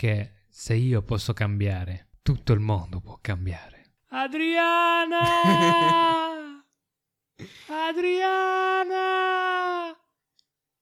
Perché 0.00 0.44
se 0.48 0.72
io 0.72 1.02
posso 1.02 1.34
cambiare, 1.34 2.06
tutto 2.22 2.54
il 2.54 2.60
mondo 2.60 3.00
può 3.00 3.18
cambiare. 3.20 3.96
Adriana! 4.08 5.18
Adriana! 7.90 8.94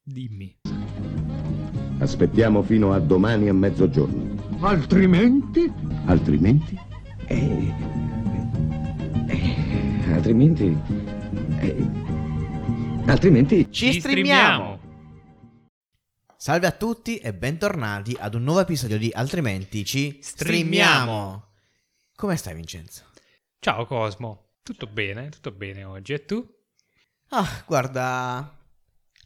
Dimmi. 0.01 0.59
Aspettiamo 1.99 2.63
fino 2.63 2.93
a 2.93 3.01
domani 3.01 3.49
a 3.49 3.55
mezzogiorno. 3.55 4.37
Altrimenti? 4.61 5.69
Altrimenti? 6.05 6.79
Eh, 7.27 7.75
eh, 9.27 10.13
altrimenti... 10.13 10.79
eh, 11.59 11.87
altrimenti... 13.07 13.67
Ci 13.69 13.99
streamiamo! 13.99 14.78
Salve 16.41 16.69
a 16.69 16.71
tutti 16.71 17.19
e 17.19 17.35
bentornati 17.35 18.17
ad 18.17 18.37
un 18.37 18.45
nuovo 18.45 18.61
episodio 18.61 18.97
di 18.97 19.11
Altrimenti 19.13 19.85
ci 19.85 20.21
streamiamo. 20.23 21.49
Come 22.15 22.37
stai 22.37 22.55
Vincenzo? 22.55 23.07
Ciao 23.59 23.85
Cosmo. 23.87 24.53
Tutto 24.63 24.87
bene? 24.87 25.31
Tutto 25.31 25.51
bene 25.51 25.83
oggi. 25.83 26.13
E 26.13 26.25
tu? 26.25 26.49
Ah, 27.31 27.65
guarda, 27.67 28.57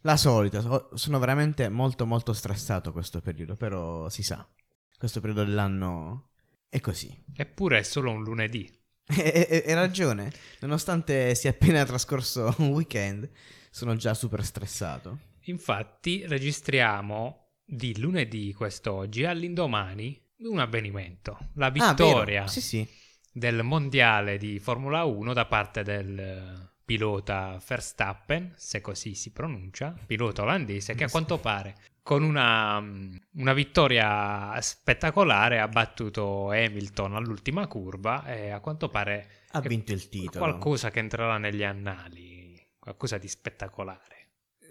la 0.01 0.17
solita, 0.17 0.63
so- 0.63 0.89
sono 0.95 1.19
veramente 1.19 1.69
molto 1.69 2.07
molto 2.07 2.33
stressato 2.33 2.93
questo 2.93 3.21
periodo, 3.21 3.57
però 3.57 4.09
si 4.09 4.23
sa, 4.23 4.49
questo 4.97 5.21
periodo 5.21 5.45
dell'anno 5.45 6.31
è 6.71 6.81
così. 6.81 7.15
Eppure 7.37 7.81
è 7.81 7.83
solo 7.83 8.11
un 8.11 8.23
lunedì. 8.23 8.75
Hai 9.05 9.63
ragione, 9.75 10.33
nonostante 10.61 11.35
sia 11.35 11.51
appena 11.51 11.85
trascorso 11.85 12.55
un 12.57 12.69
weekend, 12.69 13.29
sono 13.71 13.97
già 13.97 14.15
super 14.15 14.43
stressato. 14.43 15.31
Infatti 15.45 16.27
registriamo 16.27 17.39
di 17.65 17.99
lunedì 17.99 18.53
quest'oggi 18.53 19.25
all'indomani 19.25 20.21
un 20.43 20.59
avvenimento. 20.59 21.39
La 21.55 21.67
Ah, 21.67 21.71
vittoria 21.71 22.47
Sì, 22.47 22.61
sì. 22.61 22.89
del 23.33 23.63
mondiale 23.63 24.39
di 24.39 24.59
Formula 24.59 25.05
1 25.05 25.33
da 25.33 25.47
parte 25.47 25.83
del 25.83 26.71
pilota 26.85 27.59
Verstappen, 27.67 28.53
se 28.57 28.81
così 28.81 29.15
si 29.15 29.31
pronuncia, 29.33 29.95
pilota 30.05 30.43
olandese, 30.43 30.95
che 30.95 31.05
a 31.05 31.09
quanto 31.11 31.39
pare 31.39 31.77
con 32.03 32.23
una, 32.25 32.81
mm, 32.81 33.15
una 33.37 33.53
vittoria 33.53 34.61
spettacolare 34.61 35.61
ha 35.61 35.69
battuto 35.69 36.51
Hamilton 36.51 37.15
all'ultima 37.15 37.67
curva 37.69 38.27
e 38.27 38.51
a 38.51 38.59
quanto 38.61 38.89
pare 38.89 39.45
Ha 39.53 39.61
vinto 39.61 39.93
il 39.93 40.09
titolo. 40.09 40.45
qualcosa 40.45 40.91
che 40.91 40.99
entrerà 40.99 41.39
negli 41.39 41.63
annali, 41.63 42.61
qualcosa 42.79 43.17
di 43.19 43.29
spettacolare. 43.29 44.12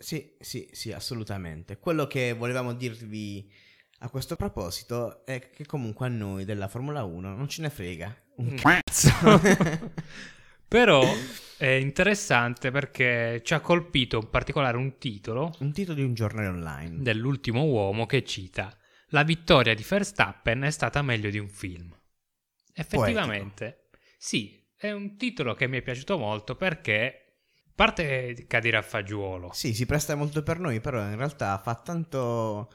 Sì, 0.02 0.36
sì, 0.40 0.68
sì, 0.72 0.92
assolutamente. 0.92 1.78
Quello 1.78 2.08
che 2.08 2.34
volevamo 2.34 2.74
dirvi 2.74 3.50
a 4.00 4.10
questo 4.10 4.36
proposito 4.36 5.24
è 5.26 5.50
che 5.52 5.66
comunque 5.66 6.08
a 6.08 6.10
noi 6.10 6.44
della 6.44 6.68
Formula 6.68 7.04
1 7.04 7.36
non 7.36 7.48
ce 7.48 7.62
ne 7.62 7.70
frega 7.70 8.16
un 8.38 8.54
Mm. 8.54 8.56
cazzo. 8.56 9.10
Però 10.68 11.02
è 11.58 11.68
interessante 11.68 12.72
perché 12.72 13.42
ci 13.44 13.54
ha 13.54 13.60
colpito 13.60 14.18
in 14.18 14.30
particolare 14.30 14.78
un 14.78 14.98
titolo 14.98 15.54
un 15.60 15.72
titolo 15.74 15.98
di 15.98 16.04
un 16.04 16.14
giornale 16.14 16.48
online. 16.48 17.02
dell'ultimo 17.04 17.64
uomo 17.66 18.06
che 18.06 18.24
cita 18.24 18.76
La 19.10 19.24
vittoria 19.24 19.76
di 19.76 19.86
Verstappen 19.88 20.62
è 20.64 20.72
stata 20.72 21.02
meglio 21.02 21.30
di 21.30 21.38
un 21.38 21.50
film. 21.50 21.94
Effettivamente, 22.74 23.90
sì, 24.18 24.66
è 24.76 24.92
un 24.92 25.18
titolo 25.18 25.54
che 25.54 25.68
mi 25.68 25.78
è 25.78 25.82
piaciuto 25.82 26.18
molto 26.18 26.56
perché 26.56 27.20
parte 27.82 28.46
cadere 28.46 28.78
a 28.78 28.84
fagiolo. 28.84 29.50
Sì, 29.54 29.74
si 29.74 29.88
presta 29.88 30.14
molto 30.14 30.44
per 30.44 30.60
noi, 30.60 30.80
però 30.80 31.02
in 31.02 31.18
realtà 31.18 31.58
fa 31.58 31.74
tanto 31.74 32.70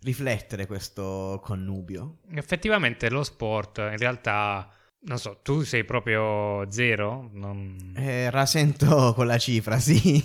riflettere 0.00 0.66
questo 0.66 1.38
connubio. 1.40 2.16
Effettivamente 2.34 3.08
lo 3.10 3.22
sport 3.22 3.78
in 3.78 3.96
realtà 3.96 4.68
non 5.02 5.18
so, 5.18 5.38
tu 5.40 5.62
sei 5.62 5.84
proprio 5.84 6.68
zero? 6.68 7.30
Non... 7.32 7.94
Eh, 7.96 8.28
rasento 8.30 9.14
con 9.14 9.28
la 9.28 9.38
cifra, 9.38 9.78
sì. 9.78 10.20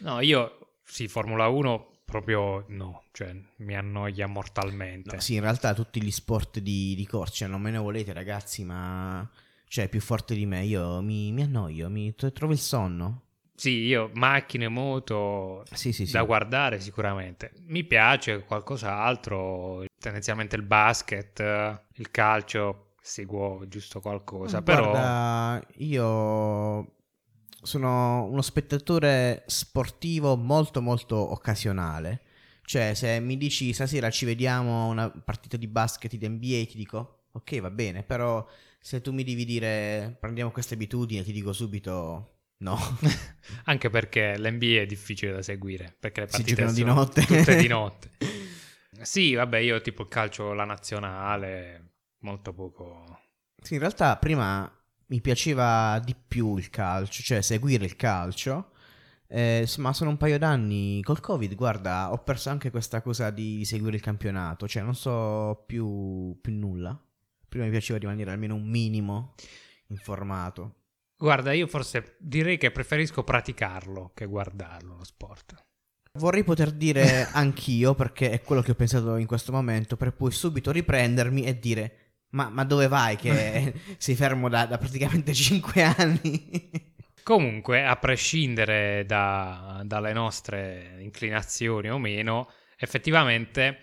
No, 0.00 0.20
io 0.20 0.72
sì, 0.84 1.06
Formula 1.06 1.46
1 1.46 2.00
proprio 2.04 2.64
no, 2.70 3.04
cioè 3.12 3.36
mi 3.58 3.76
annoia 3.76 4.26
mortalmente. 4.26 5.14
No, 5.14 5.20
sì, 5.20 5.34
in 5.34 5.42
realtà 5.42 5.74
tutti 5.74 6.02
gli 6.02 6.10
sport 6.10 6.58
di, 6.58 6.96
di 6.96 7.06
corsa, 7.06 7.46
non 7.46 7.60
me 7.60 7.70
ne 7.70 7.78
volete 7.78 8.12
ragazzi, 8.12 8.64
ma... 8.64 9.30
Cioè, 9.70 9.90
più 9.90 10.00
forte 10.00 10.34
di 10.34 10.46
me, 10.46 10.64
io 10.64 11.02
mi, 11.02 11.30
mi 11.30 11.42
annoio, 11.42 11.90
mi 11.90 12.14
tro- 12.14 12.32
trovo 12.32 12.54
il 12.54 12.58
sonno. 12.58 13.27
Sì, 13.58 13.70
io 13.86 14.08
macchine, 14.14 14.68
moto 14.68 15.64
Sì, 15.72 15.90
sì, 15.90 16.06
sì. 16.06 16.12
da 16.12 16.22
guardare 16.22 16.78
sicuramente. 16.78 17.50
Mi 17.66 17.82
piace 17.82 18.44
qualcos'altro, 18.44 19.84
tendenzialmente 19.98 20.54
il 20.54 20.62
basket, 20.62 21.40
eh, 21.40 21.80
il 21.94 22.08
calcio, 22.12 22.92
seguo 23.02 23.64
giusto 23.66 24.00
qualcosa, 24.00 24.62
però 24.62 24.90
Guarda, 24.90 25.60
io 25.78 26.94
sono 27.60 28.26
uno 28.26 28.42
spettatore 28.42 29.42
sportivo 29.46 30.36
molto 30.36 30.80
molto 30.80 31.16
occasionale. 31.16 32.20
Cioè, 32.62 32.94
se 32.94 33.18
mi 33.18 33.36
dici 33.36 33.72
stasera 33.72 34.08
ci 34.10 34.24
vediamo 34.24 34.86
una 34.86 35.10
partita 35.10 35.56
di 35.56 35.66
basket 35.66 36.14
di 36.14 36.28
NBA, 36.28 36.70
ti 36.70 36.76
dico 36.76 37.24
ok, 37.32 37.60
va 37.60 37.70
bene, 37.70 38.04
però 38.04 38.46
se 38.78 39.00
tu 39.00 39.12
mi 39.12 39.24
devi 39.24 39.44
dire 39.44 40.16
prendiamo 40.20 40.52
questa 40.52 40.74
abitudine, 40.74 41.24
ti 41.24 41.32
dico 41.32 41.52
subito 41.52 42.34
no. 42.58 42.78
anche 43.64 43.90
perché 43.90 44.38
l'NBA 44.38 44.80
è 44.80 44.86
difficile 44.86 45.32
da 45.32 45.42
seguire, 45.42 45.94
perché 45.98 46.20
le 46.22 46.26
Si 46.28 46.42
partite 46.42 46.54
giocano 46.54 46.72
di 46.72 46.82
sono 46.82 46.94
notte. 46.94 47.24
tutte 47.24 47.56
di 47.56 47.66
notte. 47.68 48.10
Sì, 49.00 49.34
vabbè, 49.34 49.58
io 49.58 49.80
tipo 49.80 50.02
il 50.02 50.08
calcio, 50.08 50.52
la 50.54 50.64
nazionale, 50.64 51.90
molto 52.20 52.52
poco... 52.52 53.20
Sì, 53.60 53.74
in 53.74 53.80
realtà 53.80 54.16
prima 54.16 54.68
mi 55.06 55.20
piaceva 55.20 56.00
di 56.04 56.16
più 56.16 56.56
il 56.56 56.68
calcio, 56.70 57.22
cioè 57.22 57.40
seguire 57.42 57.84
il 57.84 57.94
calcio. 57.96 58.72
eh, 59.28 59.68
ma 59.78 59.92
sono 59.92 60.10
un 60.10 60.16
paio 60.16 60.38
d'anni 60.38 61.00
col 61.02 61.20
Covid, 61.20 61.54
guarda, 61.54 62.10
ho 62.12 62.18
perso 62.24 62.50
anche 62.50 62.70
questa 62.70 63.00
cosa 63.02 63.30
di 63.30 63.64
seguire 63.64 63.96
il 63.96 64.02
campionato, 64.02 64.66
cioè 64.66 64.82
non 64.82 64.94
so 64.96 65.62
più, 65.66 66.36
più 66.40 66.52
nulla. 66.54 67.00
Prima 67.48 67.64
mi 67.66 67.70
piaceva 67.70 67.98
rimanere 68.00 68.32
almeno 68.32 68.54
un 68.56 68.66
minimo 68.68 69.34
informato. 69.88 70.77
Guarda, 71.18 71.52
io 71.52 71.66
forse 71.66 72.16
direi 72.20 72.56
che 72.58 72.70
preferisco 72.70 73.24
praticarlo 73.24 74.12
che 74.14 74.26
guardarlo, 74.26 74.96
lo 74.96 75.04
sport. 75.04 75.54
Vorrei 76.12 76.44
poter 76.44 76.70
dire 76.70 77.26
anch'io, 77.34 77.94
perché 77.94 78.30
è 78.30 78.40
quello 78.40 78.62
che 78.62 78.70
ho 78.70 78.76
pensato 78.76 79.16
in 79.16 79.26
questo 79.26 79.50
momento, 79.50 79.96
per 79.96 80.12
poi 80.12 80.30
subito 80.30 80.70
riprendermi 80.70 81.44
e 81.44 81.58
dire: 81.58 81.92
Ma, 82.30 82.48
ma 82.48 82.64
dove 82.64 82.86
vai? 82.86 83.16
Che 83.16 83.74
sei 83.98 84.14
fermo 84.14 84.48
da, 84.48 84.66
da 84.66 84.78
praticamente 84.78 85.34
5 85.34 85.82
anni. 85.82 86.70
Comunque, 87.24 87.84
a 87.84 87.96
prescindere 87.96 89.04
da- 89.04 89.82
dalle 89.84 90.12
nostre 90.12 90.96
inclinazioni 91.00 91.90
o 91.90 91.98
meno, 91.98 92.48
effettivamente 92.78 93.80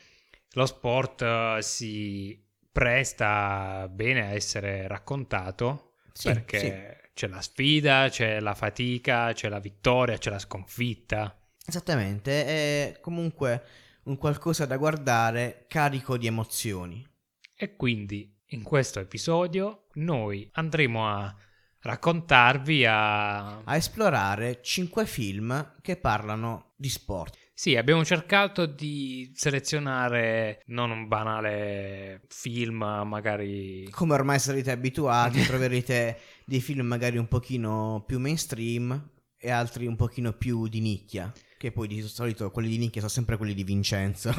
lo 0.53 0.65
sport 0.65 1.21
eh, 1.21 1.57
si 1.61 2.41
presta 2.71 3.87
bene 3.91 4.21
a 4.21 4.29
essere 4.31 4.87
raccontato 4.87 5.95
Sì, 6.11 6.29
perché 6.29 6.59
sì. 7.01 7.04
C'è 7.15 7.27
la 7.27 7.41
sfida, 7.41 8.09
c'è 8.09 8.41
la 8.41 8.53
fatica, 8.53 9.31
c'è 9.31 9.47
la 9.47 9.59
vittoria, 9.59 10.17
c'è 10.17 10.29
la 10.29 10.37
sconfitta. 10.37 11.33
Esattamente, 11.65 12.45
è 12.45 12.99
comunque 12.99 13.63
un 14.03 14.17
qualcosa 14.17 14.65
da 14.65 14.75
guardare 14.75 15.65
carico 15.69 16.17
di 16.17 16.27
emozioni. 16.27 17.07
E 17.55 17.77
quindi 17.77 18.37
in 18.47 18.63
questo 18.63 18.99
episodio 18.99 19.87
noi 19.93 20.47
andremo 20.55 21.07
a 21.07 21.33
raccontarvi 21.79 22.85
a... 22.85 23.59
A 23.61 23.75
esplorare 23.77 24.61
5 24.61 25.05
film 25.05 25.75
che 25.81 25.95
parlano 25.95 26.73
di 26.75 26.89
sport. 26.89 27.37
Sì, 27.57 27.77
abbiamo 27.77 28.03
cercato 28.03 28.65
di 28.65 29.31
selezionare 29.33 30.61
non 30.65 30.91
un 30.91 31.07
banale 31.07 32.25
film, 32.27 32.83
magari... 33.05 33.87
Come 33.91 34.13
ormai 34.13 34.39
sarete 34.39 34.71
abituati, 34.71 35.41
troverete 35.41 36.19
dei 36.45 36.59
film 36.59 36.85
magari 36.85 37.17
un 37.17 37.29
pochino 37.29 38.03
più 38.05 38.19
mainstream 38.19 39.09
e 39.37 39.49
altri 39.49 39.87
un 39.87 39.95
pochino 39.95 40.33
più 40.33 40.67
di 40.67 40.81
nicchia. 40.81 41.31
Che 41.57 41.71
poi 41.71 41.87
di 41.87 42.01
solito 42.01 42.51
quelli 42.51 42.67
di 42.67 42.77
nicchia 42.77 42.99
sono 42.99 43.13
sempre 43.13 43.37
quelli 43.37 43.53
di 43.53 43.63
Vincenzo. 43.63 44.33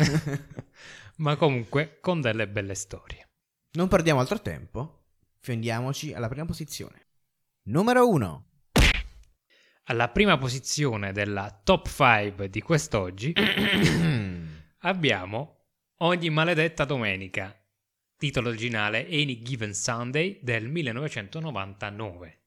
ma 1.16 1.36
comunque 1.36 1.98
con 2.02 2.20
delle 2.20 2.46
belle 2.46 2.74
storie. 2.74 3.30
non 3.72 3.88
perdiamo 3.88 4.20
altro 4.20 4.42
tempo, 4.42 5.06
fiondiamoci 5.40 6.12
alla 6.12 6.28
prima 6.28 6.44
posizione. 6.44 7.06
Numero 7.68 8.10
1. 8.10 8.45
Alla 9.88 10.08
prima 10.08 10.36
posizione 10.36 11.12
della 11.12 11.60
top 11.62 11.88
5 11.88 12.50
di 12.50 12.60
quest'oggi 12.60 13.32
abbiamo 14.80 15.56
Ogni 16.00 16.28
maledetta 16.28 16.84
domenica, 16.84 17.58
titolo 18.18 18.48
originale 18.48 19.06
Any 19.06 19.40
Given 19.40 19.72
Sunday 19.72 20.38
del 20.42 20.68
1999, 20.68 22.40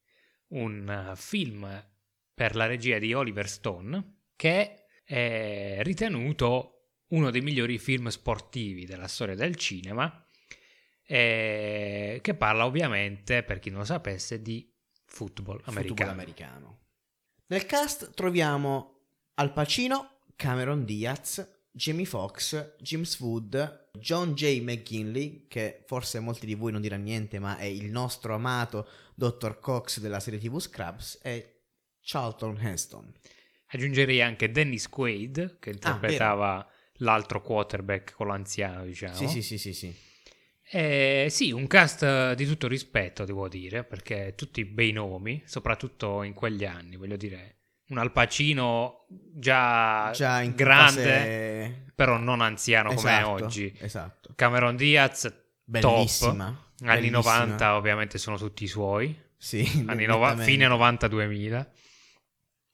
un 0.49 0.87
eh, 0.87 1.15
film 1.15 1.87
per 2.31 2.55
la 2.55 2.67
regia 2.67 2.99
di 2.99 3.11
Oliver 3.13 3.49
Stone 3.49 4.17
che 4.35 4.85
è 5.03 5.79
ritenuto 5.81 6.91
uno 7.07 7.31
dei 7.31 7.41
migliori 7.41 7.79
film 7.79 8.09
sportivi 8.09 8.85
della 8.85 9.07
storia 9.07 9.33
del 9.33 9.55
cinema, 9.55 10.23
eh, 11.07 12.19
che 12.21 12.33
parla 12.35 12.65
ovviamente, 12.67 13.41
per 13.41 13.57
chi 13.57 13.71
non 13.71 13.79
lo 13.79 13.85
sapesse, 13.85 14.43
di 14.43 14.71
football 15.05 15.61
americano. 15.63 15.87
Football 15.87 16.09
americano. 16.09 16.79
Nel 17.51 17.65
cast 17.65 18.13
troviamo 18.13 19.05
Al 19.35 19.51
Pacino, 19.53 20.19
Cameron 20.35 20.85
Diaz, 20.85 21.47
Jamie 21.71 22.05
Foxx, 22.05 22.75
James 22.79 23.19
Wood, 23.19 23.89
John 23.93 24.35
J. 24.35 24.61
McGinley, 24.61 25.47
che 25.47 25.83
forse 25.87 26.19
molti 26.19 26.45
di 26.45 26.53
voi 26.53 26.71
non 26.71 26.81
diranno 26.81 27.05
niente, 27.05 27.39
ma 27.39 27.57
è 27.57 27.63
il 27.63 27.89
nostro 27.89 28.35
amato 28.35 28.87
Dr. 29.15 29.57
Cox 29.59 29.99
della 29.99 30.19
serie 30.19 30.37
TV 30.37 30.59
Scrubs, 30.59 31.19
e 31.23 31.63
Charlton 32.01 32.55
Heston. 32.59 33.11
Aggiungerei 33.65 34.21
anche 34.21 34.51
Dennis 34.51 34.87
Quaid, 34.87 35.57
che 35.57 35.71
interpretava 35.71 36.67
l'altro 36.97 37.41
quarterback 37.41 38.13
con 38.13 38.27
l'anziano, 38.27 38.85
diciamo. 38.85 39.15
Sì, 39.15 39.27
sì, 39.27 39.41
sì, 39.41 39.57
sì, 39.57 39.73
sì. 39.73 39.95
Eh, 40.71 41.27
sì, 41.29 41.51
un 41.51 41.65
cast 41.67 42.33
di 42.33 42.45
tutto 42.45 42.67
rispetto, 42.67 43.25
devo 43.25 43.47
dire, 43.47 43.83
perché 43.83 44.33
tutti 44.35 44.63
bei 44.65 44.91
nomi, 44.91 45.41
soprattutto 45.45 46.21
in 46.23 46.33
quegli 46.33 46.65
anni, 46.65 46.95
voglio 46.95 47.17
dire. 47.17 47.55
Un 47.89 47.97
Al 47.97 48.11
Pacino 48.11 49.07
già, 49.07 50.11
Già 50.13 50.43
grande, 50.43 51.01
fase- 51.01 51.91
però 51.95 52.17
non 52.17 52.41
anziano 52.41 52.93
come 52.93 53.09
è 53.09 53.17
Esatto, 53.17 53.43
oggi. 53.45 53.75
Esatto. 53.79 54.33
Cameron 54.35 54.75
Diaz, 54.75 55.33
Bellissima. 55.63 56.45
top. 56.45 56.87
Anni 56.87 57.09
bellissima. 57.09 57.37
90 57.45 57.75
ovviamente 57.75 58.17
sono 58.19 58.37
tutti 58.37 58.63
i 58.63 58.67
suoi. 58.67 59.19
Sì, 59.37 59.65
Anni 59.87 60.05
nettamente. 60.05 60.43
fine 60.43 60.67
90-2000. 60.67 61.67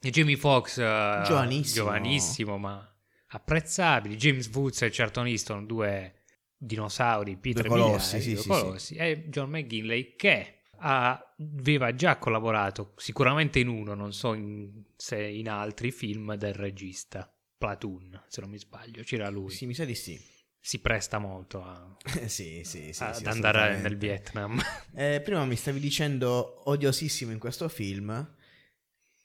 E 0.02 0.10
Jamie 0.10 0.36
Foxx, 0.36 0.78
eh, 0.80 1.22
Giovanissimo. 1.26 1.86
giovanissimo, 1.86 2.58
ma 2.58 2.96
apprezzabili. 3.28 4.18
James 4.18 4.50
Woods 4.54 4.82
e 4.82 4.90
Charlton 4.92 5.28
Heston, 5.28 5.66
due 5.66 6.24
dinosauri, 6.58 7.40
Due 7.40 7.64
colossi, 7.66 8.22
sì, 8.22 8.36
sì, 8.36 8.48
colossi. 8.48 8.96
E 8.96 9.30
John 9.30 9.50
McGinley 9.50 10.16
che 10.16 10.62
ha- 10.78 11.36
aveva 11.60 11.94
già 11.96 12.18
collaborato 12.18 12.94
sicuramente 12.98 13.60
in 13.60 13.68
uno, 13.68 13.94
non 13.94 14.14
so 14.14 14.34
in- 14.34 14.84
se 14.96 15.22
in 15.22 15.50
altri 15.50 15.92
film 15.92 16.36
del 16.36 16.54
regista. 16.54 17.30
Platoon, 17.58 18.24
se 18.28 18.42
non 18.42 18.50
mi 18.50 18.58
sbaglio, 18.58 19.02
c'era 19.04 19.30
lui. 19.30 19.50
Sì, 19.52 19.66
mi 19.66 19.74
sa 19.74 19.86
di 19.86 19.96
sì. 19.96 20.20
Si 20.60 20.80
presta 20.80 21.20
molto 21.20 21.64
a- 21.64 21.96
sì, 22.28 22.62
sì, 22.64 22.92
sì. 22.92 23.04
ad 23.04 23.16
sì, 23.16 23.28
andare 23.28 23.78
nel 23.78 23.98
Vietnam. 23.98 24.60
Eh, 24.94 25.22
prima 25.24 25.46
mi 25.46 25.56
stavi 25.56 25.80
dicendo 25.80 26.70
odiosissimo 26.70 27.32
in 27.32 27.40
questo 27.40 27.70
film, 27.70 28.36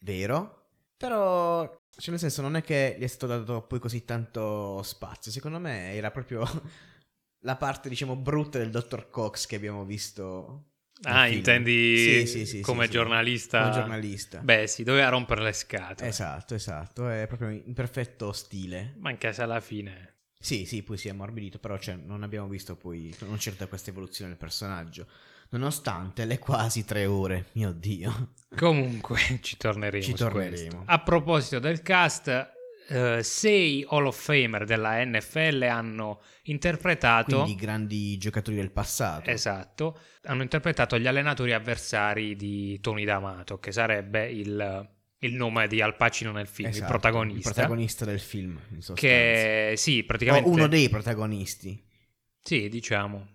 vero? 0.01 0.57
Però, 0.97 1.63
cioè 1.97 2.11
nel 2.11 2.19
senso, 2.19 2.43
non 2.43 2.57
è 2.57 2.63
che 2.63 2.95
gli 2.99 3.03
è 3.03 3.07
stato 3.07 3.27
dato 3.39 3.63
poi 3.63 3.79
così 3.79 4.05
tanto 4.05 4.83
spazio. 4.83 5.33
Secondo 5.33 5.59
me 5.59 5.95
era 5.95 6.11
proprio 6.11 6.45
la 7.41 7.57
parte, 7.57 7.89
diciamo, 7.89 8.17
brutta 8.17 8.59
del 8.59 8.71
Dr. 8.71 9.09
Cox 9.11 9.47
che 9.47 9.57
abbiamo 9.57 9.85
visto. 9.85 10.65
Ah, 11.03 11.25
film. 11.25 11.37
intendi 11.37 12.27
Sì, 12.27 12.45
sì, 12.45 12.61
come 12.61 12.89
giornalista? 12.89 13.63
Come 13.63 13.73
giornalista. 13.75 14.41
Beh, 14.41 14.67
sì, 14.67 14.83
doveva 14.83 15.09
rompere 15.09 15.43
le 15.43 15.53
scatole. 15.53 16.09
Esatto, 16.09 16.55
esatto, 16.55 17.09
è 17.09 17.27
proprio 17.27 17.49
in 17.49 17.73
perfetto 17.73 18.33
stile. 18.33 18.95
Ma 18.99 19.09
anche 19.09 19.33
se 19.33 19.43
alla 19.43 19.61
fine... 19.61 20.09
Sì, 20.43 20.65
sì, 20.65 20.83
poi 20.83 20.97
si 20.97 21.09
è 21.09 21.11
ammorbidito, 21.11 21.59
però 21.59 21.79
cioè, 21.79 21.97
non 21.97 22.23
abbiamo 22.23 22.49
visto 22.49 22.75
poi, 22.75 23.15
non 23.21 23.37
c'è 23.37 23.55
questa 23.69 23.91
evoluzione 23.91 24.31
del 24.31 24.39
personaggio. 24.39 25.07
Nonostante 25.51 26.25
le 26.25 26.39
quasi 26.39 26.85
tre 26.85 27.05
ore, 27.07 27.47
mio 27.53 27.73
Dio. 27.73 28.35
Comunque, 28.57 29.19
ci 29.43 29.57
torneremo. 29.57 30.03
Ci 30.03 30.15
torneremo. 30.15 30.85
A 30.87 31.01
proposito 31.01 31.59
del 31.59 31.83
cast, 31.83 32.53
eh, 32.93 33.23
sei 33.23 33.87
Hall 33.89 34.07
of 34.07 34.21
Famer 34.21 34.65
della 34.65 35.05
NFL 35.05 35.63
hanno 35.63 36.21
interpretato. 36.45 37.43
Quindi 37.43 37.61
grandi 37.61 38.19
giocatori 38.19 38.57
del 38.57 38.73
passato. 38.73 39.31
Esatto, 39.31 39.99
hanno 40.25 40.43
interpretato 40.43 40.99
gli 40.99 41.07
allenatori 41.07 41.53
avversari 41.53 42.35
di 42.35 42.81
Tony 42.81 43.05
D'Amato, 43.05 43.61
che 43.61 43.71
sarebbe 43.71 44.29
il 44.29 44.89
il 45.23 45.35
nome 45.35 45.69
di 45.69 45.83
Al 45.83 45.97
Pacino 45.97 46.33
nel 46.33 46.47
film, 46.47 46.69
esatto, 46.69 46.85
il 46.85 46.91
protagonista. 46.91 47.49
Il 47.49 47.55
protagonista 47.55 48.05
del 48.07 48.21
film, 48.21 48.59
in 48.71 48.81
sostanza. 48.81 49.01
Che 49.01 49.75
sì, 49.77 50.03
praticamente... 50.03 50.49
O 50.49 50.53
uno 50.53 50.67
dei 50.67 50.89
protagonisti. 50.89 51.85
Sì, 52.43 52.71
diciamo. 52.71 53.29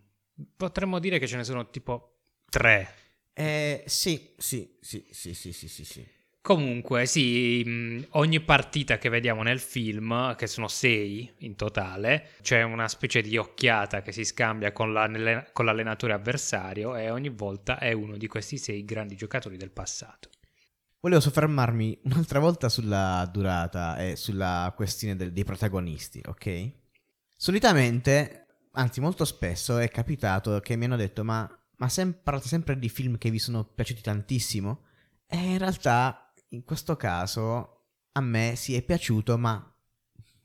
Potremmo 0.58 0.98
dire 0.98 1.20
che 1.20 1.28
ce 1.28 1.38
ne 1.38 1.44
sono 1.44 1.70
tipo 1.70 2.22
tre. 2.50 2.92
Eh, 3.34 3.84
sì, 3.86 4.34
sì, 4.36 4.78
sì, 4.82 5.06
sì, 5.12 5.34
sì, 5.36 5.54
sì, 5.54 5.68
sì. 5.86 6.08
Comunque, 6.46 7.08
sì, 7.08 7.64
mh, 7.66 8.06
ogni 8.12 8.40
partita 8.40 9.00
che 9.00 9.10
vediamo 9.10 9.42
nel 9.42 9.60
film, 9.60 10.36
che 10.36 10.46
sono 10.46 10.68
sei 10.68 11.28
in 11.40 11.56
totale, 11.56 12.34
c'è 12.44 12.62
una 12.62 12.88
specie 12.88 13.24
di 13.24 13.36
occhiata 13.36 14.04
che 14.04 14.12
si 14.12 14.24
scambia 14.24 14.72
con, 14.72 14.94
la- 14.94 15.44
con 15.52 15.66
l'allenatore 15.66 16.14
avversario 16.14 16.96
e 16.98 17.10
ogni 17.10 17.30
volta 17.30 17.80
è 17.80 17.94
uno 17.94 18.16
di 18.16 18.28
questi 18.28 18.60
sei 18.60 18.86
grandi 18.86 19.16
giocatori 19.16 19.58
del 19.58 19.72
passato. 19.72 20.30
Volevo 21.00 21.20
soffermarmi 21.20 22.02
un'altra 22.04 22.38
volta 22.38 22.70
sulla 22.70 23.28
durata 23.34 23.98
e 23.98 24.16
sulla 24.16 24.72
questione 24.76 25.16
del- 25.16 25.34
dei 25.34 25.44
protagonisti, 25.44 26.22
ok? 26.24 26.72
Solitamente, 27.36 28.46
anzi 28.74 29.02
molto 29.02 29.26
spesso, 29.26 29.80
è 29.80 29.88
capitato 29.90 30.60
che 30.60 30.76
mi 30.76 30.86
hanno 30.86 30.96
detto 30.96 31.24
ma, 31.24 31.50
ma 31.78 31.90
sem- 31.90 32.16
parlate 32.22 32.48
sempre 32.48 32.78
di 32.78 32.88
film 32.88 33.18
che 33.18 33.32
vi 33.32 33.40
sono 33.40 33.64
piaciuti 33.64 34.02
tantissimo? 34.02 34.84
E 35.28 35.38
in 35.38 35.58
realtà, 35.58 36.25
in 36.56 36.64
questo 36.64 36.96
caso, 36.96 37.88
a 38.14 38.22
me 38.22 38.56
si 38.56 38.76
è 38.76 38.82
piaciuto, 38.82 39.38
ma 39.38 39.70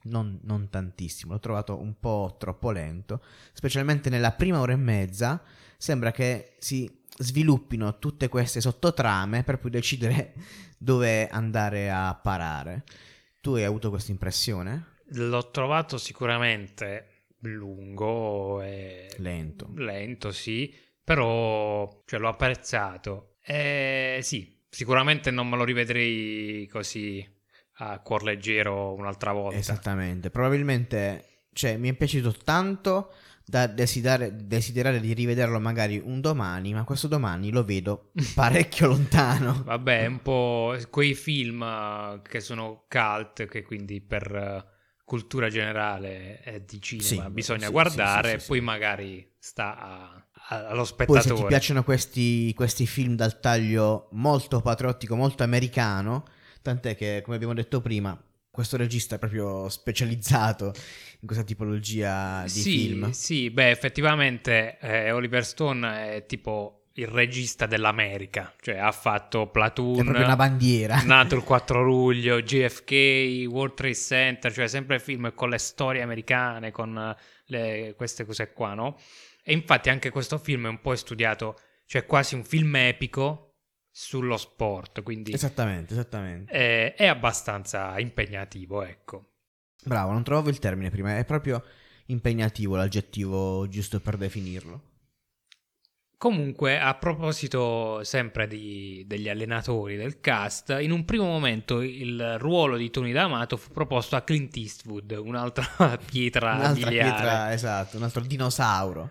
non, 0.05 0.39
non 0.43 0.69
tantissimo. 0.69 1.33
L'ho 1.33 1.41
trovato 1.41 1.79
un 1.81 1.99
po' 1.99 2.37
troppo 2.39 2.71
lento, 2.71 3.23
specialmente 3.53 4.11
nella 4.11 4.33
prima 4.33 4.61
ora 4.61 4.73
e 4.73 4.77
mezza. 4.77 5.43
Sembra 5.77 6.11
che 6.11 6.57
si 6.59 6.99
sviluppino 7.19 7.99
tutte 7.99 8.29
queste 8.29 8.61
sottotrame 8.61 9.43
per 9.45 9.59
poi 9.59 9.71
decidere 9.71 10.35
dove 10.79 11.29
andare 11.29 11.91
a 11.91 12.15
parare. 12.15 12.85
Tu 13.41 13.55
hai 13.55 13.65
avuto 13.65 13.91
questa 13.91 14.11
impressione? 14.11 14.97
L'ho 15.15 15.51
trovato 15.51 15.97
sicuramente 15.99 17.25
lungo 17.41 18.61
e 18.63 19.11
Lento. 19.17 19.71
lento, 19.77 20.31
sì, 20.31 20.75
però 21.03 22.03
cioè, 22.05 22.19
l'ho 22.21 22.29
apprezzato. 22.29 23.37
E 23.43 24.21
sì, 24.23 24.60
sicuramente 24.71 25.31
non 25.31 25.49
me 25.49 25.57
lo 25.57 25.65
rivedrei 25.65 26.67
così 26.69 27.27
a 27.83 27.99
cuor 28.01 28.23
leggero 28.23 28.95
un'altra 28.95 29.33
volta. 29.33 29.59
Esattamente. 29.59 30.31
Probabilmente, 30.31 31.45
cioè, 31.53 31.77
mi 31.77 31.89
è 31.89 31.95
piaciuto 31.95 32.33
tanto 32.45 33.13
da 33.45 33.67
desiderare, 33.67 34.47
desiderare 34.47 35.01
di 35.01 35.13
rivederlo 35.13 35.59
magari 35.59 36.01
un 36.03 36.21
domani, 36.21 36.73
ma 36.73 36.85
questo 36.85 37.09
domani 37.09 37.51
lo 37.51 37.65
vedo 37.65 38.13
parecchio 38.35 38.87
lontano. 38.87 39.63
Vabbè, 39.65 40.07
un 40.07 40.23
po' 40.23 40.77
quei 40.91 41.15
film 41.15 42.23
che 42.23 42.41
sono 42.41 42.85
cult, 42.89 43.47
che 43.47 43.63
quindi 43.63 44.01
per 44.01 44.35
eh, 44.35 44.65
cultura 45.05 45.49
generale 45.49 46.43
eh, 46.45 46.65
di 46.65 46.81
cinema 46.81 47.25
Sì, 47.25 47.31
bisogna 47.31 47.67
sì, 47.67 47.73
guardare, 47.73 48.39
sì, 48.39 48.47
poi 48.47 48.61
magari 48.61 49.35
sta 49.39 49.77
a- 49.77 50.27
allo 50.51 50.83
Poi 50.83 50.85
se 50.87 50.93
spettatore. 51.05 51.35
ti 51.35 51.47
piacciono 51.47 51.85
questi, 51.85 52.53
questi 52.55 52.87
film 52.87 53.15
dal 53.15 53.39
taglio 53.41 54.09
molto 54.13 54.61
patriottico, 54.61 55.15
molto 55.17 55.43
americano, 55.43 56.25
tant'è 56.63 56.97
che, 56.97 57.21
come 57.23 57.37
abbiamo 57.37 57.55
detto 57.55 57.81
prima, 57.81 58.21
questo 58.51 58.77
regista 58.77 59.15
è 59.15 59.19
proprio 59.19 59.69
specializzato 59.69 60.73
in 61.21 61.27
questa 61.27 61.45
tipologia 61.45 62.43
di 62.43 62.49
sì, 62.49 62.63
film. 62.63 63.11
Sì, 63.11 63.51
beh, 63.51 63.71
effettivamente 63.71 64.79
eh, 64.81 65.13
Oliver 65.13 65.45
Stone 65.45 66.17
è 66.17 66.27
tipo 66.27 66.77
il 66.95 67.07
regista 67.07 67.67
dell'America, 67.67 68.53
cioè 68.61 68.77
ha 68.77 68.91
fatto 68.91 69.47
Platoon, 69.47 70.01
È 70.01 70.03
proprio 70.03 70.25
una 70.25 70.37
bandiera. 70.37 71.01
nato 71.05 71.37
il 71.37 71.45
4 71.45 71.81
luglio, 71.83 72.43
JFK, 72.43 73.47
World 73.49 73.75
Trade 73.75 73.95
Center, 73.95 74.53
cioè 74.53 74.67
sempre 74.67 74.99
film 74.99 75.33
con 75.35 75.49
le 75.49 75.59
storie 75.59 76.03
americane, 76.03 76.73
con 76.73 76.99
eh, 76.99 77.17
le- 77.47 77.95
queste 77.97 78.25
cose 78.25 78.53
qua, 78.53 78.75
no? 78.75 78.99
E 79.43 79.53
infatti 79.53 79.89
anche 79.89 80.11
questo 80.11 80.39
film 80.39 80.67
è 80.67 80.69
un 80.69 80.81
po' 80.81 80.95
studiato, 80.95 81.59
cioè 81.87 82.07
quasi 82.07 82.35
un 82.35 82.45
film 82.45 82.75
epico 82.77 83.47
sullo 83.91 84.37
sport, 84.37 85.03
quindi 85.03 85.33
Esattamente, 85.33 85.93
esattamente. 85.95 86.53
è, 86.53 86.95
è 86.95 87.07
abbastanza 87.07 87.99
impegnativo, 87.99 88.83
ecco. 88.83 89.33
Bravo, 89.85 90.13
non 90.13 90.23
trovavo 90.23 90.49
il 90.49 90.59
termine 90.59 90.91
prima, 90.91 91.17
è 91.17 91.25
proprio 91.25 91.63
impegnativo 92.07 92.77
l'aggettivo 92.77 93.67
giusto 93.69 94.01
per 94.01 94.17
definirlo. 94.17 94.89
Comunque, 96.17 96.79
a 96.79 96.95
proposito 96.97 98.05
sempre 98.05 98.47
di- 98.47 99.05
degli 99.07 99.31
allenatori 99.31 99.97
del 99.97 100.21
cast, 100.21 100.77
in 100.79 100.91
un 100.91 101.07
primo 101.07 101.25
momento 101.25 101.81
il 101.81 102.37
ruolo 102.39 102.77
di 102.77 102.91
Tony 102.91 103.11
D'Amato 103.11 103.57
fu 103.57 103.71
proposto 103.73 104.17
a 104.17 104.21
Clint 104.21 104.55
Eastwood, 104.55 105.13
un'altra 105.13 105.97
pietra 106.05 106.57
Un'altra 106.57 106.89
miliare, 106.91 107.11
pietra, 107.11 107.53
esatto, 107.55 107.97
un 107.97 108.03
altro 108.03 108.21
dinosauro. 108.21 109.11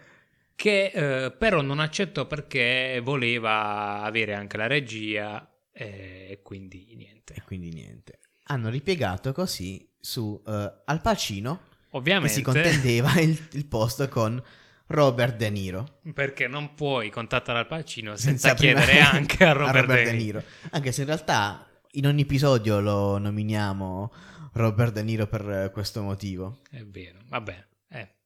Che 0.60 0.92
eh, 0.94 1.32
però 1.32 1.62
non 1.62 1.80
accettò 1.80 2.28
perché 2.28 3.00
voleva 3.02 4.02
avere 4.02 4.34
anche 4.34 4.58
la 4.58 4.68
regia 4.68 5.50
eh, 5.72 6.28
e 6.32 6.42
quindi 6.42 6.90
E 6.92 6.96
niente. 6.96 7.42
quindi 7.46 7.70
niente. 7.72 8.20
Hanno 8.48 8.68
ripiegato 8.68 9.32
così 9.32 9.88
su 9.98 10.42
eh, 10.46 10.82
Al 10.84 11.00
Pacino 11.02 11.62
Ovviamente. 11.92 12.28
che 12.28 12.34
si 12.34 12.42
contendeva 12.42 13.18
il, 13.22 13.48
il 13.54 13.66
posto 13.68 14.10
con 14.10 14.44
Robert 14.88 15.38
De 15.38 15.50
Niro. 15.50 16.00
Perché 16.14 16.48
non 16.50 16.74
puoi 16.76 17.10
contattare 17.10 17.60
Al 17.60 17.68
Pacino 17.68 18.18
senza, 18.18 18.54
prima- 18.54 18.82
chiedere 18.82 19.00
anche 19.08 19.46
a 19.46 19.54
Robert, 19.54 19.88
De 19.88 20.12
Niro. 20.12 20.44
Anche 20.72 20.92
se 20.92 21.02
in 21.02 21.08
realtà 21.08 21.66
in 21.94 22.06
ogni 22.06 22.24
episodio 22.24 22.82
lo 22.82 23.18
nominiamo 23.18 24.12
Robert 24.54 24.92
De 24.92 25.04
Niro 25.04 25.26
per 25.28 25.70
questo 25.72 26.02
motivo. 26.02 26.60
È 26.70 26.84
vero, 26.84 27.20
vabbè, 27.30 27.68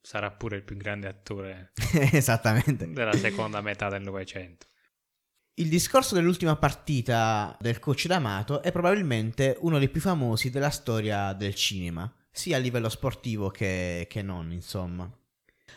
sarà 0.04 0.30
pure 0.32 0.58
il 0.58 0.64
più 0.64 0.76
grande 0.76 1.08
attore 1.08 1.72
Esattamente. 2.12 2.92
della 2.92 3.16
seconda 3.16 3.62
metà 3.62 3.90
del 3.90 4.04
Novecento. 4.04 4.68
Il 5.56 5.70
discorso 5.70 6.14
dell'ultima 6.14 6.56
partita 6.58 7.56
del 7.60 7.80
coach 7.80 8.08
D'Amato 8.08 8.62
è 8.62 8.72
probabilmente 8.72 9.56
uno 9.62 9.80
dei 9.80 9.90
più 9.90 10.02
famosi 10.02 10.50
della 10.50 10.72
storia 10.72 11.32
del 11.34 11.56
cinema, 11.56 12.12
sia 12.32 12.58
a 12.58 12.60
livello 12.60 12.90
sportivo 12.90 13.50
che, 13.50 14.08
che 14.10 14.22
non, 14.22 14.52
insomma. 14.52 15.10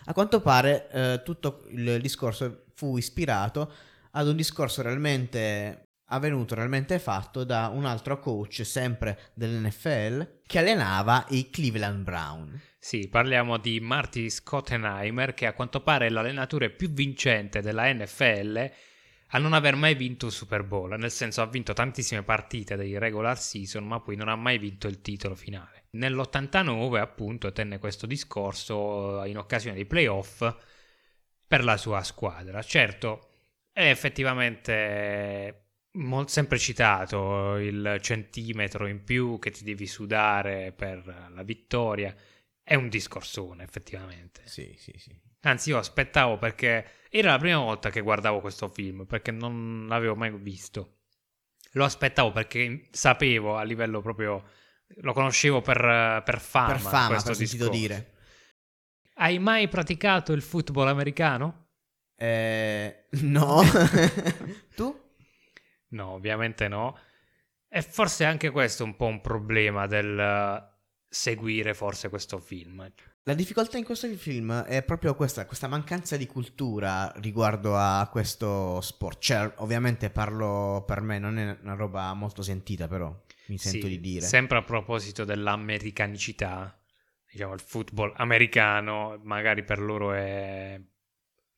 A 0.06 0.12
quanto 0.12 0.40
pare 0.40 0.90
eh, 0.90 1.22
tutto 1.24 1.66
il 1.68 2.00
discorso 2.00 2.64
fu 2.74 2.96
ispirato 2.96 3.72
ad 4.12 4.26
un 4.26 4.36
discorso 4.36 4.82
realmente 4.82 5.85
avvenuto, 6.06 6.54
realmente 6.54 6.98
fatto 6.98 7.44
da 7.44 7.68
un 7.72 7.84
altro 7.84 8.18
coach, 8.18 8.64
sempre 8.64 9.30
dell'NFL, 9.34 10.40
che 10.46 10.58
allenava 10.58 11.24
i 11.30 11.50
Cleveland 11.50 12.02
Brown. 12.04 12.60
Sì, 12.78 13.08
parliamo 13.08 13.56
di 13.56 13.80
Marty 13.80 14.30
Schottenheimer, 14.30 15.34
che 15.34 15.46
a 15.46 15.52
quanto 15.52 15.80
pare 15.80 16.06
è 16.06 16.10
l'allenatore 16.10 16.70
più 16.70 16.90
vincente 16.90 17.60
della 17.60 17.92
NFL 17.92 18.70
a 19.30 19.38
non 19.38 19.54
aver 19.54 19.74
mai 19.74 19.94
vinto 19.94 20.26
un 20.26 20.30
Super 20.30 20.62
Bowl, 20.62 20.96
nel 20.96 21.10
senso 21.10 21.42
ha 21.42 21.46
vinto 21.46 21.72
tantissime 21.72 22.22
partite 22.22 22.76
dei 22.76 22.96
regular 22.96 23.36
season, 23.36 23.84
ma 23.84 24.00
poi 24.00 24.14
non 24.14 24.28
ha 24.28 24.36
mai 24.36 24.58
vinto 24.58 24.86
il 24.86 25.00
titolo 25.00 25.34
finale. 25.34 25.86
Nell'89 25.90 26.98
appunto 26.98 27.50
tenne 27.50 27.78
questo 27.78 28.06
discorso 28.06 29.24
in 29.24 29.36
occasione 29.36 29.74
dei 29.74 29.86
playoff 29.86 30.48
per 31.44 31.64
la 31.64 31.76
sua 31.76 32.04
squadra. 32.04 32.62
Certo, 32.62 33.30
è 33.72 33.90
effettivamente 33.90 35.65
mol- 35.96 36.28
sempre 36.28 36.58
citato 36.58 37.56
il 37.56 37.98
centimetro 38.00 38.86
in 38.86 39.02
più 39.04 39.38
che 39.38 39.50
ti 39.50 39.64
devi 39.64 39.86
sudare 39.86 40.72
per 40.72 41.30
la 41.32 41.42
vittoria. 41.42 42.14
È 42.62 42.74
un 42.74 42.88
discorsone, 42.88 43.62
effettivamente. 43.62 44.42
Sì, 44.44 44.74
sì, 44.78 44.92
sì. 44.98 45.14
Anzi, 45.42 45.70
io 45.70 45.78
aspettavo 45.78 46.38
perché 46.38 47.04
era 47.08 47.32
la 47.32 47.38
prima 47.38 47.58
volta 47.58 47.90
che 47.90 48.00
guardavo 48.00 48.40
questo 48.40 48.68
film, 48.68 49.04
perché 49.06 49.30
non 49.30 49.86
l'avevo 49.88 50.16
mai 50.16 50.32
visto. 50.36 50.98
Lo 51.72 51.84
aspettavo 51.84 52.32
perché 52.32 52.88
sapevo 52.90 53.56
a 53.56 53.62
livello 53.62 54.00
proprio. 54.00 54.42
Lo 55.00 55.12
conoscevo 55.12 55.60
per, 55.60 56.22
per 56.24 56.40
fama. 56.40 56.72
per 56.72 56.80
fama, 56.80 57.08
questo 57.08 57.30
per 57.30 57.38
discorso. 57.38 57.70
dire. 57.70 58.12
Hai 59.14 59.38
mai 59.38 59.68
praticato 59.68 60.32
il 60.32 60.42
football 60.42 60.88
americano? 60.88 61.68
Eh, 62.16 63.06
no. 63.10 63.62
tu? 64.74 65.05
No, 65.88 66.10
ovviamente 66.10 66.68
no. 66.68 66.98
E 67.68 67.82
forse 67.82 68.24
anche 68.24 68.50
questo 68.50 68.82
è 68.82 68.86
un 68.86 68.96
po' 68.96 69.06
un 69.06 69.20
problema 69.20 69.86
del 69.86 70.18
eh, 70.18 70.74
seguire 71.08 71.74
forse 71.74 72.08
questo 72.08 72.38
film. 72.38 72.90
La 73.22 73.34
difficoltà 73.34 73.76
in 73.76 73.84
questo 73.84 74.08
film 74.14 74.62
è 74.62 74.84
proprio 74.84 75.16
questa, 75.16 75.46
questa 75.46 75.66
mancanza 75.66 76.16
di 76.16 76.26
cultura 76.26 77.12
riguardo 77.16 77.76
a 77.76 78.08
questo 78.10 78.80
sport. 78.80 79.20
Cioè, 79.20 79.52
ovviamente 79.56 80.10
parlo 80.10 80.84
per 80.86 81.00
me, 81.00 81.18
non 81.18 81.36
è 81.36 81.58
una 81.60 81.74
roba 81.74 82.14
molto 82.14 82.42
sentita, 82.42 82.86
però 82.86 83.12
mi 83.46 83.58
sento 83.58 83.86
Sì, 83.86 83.92
di 83.92 84.00
dire. 84.00 84.24
Sempre 84.24 84.58
a 84.58 84.62
proposito 84.62 85.24
dell'americanicità, 85.24 86.78
diciamo 87.28 87.54
il 87.54 87.60
football 87.60 88.12
americano 88.16 89.18
magari 89.24 89.64
per 89.64 89.80
loro 89.80 90.12
è 90.12 90.80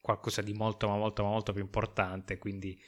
qualcosa 0.00 0.40
di 0.40 0.54
molto 0.54 0.88
ma 0.88 0.97
molto 0.97 1.23
ma 1.23 1.28
molto 1.28 1.52
più 1.52 1.61
importante, 1.61 2.38
quindi 2.38 2.80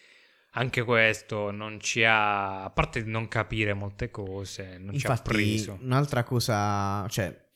anche 0.53 0.83
questo 0.83 1.51
non 1.51 1.81
ci 1.81 2.03
ha, 2.05 2.65
a 2.65 2.71
parte 2.71 3.05
di 3.05 3.11
non 3.11 3.29
capire 3.29 3.73
molte 3.73 4.11
cose, 4.11 4.79
non 4.79 4.97
ci 4.99 5.07
ha 5.07 5.11
Infatti, 5.11 5.31
preso. 5.31 5.79
un'altra 5.81 6.25
cosa, 6.25 7.07
cioè, 7.09 7.49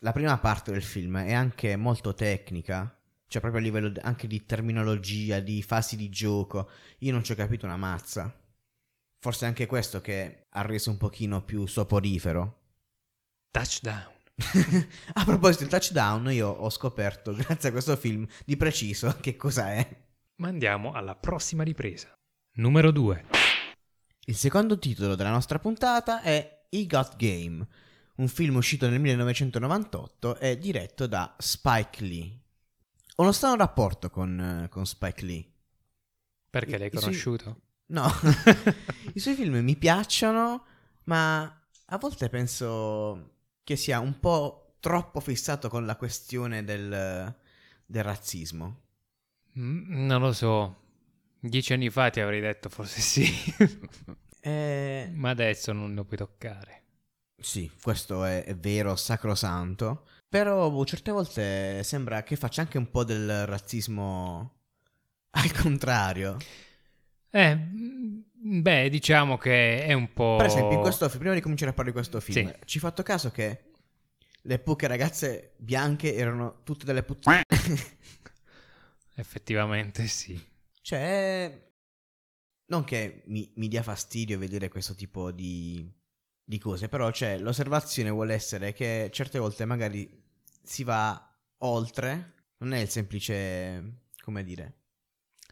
la 0.00 0.12
prima 0.12 0.38
parte 0.38 0.70
del 0.70 0.82
film 0.82 1.18
è 1.18 1.32
anche 1.32 1.74
molto 1.76 2.14
tecnica, 2.14 2.96
cioè 3.26 3.40
proprio 3.40 3.60
a 3.60 3.64
livello 3.64 3.92
anche 4.02 4.28
di 4.28 4.44
terminologia, 4.44 5.40
di 5.40 5.62
fasi 5.62 5.96
di 5.96 6.08
gioco. 6.08 6.70
Io 6.98 7.12
non 7.12 7.24
ci 7.24 7.32
ho 7.32 7.34
capito 7.34 7.66
una 7.66 7.76
mazza. 7.76 8.32
Forse 9.18 9.44
è 9.44 9.48
anche 9.48 9.66
questo 9.66 10.00
che 10.00 10.46
ha 10.50 10.62
reso 10.62 10.90
un 10.90 10.98
pochino 10.98 11.42
più 11.42 11.66
soporifero. 11.66 12.60
Touchdown. 13.50 14.14
a 15.14 15.24
proposito 15.24 15.66
del 15.66 15.70
touchdown, 15.70 16.30
io 16.30 16.48
ho 16.48 16.70
scoperto, 16.70 17.32
grazie 17.34 17.70
a 17.70 17.72
questo 17.72 17.96
film, 17.96 18.24
di 18.44 18.56
preciso 18.56 19.16
che 19.20 19.34
cosa 19.34 19.72
è. 19.72 20.04
Ma 20.36 20.48
andiamo 20.48 20.92
alla 20.92 21.16
prossima 21.16 21.64
ripresa. 21.64 22.15
Numero 22.58 22.90
2. 22.90 23.24
Il 24.28 24.34
secondo 24.34 24.78
titolo 24.78 25.14
della 25.14 25.30
nostra 25.30 25.58
puntata 25.58 26.22
è 26.22 26.64
I 26.70 26.86
Got 26.86 27.16
Game, 27.16 27.66
un 28.16 28.28
film 28.28 28.56
uscito 28.56 28.88
nel 28.88 28.98
1998 28.98 30.38
e 30.38 30.56
diretto 30.56 31.06
da 31.06 31.36
Spike 31.38 32.02
Lee. 32.02 32.38
Ho 33.16 33.22
uno 33.22 33.32
strano 33.32 33.56
rapporto 33.56 34.08
con, 34.08 34.40
eh, 34.40 34.68
con 34.70 34.86
Spike 34.86 35.24
Lee. 35.26 35.46
Perché 36.48 36.78
l'hai 36.78 36.86
I 36.86 36.90
conosciuto? 36.92 37.60
No, 37.88 38.10
i 39.12 39.20
suoi 39.20 39.34
film 39.34 39.56
mi 39.56 39.76
piacciono, 39.76 40.64
ma 41.04 41.42
a 41.42 41.98
volte 41.98 42.30
penso 42.30 43.34
che 43.64 43.76
sia 43.76 44.00
un 44.00 44.18
po' 44.18 44.76
troppo 44.80 45.20
fissato 45.20 45.68
con 45.68 45.84
la 45.84 45.96
questione 45.96 46.64
del, 46.64 47.36
del 47.84 48.02
razzismo. 48.02 48.80
Mm, 49.58 50.06
non 50.06 50.22
lo 50.22 50.32
so. 50.32 50.84
Dieci 51.48 51.72
anni 51.72 51.90
fa 51.90 52.10
ti 52.10 52.20
avrei 52.20 52.40
detto 52.40 52.68
forse 52.68 53.00
sì. 53.00 53.26
Eh, 54.46 55.10
Ma 55.12 55.30
adesso 55.30 55.72
non 55.72 55.92
lo 55.94 56.04
puoi 56.04 56.18
toccare. 56.18 56.82
Sì, 57.36 57.68
questo 57.82 58.24
è, 58.24 58.44
è 58.44 58.56
vero, 58.56 58.94
sacrosanto. 58.94 60.06
Però 60.28 60.70
boh, 60.70 60.84
certe 60.84 61.10
volte 61.10 61.82
sembra 61.82 62.22
che 62.22 62.36
faccia 62.36 62.60
anche 62.60 62.78
un 62.78 62.88
po' 62.88 63.02
del 63.02 63.44
razzismo 63.44 64.54
al 65.30 65.52
contrario. 65.52 66.36
Eh, 67.30 67.56
mm, 67.56 68.20
beh, 68.62 68.88
diciamo 68.88 69.36
che 69.36 69.84
è 69.84 69.92
un 69.94 70.12
po'... 70.12 70.36
Per 70.36 70.46
esempio, 70.46 70.76
in 70.76 70.80
questo 70.82 71.08
film, 71.08 71.18
prima 71.18 71.34
di 71.34 71.40
cominciare 71.40 71.72
a 71.72 71.74
parlare 71.74 71.96
di 71.96 72.04
questo 72.06 72.20
film, 72.20 72.48
Sì. 72.48 72.54
ci 72.66 72.78
fatto 72.78 73.02
caso 73.02 73.30
che 73.32 73.64
le 74.42 74.58
poche 74.60 74.86
ragazze 74.86 75.54
bianche 75.56 76.14
erano 76.14 76.60
tutte 76.62 76.84
delle 76.84 77.02
puttane. 77.02 77.42
Effettivamente 79.16 80.06
sì. 80.06 80.40
Cioè, 80.86 81.50
non 82.66 82.84
che 82.84 83.22
mi, 83.26 83.50
mi 83.56 83.68
dia 83.68 83.82
fastidio 83.82 84.38
vedere 84.38 84.68
questo 84.68 84.94
tipo 84.94 85.32
di, 85.32 85.88
di 86.44 86.58
cose, 86.58 86.88
però 86.88 87.10
cioè, 87.10 87.38
l'osservazione 87.38 88.10
vuole 88.10 88.34
essere 88.34 88.72
che 88.72 89.08
certe 89.12 89.38
volte 89.38 89.64
magari 89.64 90.08
si 90.62 90.84
va 90.84 91.34
oltre, 91.58 92.34
non 92.58 92.72
è 92.72 92.78
il 92.80 92.88
semplice, 92.88 94.02
come 94.22 94.44
dire, 94.44 94.74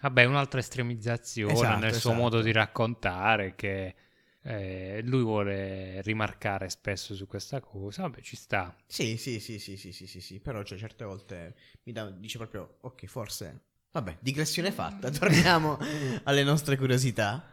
Vabbè, 0.02 0.24
un'altra 0.24 0.60
estremizzazione 0.60 1.52
Esatto, 1.52 1.76
nel 1.76 1.94
suo 1.94 2.10
esatto. 2.10 2.22
modo 2.22 2.42
di 2.42 2.52
raccontare 2.52 3.54
che 3.56 3.94
eh, 4.42 5.00
lui 5.04 5.22
vuole 5.22 6.00
rimarcare 6.02 6.68
spesso 6.68 7.14
su 7.16 7.26
questa 7.26 7.60
cosa. 7.60 8.02
Vabbè, 8.02 8.20
ci 8.20 8.36
sta. 8.36 8.76
Sì, 8.86 9.16
sì, 9.18 9.40
sì, 9.40 9.58
sì, 9.58 9.76
sì, 9.76 9.92
sì, 9.92 10.06
sì, 10.06 10.20
sì, 10.20 10.40
però 10.40 10.62
cioè, 10.62 10.78
certe 10.78 11.04
volte 11.04 11.54
mi 11.84 11.92
dà- 11.92 12.10
dice 12.10 12.38
proprio, 12.38 12.78
ok, 12.80 13.06
forse... 13.06 13.64
Vabbè, 13.94 14.16
digressione 14.18 14.72
fatta, 14.72 15.08
torniamo 15.16 15.78
alle 16.24 16.42
nostre 16.42 16.76
curiosità. 16.76 17.48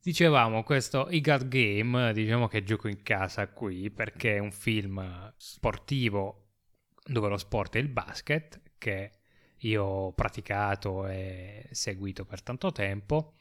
Dicevamo, 0.00 0.62
questo 0.62 1.08
I 1.10 1.20
Got 1.20 1.48
Game, 1.48 2.12
diciamo 2.12 2.46
che 2.46 2.62
gioco 2.62 2.86
in 2.86 3.02
casa 3.02 3.48
qui 3.48 3.90
perché 3.90 4.36
è 4.36 4.38
un 4.38 4.52
film 4.52 5.32
sportivo 5.36 6.50
dove 7.04 7.28
lo 7.28 7.36
sport 7.36 7.74
è 7.74 7.78
il 7.80 7.88
basket, 7.88 8.60
che 8.78 9.12
io 9.58 9.82
ho 9.82 10.12
praticato 10.12 11.08
e 11.08 11.66
seguito 11.72 12.24
per 12.24 12.42
tanto 12.42 12.70
tempo. 12.70 13.34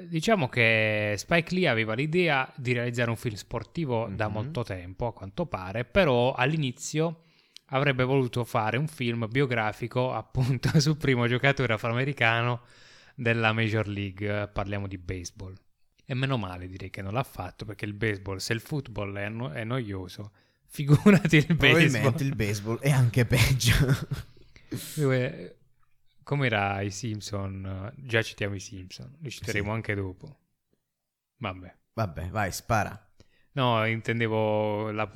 Diciamo 0.00 0.48
che 0.48 1.14
Spike 1.18 1.54
Lee 1.54 1.68
aveva 1.68 1.92
l'idea 1.92 2.50
di 2.56 2.72
realizzare 2.72 3.10
un 3.10 3.16
film 3.16 3.34
sportivo 3.36 4.08
da 4.10 4.28
Mhm. 4.28 4.32
molto 4.32 4.62
tempo, 4.64 5.06
a 5.08 5.12
quanto 5.12 5.44
pare, 5.44 5.84
però 5.84 6.32
all'inizio 6.32 7.20
avrebbe 7.66 8.04
voluto 8.04 8.44
fare 8.44 8.76
un 8.76 8.86
film 8.86 9.26
biografico 9.28 10.12
appunto 10.12 10.68
sul 10.80 10.96
primo 10.96 11.26
giocatore 11.26 11.72
afroamericano 11.74 12.62
della 13.14 13.52
Major 13.52 13.88
League, 13.88 14.48
parliamo 14.48 14.86
di 14.86 14.98
baseball. 14.98 15.54
E 16.04 16.14
meno 16.14 16.36
male 16.36 16.68
direi 16.68 16.90
che 16.90 17.02
non 17.02 17.12
l'ha 17.14 17.24
fatto 17.24 17.64
perché 17.64 17.84
il 17.84 17.94
baseball, 17.94 18.36
se 18.36 18.52
il 18.52 18.60
football 18.60 19.16
è, 19.16 19.28
no- 19.28 19.50
è 19.52 19.64
noioso, 19.64 20.32
figurati 20.68 21.36
il 21.36 21.46
baseball. 21.56 21.58
Probabilmente 21.58 22.22
il 22.24 22.34
baseball 22.36 22.78
è 22.78 22.90
anche 22.90 23.24
peggio. 23.24 23.74
Dove- 24.94 25.58
Come 26.22 26.46
era 26.46 26.80
i 26.80 26.90
Simpson? 26.90 27.92
Già 27.96 28.20
citiamo 28.22 28.54
i 28.54 28.60
Simpson, 28.60 29.16
li 29.20 29.30
citeremo 29.30 29.68
Sì. 29.68 29.74
anche 29.74 29.94
dopo. 29.94 30.38
Vabbè. 31.38 31.74
Vabbè, 31.94 32.28
vai, 32.30 32.52
spara. 32.52 33.05
No, 33.56 33.86
intendevo 33.86 34.90
la- 34.90 35.10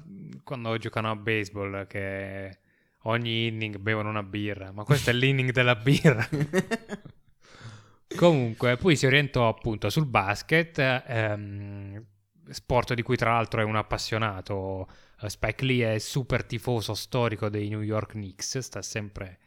quando 0.44 0.76
giocano 0.78 1.10
a 1.10 1.16
baseball 1.16 1.86
che 1.86 2.58
ogni 3.02 3.48
inning 3.48 3.76
bevono 3.76 4.08
una 4.08 4.22
birra, 4.22 4.72
ma 4.72 4.82
questo 4.82 5.10
è 5.10 5.12
l'inning 5.12 5.52
della 5.52 5.74
birra. 5.74 6.26
Comunque, 8.16 8.76
poi 8.78 8.96
si 8.96 9.04
orientò 9.04 9.46
appunto 9.46 9.90
sul 9.90 10.06
basket, 10.06 10.78
ehm, 11.06 12.02
sport 12.48 12.94
di 12.94 13.02
cui 13.02 13.16
tra 13.16 13.34
l'altro 13.34 13.60
è 13.60 13.64
un 13.64 13.76
appassionato. 13.76 14.88
Spike 15.26 15.64
Lee 15.66 15.94
è 15.94 15.98
super 15.98 16.42
tifoso 16.44 16.94
storico 16.94 17.50
dei 17.50 17.68
New 17.68 17.82
York 17.82 18.12
Knicks, 18.12 18.58
sta 18.58 18.80
sempre 18.80 19.38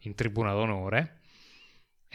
in 0.00 0.14
tribuna 0.14 0.52
d'onore. 0.52 1.21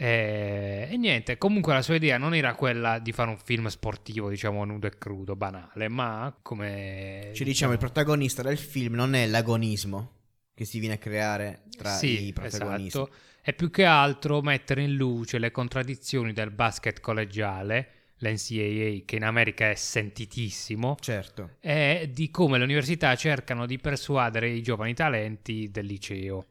E, 0.00 0.86
e 0.88 0.96
niente, 0.96 1.36
comunque 1.38 1.72
la 1.72 1.82
sua 1.82 1.96
idea 1.96 2.18
non 2.18 2.32
era 2.32 2.54
quella 2.54 3.00
di 3.00 3.10
fare 3.10 3.30
un 3.30 3.36
film 3.36 3.66
sportivo, 3.66 4.28
diciamo, 4.30 4.64
nudo 4.64 4.86
e 4.86 4.96
crudo, 4.96 5.34
banale, 5.34 5.88
ma 5.88 6.32
come... 6.40 7.32
Ci 7.34 7.42
diciamo, 7.42 7.72
il 7.72 7.78
protagonista 7.78 8.42
del 8.42 8.58
film 8.58 8.94
non 8.94 9.16
è 9.16 9.26
l'agonismo 9.26 10.12
che 10.54 10.64
si 10.64 10.78
viene 10.78 10.94
a 10.94 10.98
creare 10.98 11.62
tra 11.76 11.90
sì, 11.90 12.28
i 12.28 12.32
protagonisti. 12.32 12.86
esatto. 12.86 13.10
È 13.40 13.52
più 13.52 13.70
che 13.70 13.84
altro 13.84 14.40
mettere 14.40 14.82
in 14.82 14.94
luce 14.94 15.38
le 15.38 15.50
contraddizioni 15.50 16.32
del 16.32 16.52
basket 16.52 17.00
collegiale, 17.00 17.90
l'NCAA, 18.18 19.02
che 19.04 19.16
in 19.16 19.24
America 19.24 19.68
è 19.68 19.74
sentitissimo, 19.74 20.96
Certo. 21.00 21.56
e 21.60 22.10
di 22.12 22.30
come 22.30 22.58
le 22.58 22.64
università 22.64 23.16
cercano 23.16 23.66
di 23.66 23.78
persuadere 23.78 24.48
i 24.48 24.62
giovani 24.62 24.94
talenti 24.94 25.70
del 25.72 25.86
liceo. 25.86 26.46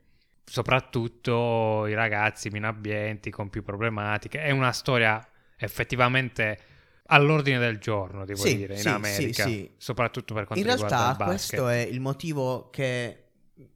Soprattutto 0.49 1.85
i 1.87 1.93
ragazzi 1.93 2.49
meno 2.49 2.67
abbienti, 2.67 3.29
con 3.29 3.49
più 3.49 3.63
problematiche. 3.63 4.39
È 4.41 4.51
una 4.51 4.71
storia 4.71 5.25
effettivamente 5.57 6.59
all'ordine 7.07 7.59
del 7.59 7.77
giorno, 7.79 8.23
devo 8.25 8.41
Sì, 8.41 8.55
dire, 8.55 8.75
in 8.75 8.79
sì, 8.79 8.87
America. 8.87 9.43
sì, 9.43 9.49
sì. 9.51 9.71
Soprattutto 9.77 10.33
per 10.33 10.45
quanto 10.45 10.63
In 10.65 10.71
riguarda 10.71 10.95
realtà 10.97 11.11
il 11.11 11.17
basket. 11.29 11.49
questo 11.59 11.67
è 11.67 11.77
il 11.79 11.99
motivo 11.99 12.69
che 12.69 13.23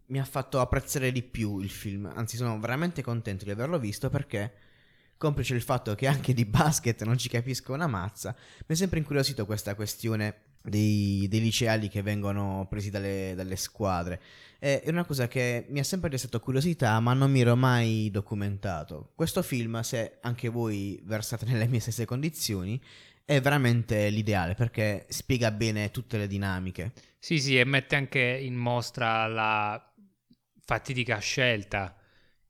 mi 0.08 0.20
ha 0.20 0.26
fatto 0.26 0.60
apprezzare 0.62 1.12
di 1.12 1.24
più 1.24 1.60
il 1.60 1.70
film. 1.70 2.10
Anzi, 2.14 2.38
sono 2.38 2.58
veramente 2.60 3.02
contento 3.02 3.44
di 3.44 3.52
averlo 3.52 3.78
visto 3.78 4.10
perché, 4.10 4.54
complice 5.18 5.54
il 5.56 5.62
fatto 5.62 5.94
che 5.96 6.08
anche 6.08 6.34
di 6.34 6.46
basket 6.46 7.04
non 7.04 7.18
ci 7.18 7.28
capisco 7.30 7.74
una 7.74 7.88
mazza, 7.88 8.34
mi 8.60 8.66
è 8.68 8.76
sempre 8.76 9.00
incuriosito 9.00 9.46
questa 9.46 9.76
questione 9.76 10.34
dei, 10.64 11.28
dei 11.30 11.40
liceali 11.42 11.88
che 11.88 12.02
vengono 12.02 12.66
presi 12.70 12.90
dalle, 12.90 13.34
dalle 13.36 13.56
squadre. 13.56 14.22
È 14.60 14.84
una 14.88 15.06
cosa 15.06 15.28
che 15.28 15.66
mi 15.70 15.80
ha 15.80 15.84
sempre 15.84 16.10
destato 16.10 16.40
curiosità, 16.40 17.00
ma 17.00 17.14
non 17.14 17.32
mi 17.32 17.42
ero 17.42 17.56
mai 17.56 18.10
documentato. 18.12 19.12
Questo 19.16 19.42
film, 19.42 19.80
se 19.82 20.20
anche 20.22 20.50
voi 20.50 21.02
versate 21.04 21.46
nelle 21.46 21.68
mie 21.68 21.80
stesse 21.80 22.06
condizioni, 22.06 22.80
è 23.26 23.42
veramente 23.42 24.10
l'ideale 24.10 24.54
perché 24.54 25.06
spiega 25.10 25.50
bene 25.52 25.90
tutte 25.90 26.18
le 26.18 26.28
dinamiche. 26.28 26.92
Sì, 27.18 27.40
sì, 27.40 27.58
e 27.58 27.66
mette 27.66 27.96
anche 27.96 28.20
in 28.20 28.56
mostra 28.56 29.26
la 29.28 29.94
fatidica 30.64 31.18
scelta 31.18 31.96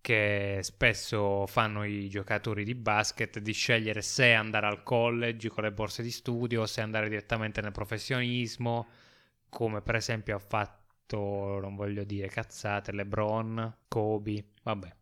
che 0.02 0.60
spesso 0.64 1.46
fanno 1.46 1.84
i 1.84 2.10
giocatori 2.10 2.64
di 2.64 2.74
basket 2.74 3.40
di 3.40 3.54
scegliere 3.54 4.02
se 4.02 4.34
andare 4.34 4.66
al 4.66 4.82
college 4.82 5.50
con 5.50 5.64
le 5.64 5.72
borse 5.72 6.02
di 6.02 6.10
studio 6.10 6.62
o 6.64 6.66
se 6.66 6.82
andare 6.82 7.08
direttamente 7.08 7.62
nel 7.62 7.72
professionismo, 7.72 8.88
come 9.48 9.82
per 9.82 9.96
esempio 9.96 10.36
ha 10.36 10.40
fatto, 10.40 11.60
non 11.62 11.76
voglio 11.76 12.04
dire 12.04 12.28
cazzate, 12.28 12.92
LeBron, 12.92 13.78
Kobe, 13.88 14.46
vabbè. 14.64 14.96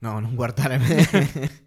No, 0.00 0.18
non 0.18 0.34
guardare 0.34 0.78
me. 0.78 1.66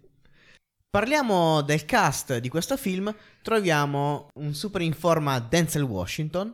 Parliamo 0.90 1.62
del 1.62 1.84
cast 1.84 2.38
di 2.38 2.48
questo 2.48 2.76
film. 2.76 3.14
Troviamo 3.42 4.28
un 4.34 4.54
super 4.54 4.82
in 4.82 4.92
forma 4.92 5.38
Denzel 5.38 5.82
Washington, 5.82 6.52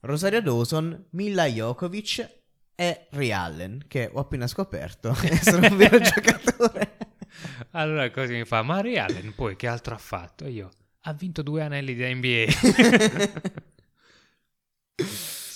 Rosario 0.00 0.40
Dawson, 0.40 1.06
Mila 1.10 1.46
Jokovic 1.46 2.40
e 2.74 3.06
Ray 3.10 3.30
Allen, 3.30 3.84
che 3.88 4.10
ho 4.12 4.20
appena 4.20 4.46
scoperto 4.46 5.14
essere 5.22 5.68
un 5.68 5.76
vero 5.76 5.98
giocatore. 6.00 6.96
Allora 7.72 8.10
così 8.10 8.34
mi 8.34 8.44
fa, 8.44 8.62
ma 8.62 8.80
Ray 8.80 8.96
Allen 8.96 9.34
poi 9.34 9.56
che 9.56 9.66
altro 9.66 9.94
ha 9.94 9.98
fatto? 9.98 10.46
Io, 10.46 10.70
ha 11.02 11.12
vinto 11.12 11.42
due 11.42 11.62
anelli 11.62 11.94
da 11.94 12.08
NBA. 12.08 12.44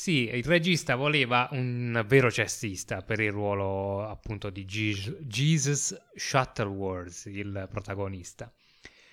Sì, 0.07 0.31
il 0.33 0.45
regista 0.45 0.95
voleva 0.95 1.49
un 1.51 2.05
vero 2.07 2.31
cestista 2.31 3.03
per 3.03 3.19
il 3.19 3.33
ruolo 3.33 4.07
appunto 4.09 4.51
di 4.51 4.65
Je- 4.65 5.17
Jesus 5.23 5.97
Shuttleworth, 6.15 7.25
il 7.27 7.67
protagonista. 7.69 8.53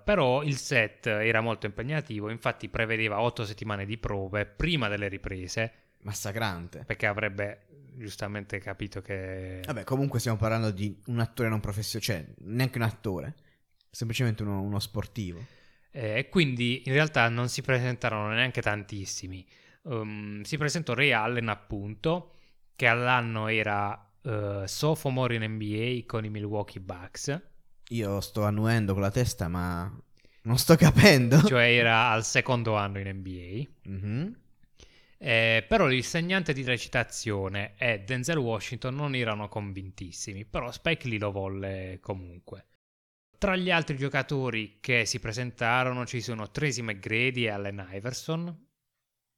Però 0.04 0.44
il 0.44 0.56
set 0.56 1.08
era 1.08 1.42
molto 1.42 1.66
impegnativo, 1.66 2.30
infatti 2.30 2.70
prevedeva 2.70 3.22
otto 3.22 3.44
settimane 3.44 3.86
di 3.88 3.98
prove 3.98 4.46
prima 4.46 4.88
delle 4.88 5.08
riprese, 5.08 5.72
Massacrante. 6.02 6.84
perché 6.86 7.08
avrebbe 7.08 7.73
giustamente 7.98 8.60
capito 8.60 9.02
che... 9.02 9.62
Vabbè, 9.66 9.84
comunque 9.84 10.20
stiamo 10.20 10.38
parlando 10.38 10.72
di 10.72 10.96
un 11.08 11.20
attore 11.20 11.50
non 11.50 11.60
professionale, 11.60 12.06
cioè 12.06 12.34
neanche 12.46 12.78
un 12.78 12.84
attore, 12.84 13.36
semplicemente 13.90 14.44
uno, 14.44 14.62
uno 14.62 14.80
sportivo. 14.80 15.44
Eh, 15.92 16.28
quindi 16.30 16.84
in 16.86 16.94
realtà 16.94 17.30
non 17.30 17.50
si 17.50 17.62
presentarono 17.62 18.30
neanche 18.34 18.62
tantissimi. 18.62 19.46
Um, 19.84 20.42
si 20.42 20.58
presentò 20.58 20.94
Ray 20.94 21.12
Allen, 21.12 21.50
appunto, 21.50 22.32
che 22.76 22.88
all'anno 22.88 23.48
era 23.48 24.12
eh, 24.24 24.64
sophomore 24.66 25.36
in 25.36 25.44
NBA 25.44 26.04
con 26.06 26.26
i 26.26 26.30
Milwaukee 26.30 26.82
Bucks, 26.82 27.42
Io 27.90 28.22
sto 28.22 28.44
annuendo 28.46 28.94
con 28.94 29.02
la 29.02 29.12
testa, 29.12 29.48
ma 29.48 29.92
non 30.44 30.58
sto 30.58 30.76
capendo. 30.76 31.42
cioè 31.44 31.72
era 31.74 32.10
al 32.10 32.24
secondo 32.24 32.76
anno 32.76 33.00
in 33.00 33.10
NBA. 33.10 33.90
Mhm. 33.92 34.38
Eh, 35.26 35.64
però 35.66 35.86
l'insegnante 35.86 36.52
di 36.52 36.64
recitazione 36.64 37.76
e 37.78 38.00
Denzel 38.00 38.38
Washington 38.38 38.94
non 38.96 39.16
erano 39.16 39.48
convintissimi, 39.48 40.44
però 40.44 40.70
Spike 40.70 41.08
Lee 41.08 41.18
lo 41.20 41.32
volle 41.32 42.00
comunque. 42.02 42.66
Tra 43.38 43.56
gli 43.56 43.72
altri 43.72 43.96
giocatori 43.98 44.80
che 44.82 45.06
si 45.06 45.20
presentarono 45.20 46.06
ci 46.06 46.20
sono 46.20 46.52
Tracy 46.52 46.82
McGrady 46.82 47.46
e 47.46 47.50
Allen 47.50 47.88
Iverson 47.92 48.68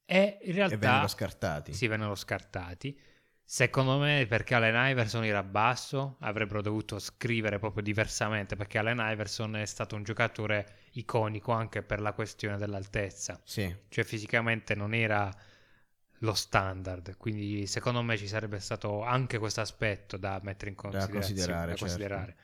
e 0.04 0.38
in 0.42 0.54
realtà 0.54 0.74
E 0.74 0.78
vennero 0.78 1.08
scartati. 1.08 1.72
si 1.72 1.86
vennero 1.86 2.14
scartati. 2.16 3.00
Secondo 3.44 3.98
me 3.98 4.26
perché 4.28 4.56
Allen 4.56 4.90
Iverson 4.90 5.24
era 5.24 5.44
basso, 5.44 6.16
avrebbero 6.20 6.62
dovuto 6.62 6.98
scrivere 6.98 7.60
proprio 7.60 7.84
diversamente 7.84 8.56
perché 8.56 8.78
Allen 8.78 8.98
Iverson 9.00 9.54
è 9.54 9.64
stato 9.66 9.94
un 9.94 10.02
giocatore 10.02 10.66
iconico 10.94 11.52
anche 11.52 11.82
per 11.82 12.00
la 12.00 12.12
questione 12.12 12.56
dell'altezza 12.58 13.40
Sì. 13.44 13.72
cioè 13.88 14.02
fisicamente 14.02 14.74
non 14.74 14.94
era 14.94 15.32
lo 16.20 16.34
standard, 16.34 17.16
quindi 17.16 17.66
secondo 17.66 18.02
me 18.02 18.16
ci 18.16 18.28
sarebbe 18.28 18.60
stato 18.60 19.02
anche 19.02 19.38
questo 19.38 19.60
aspetto 19.60 20.16
da 20.16 20.40
mettere 20.42 20.70
in 20.70 20.76
considerazione. 20.76 21.20
considerare, 21.20 21.66
da 21.66 21.76
certo. 21.76 21.84
considerare. 21.84 22.36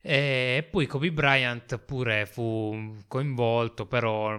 E 0.00 0.68
poi 0.68 0.86
Kobe 0.86 1.12
Bryant 1.12 1.78
pure 1.78 2.26
fu 2.26 2.96
coinvolto, 3.06 3.86
però 3.86 4.36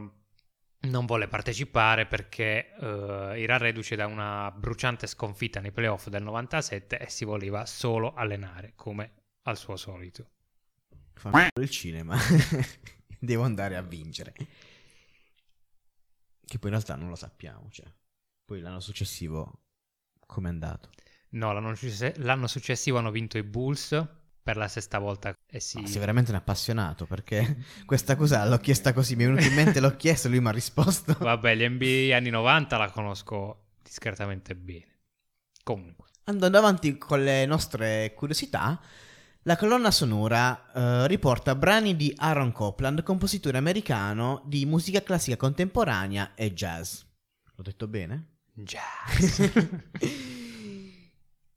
non 0.79 1.05
volle 1.05 1.29
partecipare 1.29 2.05
perché 2.05 2.75
eh, 2.75 3.41
era 3.41 3.57
reduce 3.57 3.95
da 3.95 4.05
una 4.05 4.51
bruciante 4.51 5.07
sconfitta 5.07 5.61
nei 5.61 5.71
playoff 5.71 6.07
del 6.07 6.23
97 6.23 6.99
e 6.99 7.09
si 7.09 7.23
voleva 7.23 7.65
solo 7.65 8.13
allenare, 8.13 8.73
come 8.75 9.11
al 9.43 9.57
suo 9.57 9.77
solito. 9.77 10.27
Fa 11.13 11.47
il 11.53 11.69
cinema. 11.69 12.17
Devo 13.19 13.43
andare 13.43 13.77
a 13.77 13.81
vincere. 13.81 14.33
Che 14.33 16.59
poi 16.59 16.69
in 16.69 16.75
realtà 16.75 16.95
non 16.95 17.07
lo 17.07 17.15
sappiamo. 17.15 17.69
Cioè. 17.71 17.85
Poi 18.45 18.59
l'anno 18.59 18.79
successivo, 18.79 19.61
come 20.25 20.49
è 20.49 20.51
andato? 20.51 20.89
No, 21.29 21.51
l'anno, 21.53 21.73
l'anno 22.17 22.47
successivo 22.47 22.97
hanno 22.97 23.11
vinto 23.11 23.37
i 23.37 23.43
Bulls 23.43 24.05
per 24.43 24.57
la 24.57 24.67
sesta 24.67 24.99
volta. 24.99 25.33
E 25.47 25.59
si... 25.59 25.79
Ma 25.79 25.87
sei 25.87 25.99
veramente 25.99 26.31
un 26.31 26.37
appassionato 26.37 27.05
perché 27.05 27.63
questa 27.85 28.15
cosa 28.15 28.45
l'ho 28.45 28.57
chiesta 28.57 28.93
così. 28.93 29.15
Mi 29.15 29.23
è 29.23 29.27
venuto 29.27 29.47
in 29.47 29.53
mente, 29.53 29.79
l'ho 29.79 29.95
chiesto 29.95 30.27
e 30.27 30.31
lui 30.31 30.41
mi 30.41 30.49
ha 30.49 30.51
risposto. 30.51 31.15
Vabbè, 31.19 31.55
gli 31.55 31.67
NBA 31.67 32.15
anni 32.15 32.29
90 32.29 32.77
la 32.77 32.91
conosco 32.91 33.71
discretamente 33.81 34.55
bene. 34.55 34.91
Comunque, 35.63 36.07
Andando 36.25 36.57
avanti 36.57 36.97
con 36.97 37.21
le 37.21 37.45
nostre 37.45 38.13
curiosità, 38.13 38.79
la 39.41 39.57
colonna 39.57 39.91
sonora 39.91 40.71
eh, 40.71 41.07
riporta 41.07 41.53
brani 41.53 41.97
di 41.97 42.13
Aaron 42.15 42.53
Copland, 42.53 43.03
compositore 43.03 43.57
americano 43.57 44.41
di 44.45 44.65
musica 44.65 45.03
classica 45.03 45.35
contemporanea 45.35 46.33
e 46.33 46.53
jazz. 46.53 47.01
L'ho 47.55 47.63
detto 47.63 47.87
bene? 47.87 48.32
Jazz. 48.53 49.41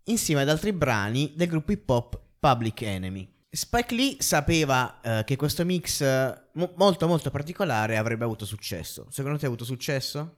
Insieme 0.08 0.42
ad 0.42 0.48
altri 0.48 0.72
brani 0.72 1.32
del 1.34 1.48
gruppo 1.48 1.72
hip 1.72 1.88
hop 1.90 2.20
Public 2.38 2.82
Enemy. 2.82 3.34
Spike 3.50 3.94
Lee 3.94 4.16
sapeva 4.20 5.00
eh, 5.00 5.24
che 5.24 5.34
questo 5.36 5.64
mix 5.64 6.00
eh, 6.02 6.42
mo- 6.52 6.72
molto 6.76 7.08
molto 7.08 7.30
particolare 7.30 7.96
avrebbe 7.96 8.24
avuto 8.24 8.44
successo. 8.44 9.06
Secondo 9.10 9.38
te 9.38 9.46
ha 9.46 9.48
avuto 9.48 9.64
successo? 9.64 10.36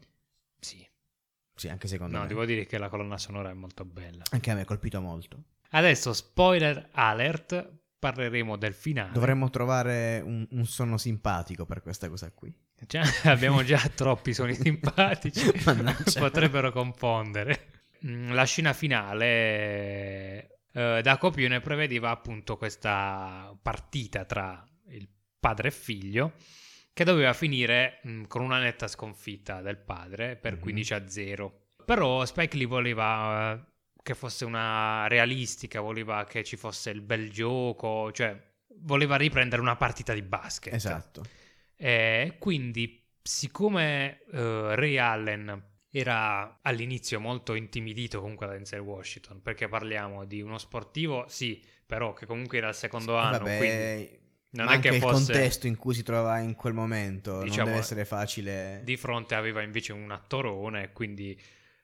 sì. 0.59 0.87
Sì, 1.59 1.69
anche 1.69 1.89
secondo 1.89 2.15
No, 2.15 2.23
me. 2.23 2.29
devo 2.29 2.45
dire 2.45 2.67
che 2.67 2.79
la 2.79 2.89
colonna 2.89 3.19
sonora 3.19 3.51
è 3.51 3.53
molto 3.53 3.85
bella. 3.85 4.23
Anche 4.31 4.53
a 4.53 4.55
me 4.55 4.61
ha 4.61 4.65
colpito 4.65 5.01
molto. 5.01 5.43
Adesso, 5.71 6.13
spoiler 6.13 6.91
alert, 6.93 7.78
parleremo 7.99 8.57
del 8.57 8.75
finale. 8.75 9.13
Dovremmo 9.13 9.51
trovare 9.51 10.21
un, 10.25 10.47
un 10.51 10.67
sonno 10.67 10.97
simpatico 10.99 11.67
per 11.67 11.83
questa 11.83 12.09
cosa 12.09 12.31
qui. 12.33 12.55
Già- 12.87 13.03
abbiamo 13.25 13.63
già 13.65 13.81
troppi 13.95 14.33
suoni 14.33 14.55
simpatici, 14.61 15.51
potrebbero 16.19 16.71
confondere. 16.73 17.71
Mm, 18.07 18.33
La 18.33 18.45
scena 18.45 18.73
finale 18.73 20.61
eh, 20.73 21.01
da 21.03 21.17
copione 21.19 21.61
prevedeva 21.61 22.11
appunto 22.11 22.57
questa 22.57 23.57
partita 23.61 24.25
tra 24.25 24.65
il 24.89 25.09
padre 25.41 25.69
e 25.69 25.73
figlio 25.73 26.33
che 26.93 27.05
doveva 27.05 27.33
finire 27.33 28.01
mm, 28.07 28.25
con 28.25 28.43
una 28.43 28.59
netta 28.59 28.89
sconfitta 28.89 29.61
del 29.63 29.79
padre 29.79 30.37
per 30.37 30.55
Mhm. 30.55 30.61
15 30.61 30.95
a 30.95 31.09
0. 31.09 31.61
Però 31.85 32.25
Spike 32.25 32.57
Lee 32.57 32.67
voleva 32.67 33.68
che 34.09 34.15
fosse 34.15 34.47
una 34.47 35.07
realistica, 35.07 35.81
voleva 35.81 36.25
che 36.25 36.43
ci 36.43 36.57
fosse 36.57 36.89
il 36.89 37.03
bel 37.03 37.31
gioco, 37.31 38.11
cioè 38.11 38.35
voleva 38.81 39.17
riprendere 39.17 39.61
una 39.61 39.77
partita 39.77 40.15
di 40.15 40.23
basket. 40.23 40.73
Esatto. 40.73 41.25
E 41.77 42.37
quindi, 42.39 43.05
siccome 43.21 44.23
eh, 44.33 44.75
Ray 44.77 44.97
Allen 44.97 45.63
era 45.91 46.61
all'inizio 46.63 47.21
molto 47.21 47.53
intimidito 47.53 48.23
comunque 48.23 48.47
da 48.47 48.53
Denzel 48.55 48.81
Washington, 48.81 49.43
perché 49.43 49.69
parliamo 49.69 50.25
di 50.25 50.41
uno 50.41 50.57
sportivo, 50.57 51.27
sì, 51.29 51.63
però 51.85 52.15
che 52.15 52.25
comunque 52.25 52.57
era 52.57 52.69
al 52.69 52.75
secondo 52.75 53.15
E 53.15 53.21
anno, 53.21 53.39
Vabbè, 53.39 53.57
quindi 53.59 54.19
non 54.53 54.69
è 54.69 54.79
che 54.79 54.89
il 54.89 55.01
fosse 55.01 55.33
contesto 55.33 55.67
in 55.67 55.77
cui 55.77 55.93
si 55.93 56.03
trovava 56.03 56.39
in 56.39 56.55
quel 56.55 56.73
momento 56.73 57.43
Diciamo, 57.43 57.57
non 57.57 57.67
deve 57.67 57.79
essere 57.79 58.07
facile. 58.07 58.81
di 58.85 58.97
fronte 58.97 59.35
aveva 59.35 59.61
invece 59.61 59.93
un 59.93 60.11
attorone, 60.11 60.93
quindi 60.93 61.39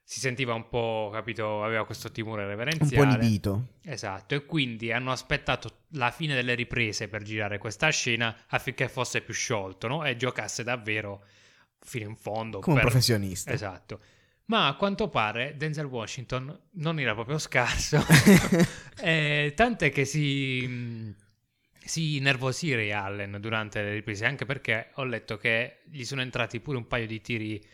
si 0.06 0.20
sentiva 0.20 0.52
un 0.52 0.68
po', 0.68 1.08
capito, 1.10 1.64
aveva 1.64 1.86
questo 1.86 2.12
timore 2.12 2.42
un 2.42 2.48
po' 2.48 2.54
reverenziale. 2.54 3.14
inibito. 3.14 3.68
Esatto, 3.82 4.34
e 4.34 4.44
quindi 4.44 4.92
hanno 4.92 5.10
aspettato 5.10 5.84
la 5.92 6.10
fine 6.10 6.34
delle 6.34 6.54
riprese 6.54 7.08
per 7.08 7.22
girare 7.22 7.56
questa 7.56 7.88
scena 7.88 8.36
affinché 8.48 8.88
fosse 8.88 9.22
più 9.22 9.32
sciolto, 9.32 9.88
no? 9.88 10.04
E 10.04 10.16
giocasse 10.16 10.62
davvero 10.62 11.24
fino 11.80 12.08
in 12.08 12.16
fondo. 12.16 12.60
Come 12.60 12.76
un 12.76 12.82
per- 12.82 12.90
professionista. 12.90 13.50
Esatto. 13.50 14.00
Ma 14.46 14.66
a 14.66 14.74
quanto 14.74 15.08
pare 15.08 15.54
Denzel 15.56 15.86
Washington 15.86 16.54
non 16.72 17.00
era 17.00 17.14
proprio 17.14 17.38
scarso, 17.38 18.04
Eh, 19.00 19.52
tant'è 19.56 19.90
che 19.90 20.04
si, 20.04 21.14
si 21.82 22.18
nervosì 22.20 22.74
Ray 22.74 22.90
Allen 22.90 23.38
durante 23.40 23.82
le 23.82 23.94
riprese, 23.94 24.26
anche 24.26 24.44
perché 24.44 24.90
ho 24.96 25.04
letto 25.04 25.38
che 25.38 25.78
gli 25.90 26.04
sono 26.04 26.20
entrati 26.20 26.60
pure 26.60 26.76
un 26.76 26.86
paio 26.86 27.06
di 27.06 27.22
tiri 27.22 27.66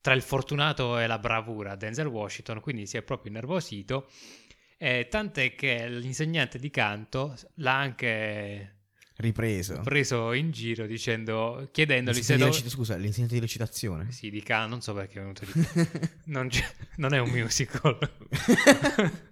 tra 0.00 0.14
il 0.14 0.22
fortunato 0.22 0.98
e 0.98 1.06
la 1.06 1.18
bravura 1.18 1.76
Denzel 1.76 2.06
Washington, 2.06 2.60
quindi 2.60 2.86
si 2.86 2.96
è 2.96 3.02
proprio 3.02 3.30
innervosito. 3.30 4.08
Eh, 4.78 5.08
tant'è 5.10 5.54
che 5.54 5.88
l'insegnante 5.88 6.58
di 6.58 6.70
canto 6.70 7.36
l'ha 7.56 7.76
anche 7.76 8.76
Ripreso. 9.16 9.80
preso 9.82 10.32
in 10.32 10.50
giro 10.50 10.86
dicendo, 10.86 11.68
chiedendogli 11.70 12.22
se 12.22 12.38
dove... 12.38 12.50
recita- 12.50 12.70
Scusa, 12.70 12.96
l'insegnante 12.96 13.34
di 13.34 13.40
recitazione. 13.40 14.10
Sì, 14.10 14.30
di 14.30 14.42
canto, 14.42 14.70
non 14.70 14.80
so 14.80 14.94
perché 14.94 15.18
è 15.18 15.20
venuto 15.20 15.44
di 15.44 15.52
non, 16.32 16.48
non 16.96 17.12
è 17.12 17.18
un 17.18 17.28
musical. 17.28 17.98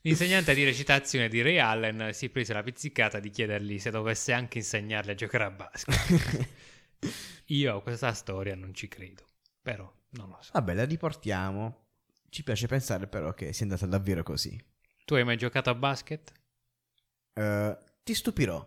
L'insegnante 0.00 0.54
di 0.54 0.64
recitazione 0.64 1.28
di 1.28 1.40
Ray 1.40 1.58
Allen 1.58 2.10
si 2.12 2.28
prese 2.28 2.52
la 2.52 2.62
pizzicata 2.62 3.20
di 3.20 3.30
chiedergli 3.30 3.78
se 3.78 3.90
dovesse 3.90 4.32
anche 4.34 4.58
insegnarle 4.58 5.12
a 5.12 5.14
giocare 5.14 5.44
a 5.44 5.50
basket. 5.50 6.48
Io 7.48 7.76
a 7.76 7.82
questa 7.82 8.12
storia 8.12 8.54
non 8.54 8.74
ci 8.74 8.86
credo, 8.88 9.26
però 9.64 9.90
non 10.10 10.28
lo 10.28 10.36
so. 10.42 10.50
Vabbè, 10.52 10.74
la 10.74 10.84
riportiamo. 10.84 11.86
Ci 12.28 12.44
piace 12.44 12.66
pensare 12.66 13.06
però 13.06 13.32
che 13.32 13.54
sia 13.54 13.64
andata 13.64 13.86
davvero 13.86 14.22
così. 14.22 14.62
Tu 15.06 15.14
hai 15.14 15.24
mai 15.24 15.38
giocato 15.38 15.70
a 15.70 15.74
basket? 15.74 16.32
Eh, 17.32 17.78
ti 18.02 18.14
stupirò. 18.14 18.64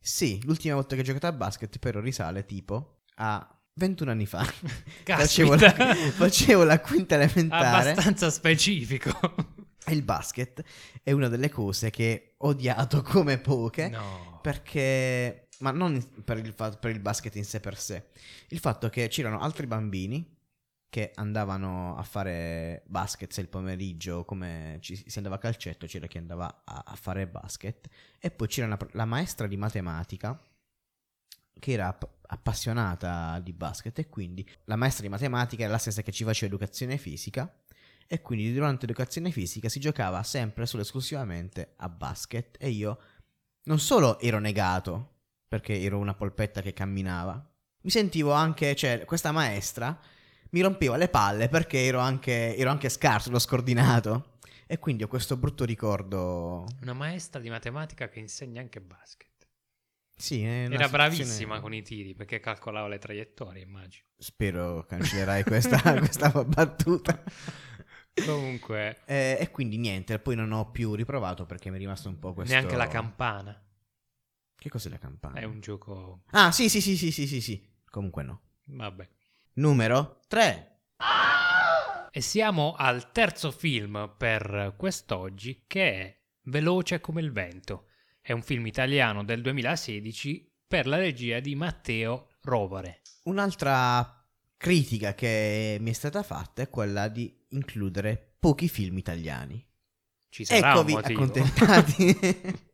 Sì, 0.00 0.42
l'ultima 0.44 0.74
volta 0.74 0.96
che 0.96 1.02
ho 1.02 1.04
giocato 1.04 1.28
a 1.28 1.32
basket 1.32 1.78
però 1.78 2.00
risale 2.00 2.44
tipo 2.44 3.02
a 3.16 3.60
21 3.74 4.10
anni 4.10 4.26
fa. 4.26 4.42
facevo, 5.04 5.54
la, 5.54 5.70
facevo 5.94 6.64
la 6.64 6.80
quinta 6.80 7.14
elementare. 7.14 7.90
abbastanza 7.90 8.30
specifico. 8.30 9.16
E 9.84 9.92
il 9.92 10.02
basket 10.02 10.60
è 11.04 11.12
una 11.12 11.28
delle 11.28 11.50
cose 11.50 11.90
che 11.90 12.34
ho 12.38 12.48
odiato 12.48 13.02
come 13.02 13.38
poche. 13.38 13.88
No. 13.90 14.40
Perché, 14.42 15.49
ma 15.60 15.70
non 15.70 16.22
per 16.24 16.38
il, 16.38 16.52
fa- 16.52 16.76
per 16.76 16.90
il 16.90 17.00
basket 17.00 17.34
in 17.36 17.44
sé 17.44 17.60
per 17.60 17.78
sé, 17.78 18.08
il 18.48 18.58
fatto 18.58 18.88
che 18.88 19.08
c'erano 19.08 19.40
altri 19.40 19.66
bambini 19.66 20.38
che 20.90 21.12
andavano 21.14 21.96
a 21.96 22.02
fare 22.02 22.82
basket 22.86 23.32
se 23.32 23.40
il 23.40 23.48
pomeriggio, 23.48 24.24
come 24.24 24.78
ci, 24.80 24.96
si 24.96 25.18
andava 25.18 25.36
a 25.36 25.38
calcetto, 25.38 25.86
c'era 25.86 26.08
chi 26.08 26.18
andava 26.18 26.62
a, 26.64 26.82
a 26.84 26.96
fare 26.96 27.28
basket, 27.28 27.88
e 28.18 28.30
poi 28.30 28.48
c'era 28.48 28.66
una 28.66 28.78
la 28.92 29.04
maestra 29.04 29.46
di 29.46 29.56
matematica 29.56 30.38
che 31.60 31.72
era 31.72 31.88
app- 31.88 32.24
appassionata 32.26 33.38
di 33.40 33.52
basket 33.52 33.96
e 34.00 34.08
quindi 34.08 34.48
la 34.64 34.76
maestra 34.76 35.02
di 35.04 35.10
matematica 35.10 35.62
era 35.62 35.72
la 35.72 35.78
stessa 35.78 36.02
che 36.02 36.10
ci 36.10 36.24
faceva 36.24 36.46
educazione 36.52 36.96
fisica 36.96 37.52
e 38.06 38.22
quindi 38.22 38.52
durante 38.52 38.86
l'educazione 38.86 39.30
fisica 39.30 39.68
si 39.68 39.78
giocava 39.78 40.24
sempre 40.24 40.66
solo 40.66 40.82
esclusivamente 40.82 41.74
a 41.76 41.88
basket. 41.88 42.56
E 42.58 42.70
io 42.70 42.98
non 43.64 43.78
solo 43.78 44.18
ero 44.18 44.40
negato 44.40 45.19
perché 45.50 45.80
ero 45.80 45.98
una 45.98 46.14
polpetta 46.14 46.62
che 46.62 46.72
camminava, 46.72 47.44
mi 47.80 47.90
sentivo 47.90 48.30
anche, 48.30 48.76
cioè 48.76 49.04
questa 49.04 49.32
maestra 49.32 49.98
mi 50.50 50.60
rompeva 50.60 50.96
le 50.96 51.08
palle 51.08 51.48
perché 51.48 51.86
ero 51.86 51.98
anche, 51.98 52.56
ero 52.56 52.70
anche 52.70 52.88
scarso, 52.88 53.32
l'ho 53.32 53.40
scordinato 53.40 54.36
e 54.68 54.78
quindi 54.78 55.02
ho 55.02 55.08
questo 55.08 55.36
brutto 55.36 55.64
ricordo. 55.64 56.66
Una 56.82 56.92
maestra 56.92 57.40
di 57.40 57.50
matematica 57.50 58.08
che 58.08 58.20
insegna 58.20 58.60
anche 58.60 58.80
basket. 58.80 59.48
Sì, 60.14 60.44
Era 60.44 60.88
bravissima 60.88 61.58
con 61.58 61.74
i 61.74 61.82
tiri 61.82 62.14
perché 62.14 62.38
calcolava 62.38 62.86
le 62.86 62.98
traiettorie, 62.98 63.64
immagino. 63.64 64.04
Spero 64.18 64.84
cancellerai 64.86 65.42
questa, 65.42 65.80
questa 65.98 66.30
battuta. 66.44 67.24
Comunque, 68.24 69.00
Eh, 69.04 69.36
e 69.40 69.50
quindi 69.50 69.78
niente, 69.78 70.20
poi 70.20 70.36
non 70.36 70.52
ho 70.52 70.70
più 70.70 70.94
riprovato 70.94 71.44
perché 71.44 71.70
mi 71.70 71.76
è 71.76 71.80
rimasto 71.80 72.08
un 72.08 72.20
po' 72.20 72.34
questo... 72.34 72.54
neanche 72.54 72.76
la 72.76 72.86
campana 72.86 73.60
Che 74.60 74.68
cos'è 74.68 74.90
la 74.90 74.98
campana? 74.98 75.40
è 75.40 75.44
un 75.44 75.58
gioco. 75.60 76.24
Ah, 76.32 76.52
sì, 76.52 76.68
sì, 76.68 76.82
sì, 76.82 76.94
sì, 76.94 77.10
sì, 77.10 77.26
sì, 77.26 77.40
sì. 77.40 77.66
Comunque 77.88 78.22
no. 78.22 78.42
Vabbè. 78.64 79.08
Numero 79.54 80.20
3. 80.28 80.80
E 82.10 82.20
siamo 82.20 82.74
al 82.74 83.10
terzo 83.10 83.52
film 83.52 84.14
per 84.18 84.74
quest'oggi 84.76 85.64
che 85.66 85.92
è 85.92 86.20
Veloce 86.42 87.00
come 87.00 87.22
il 87.22 87.32
vento. 87.32 87.86
È 88.20 88.32
un 88.32 88.42
film 88.42 88.66
italiano 88.66 89.24
del 89.24 89.40
2016 89.40 90.52
per 90.66 90.86
la 90.86 90.98
regia 90.98 91.40
di 91.40 91.54
Matteo 91.54 92.28
Rovare. 92.42 93.00
Un'altra 93.22 94.22
critica 94.58 95.14
che 95.14 95.78
mi 95.80 95.88
è 95.88 95.94
stata 95.94 96.22
fatta 96.22 96.60
è 96.60 96.68
quella 96.68 97.08
di 97.08 97.34
includere 97.50 98.34
pochi 98.38 98.68
film 98.68 98.98
italiani. 98.98 99.66
Ci 100.28 100.44
sarà 100.44 100.72
Eccovi 100.72 100.96
accontentati. 100.96 102.18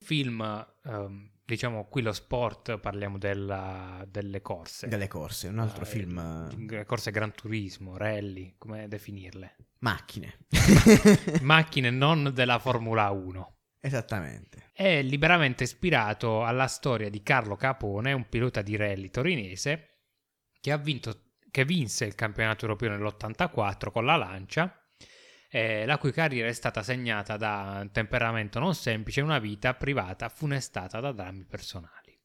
film, 0.00 0.66
ehm, 0.84 1.30
diciamo 1.44 1.86
qui 1.88 2.02
lo 2.02 2.12
sport, 2.12 2.78
parliamo 2.78 3.18
della- 3.18 4.04
delle 4.08 4.40
corse. 4.40 4.88
Delle 4.88 5.08
corse, 5.08 5.48
un 5.48 5.58
altro 5.58 5.82
Eh, 5.84 5.86
film... 5.86 6.68
eh, 6.70 6.84
Corse 6.84 7.10
Gran 7.10 7.32
Turismo, 7.32 7.96
rally, 7.96 8.54
come 8.58 8.88
definirle? 8.88 9.56
Macchine. 9.80 10.38
Macchine 11.42 11.90
non 11.90 12.30
della 12.34 12.58
Formula 12.58 13.10
1. 13.10 13.54
Esattamente. 13.82 14.70
È 14.72 15.00
liberamente 15.02 15.64
ispirato 15.64 16.44
alla 16.44 16.66
storia 16.66 17.08
di 17.08 17.22
Carlo 17.22 17.56
Capone, 17.56 18.12
un 18.12 18.28
pilota 18.28 18.60
di 18.62 18.76
rally 18.76 19.10
torinese 19.10 19.86
che 20.60 20.70
ha 20.72 20.76
vinto, 20.76 21.30
che 21.50 21.64
vinse 21.64 22.04
il 22.04 22.14
campionato 22.14 22.66
europeo 22.66 22.90
nell'84 22.90 23.90
con 23.90 24.04
la 24.04 24.16
Lancia, 24.16 24.79
eh, 25.52 25.84
la 25.84 25.98
cui 25.98 26.12
carriera 26.12 26.48
è 26.48 26.52
stata 26.52 26.82
segnata 26.82 27.36
da 27.36 27.80
un 27.82 27.90
temperamento 27.90 28.60
non 28.60 28.74
semplice 28.74 29.20
e 29.20 29.24
una 29.24 29.40
vita 29.40 29.74
privata 29.74 30.28
funestata 30.28 31.00
da 31.00 31.10
drammi 31.10 31.44
personali. 31.44 32.18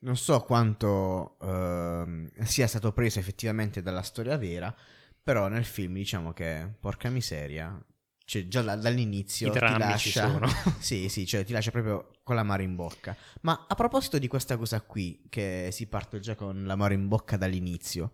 Non 0.00 0.16
so 0.16 0.40
quanto 0.42 1.38
ehm, 1.40 2.30
sia 2.44 2.66
stato 2.66 2.92
preso 2.92 3.18
effettivamente 3.18 3.82
dalla 3.82 4.02
storia 4.02 4.36
vera, 4.36 4.72
però 5.20 5.48
nel 5.48 5.64
film 5.64 5.94
diciamo 5.94 6.32
che, 6.32 6.70
porca 6.78 7.08
miseria, 7.08 7.76
cioè 8.24 8.46
già 8.46 8.60
da- 8.60 8.76
dall'inizio 8.76 9.50
ti 9.50 9.58
lascia... 9.58 10.38
sì, 10.78 11.08
sì, 11.08 11.26
cioè 11.26 11.44
ti 11.44 11.52
lascia 11.52 11.70
proprio 11.70 12.18
con 12.22 12.36
l'amaro 12.36 12.62
in 12.62 12.76
bocca. 12.76 13.16
Ma 13.40 13.64
a 13.66 13.74
proposito 13.74 14.18
di 14.18 14.28
questa 14.28 14.58
cosa 14.58 14.82
qui, 14.82 15.24
che 15.30 15.70
si 15.72 15.86
parte 15.88 16.20
già 16.20 16.34
con 16.34 16.64
l'amaro 16.64 16.92
in 16.92 17.08
bocca 17.08 17.38
dall'inizio, 17.38 18.12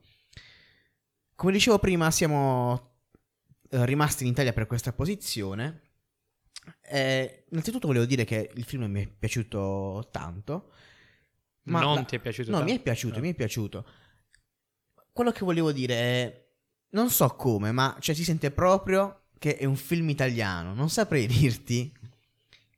come 1.34 1.52
dicevo 1.52 1.80
prima 1.80 2.10
siamo 2.12 2.74
eh, 2.76 2.93
rimasti 3.84 4.24
in 4.24 4.30
Italia 4.30 4.52
per 4.52 4.66
questa 4.66 4.92
posizione. 4.92 5.80
Eh, 6.82 7.44
innanzitutto 7.50 7.86
volevo 7.86 8.04
dire 8.04 8.24
che 8.24 8.50
il 8.54 8.64
film 8.64 8.84
mi 8.84 9.02
è 9.04 9.06
piaciuto 9.06 10.08
tanto. 10.10 10.72
Ma 11.64 11.80
non 11.80 11.94
la- 11.96 12.04
ti 12.04 12.16
è 12.16 12.18
piaciuto? 12.20 12.50
No, 12.50 12.58
tanto? 12.58 12.72
mi 12.72 12.78
è 12.78 12.82
piaciuto, 12.82 13.18
Eh. 13.18 13.20
mi 13.20 13.30
è 13.30 13.34
piaciuto. 13.34 13.86
Quello 15.12 15.30
che 15.30 15.44
volevo 15.44 15.72
dire 15.72 15.94
è, 15.94 16.46
non 16.90 17.10
so 17.10 17.28
come, 17.36 17.72
ma 17.72 17.96
cioè, 18.00 18.14
si 18.14 18.24
sente 18.24 18.50
proprio 18.50 19.26
che 19.38 19.56
è 19.56 19.64
un 19.64 19.76
film 19.76 20.08
italiano. 20.08 20.74
Non 20.74 20.90
saprei 20.90 21.26
dirti 21.28 21.92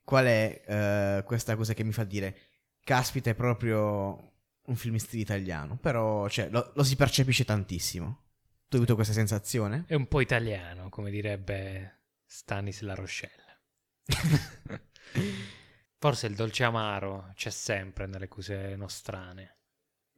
qual 0.05 0.27
è 0.27 0.63
eh, 0.67 1.23
questa 1.25 1.57
cosa 1.57 1.75
che 1.75 1.83
mi 1.85 1.93
fa 1.93 2.05
dire, 2.05 2.37
caspita, 2.85 3.31
è 3.31 3.35
proprio 3.35 4.33
un 4.67 4.75
film 4.77 4.95
in 4.95 5.01
stile 5.01 5.23
italiano, 5.23 5.77
però 5.77 6.29
cioè, 6.29 6.49
lo, 6.51 6.73
lo 6.75 6.83
si 6.85 6.97
percepisce 6.97 7.45
tantissimo. 7.45 8.25
Tu 8.69 8.75
hai 8.75 8.83
avuto 8.83 8.97
questa 8.97 9.13
sensazione? 9.13 9.85
È 9.87 9.95
un 9.95 10.09
po' 10.09 10.21
italiano, 10.21 10.89
come 10.89 11.11
direbbe 11.11 12.01
Stanis 12.25 12.81
La 12.81 12.95
Rochelle. 12.95 13.61
Forse 15.99 16.27
il 16.27 16.35
dolce 16.35 16.65
amaro 16.65 17.31
c'è 17.35 17.51
sempre 17.51 18.07
nelle 18.07 18.27
cose 18.27 18.75
nostrane. 18.75 19.59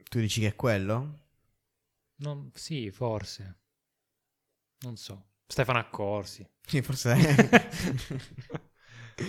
Tu 0.09 0.19
dici 0.19 0.41
che 0.41 0.49
è 0.49 0.57
quello? 0.57 1.27
Non, 2.17 2.51
sì, 2.55 2.91
forse. 2.91 3.59
Non 4.81 4.97
so. 4.97 5.33
Stefano 5.47 5.79
Accorsi. 5.79 6.49
Sì, 6.63 6.81
forse 6.81 7.13
è. 7.15 7.69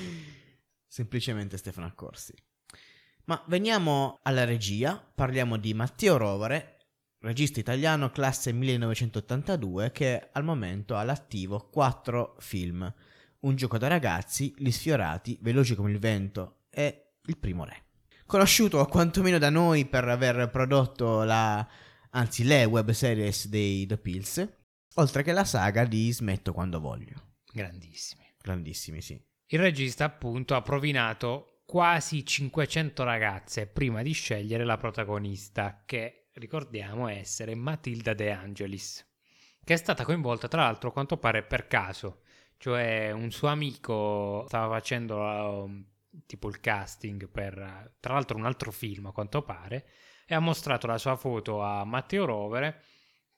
Semplicemente 0.88 1.58
Stefano 1.58 1.88
Accorsi. 1.88 2.34
Ma 3.25 3.43
veniamo 3.47 4.19
alla 4.23 4.45
regia. 4.45 4.97
Parliamo 4.97 5.58
di 5.58 5.73
Matteo 5.73 6.17
Rovere, 6.17 6.78
regista 7.21 7.60
italiano 7.60 8.10
classe 8.12 8.51
1982 8.53 9.91
che 9.91 10.29
al 10.32 10.43
momento 10.43 10.95
ha 10.95 11.01
all'attivo 11.01 11.69
quattro 11.71 12.36
film. 12.39 12.91
Un 13.41 13.55
gioco 13.55 13.77
da 13.77 13.88
ragazzi, 13.88 14.53
Gli 14.58 14.71
sfiorati, 14.71 15.38
Veloci 15.41 15.75
come 15.75 15.91
il 15.91 15.99
vento 15.99 16.63
e 16.69 17.13
Il 17.25 17.38
primo 17.38 17.63
re. 17.63 17.84
Conosciuto 18.25 18.86
quantomeno 18.86 19.38
da 19.38 19.49
noi 19.49 19.86
per 19.86 20.08
aver 20.08 20.49
prodotto 20.49 21.23
la, 21.23 21.67
anzi 22.12 22.43
le 22.43 22.65
web 22.65 22.91
series 22.91 23.47
dei 23.47 23.86
The 23.86 23.97
Pills, 23.97 24.47
oltre 24.95 25.23
che 25.23 25.32
la 25.32 25.45
saga 25.45 25.86
di 25.86 26.12
Smetto 26.12 26.53
quando 26.53 26.79
voglio. 26.79 27.38
Grandissimi. 27.51 28.23
Grandissimi, 28.41 29.01
sì. 29.01 29.19
Il 29.47 29.60
regista, 29.60 30.05
appunto, 30.05 30.55
ha 30.55 30.62
provinato 30.62 31.63
quasi 31.65 32.25
500 32.25 33.03
ragazze 33.03 33.67
prima 33.67 34.01
di 34.01 34.12
scegliere 34.12 34.63
la 34.63 34.77
protagonista, 34.77 35.84
che 35.86 36.18
ricordiamo 36.39 37.08
essere 37.08 37.54
Matilda 37.54 38.13
De 38.13 38.32
Angelis, 38.32 39.06
che 39.63 39.73
è 39.73 39.78
stata 39.78 40.04
coinvolta 40.04 40.47
tra 40.47 40.63
l'altro 40.63 40.89
a 40.89 40.91
quanto 40.91 41.17
pare 41.17 41.43
per 41.43 41.67
caso, 41.67 42.21
cioè 42.58 43.12
un 43.12 43.30
suo 43.32 43.49
amico 43.49 44.45
stava 44.47 44.75
facendo 44.75 45.17
um, 45.17 45.86
tipo 46.25 46.49
il 46.49 46.60
casting 46.60 47.30
per 47.30 47.95
tra 47.99 48.13
l'altro 48.13 48.38
un 48.38 48.45
altro 48.45 48.71
film 48.71 49.08
a 49.08 49.12
quanto 49.12 49.43
pare 49.43 49.88
e 50.25 50.34
ha 50.34 50.39
mostrato 50.39 50.88
la 50.88 50.97
sua 50.97 51.15
foto 51.15 51.62
a 51.62 51.84
Matteo 51.86 52.25
Rovere 52.25 52.82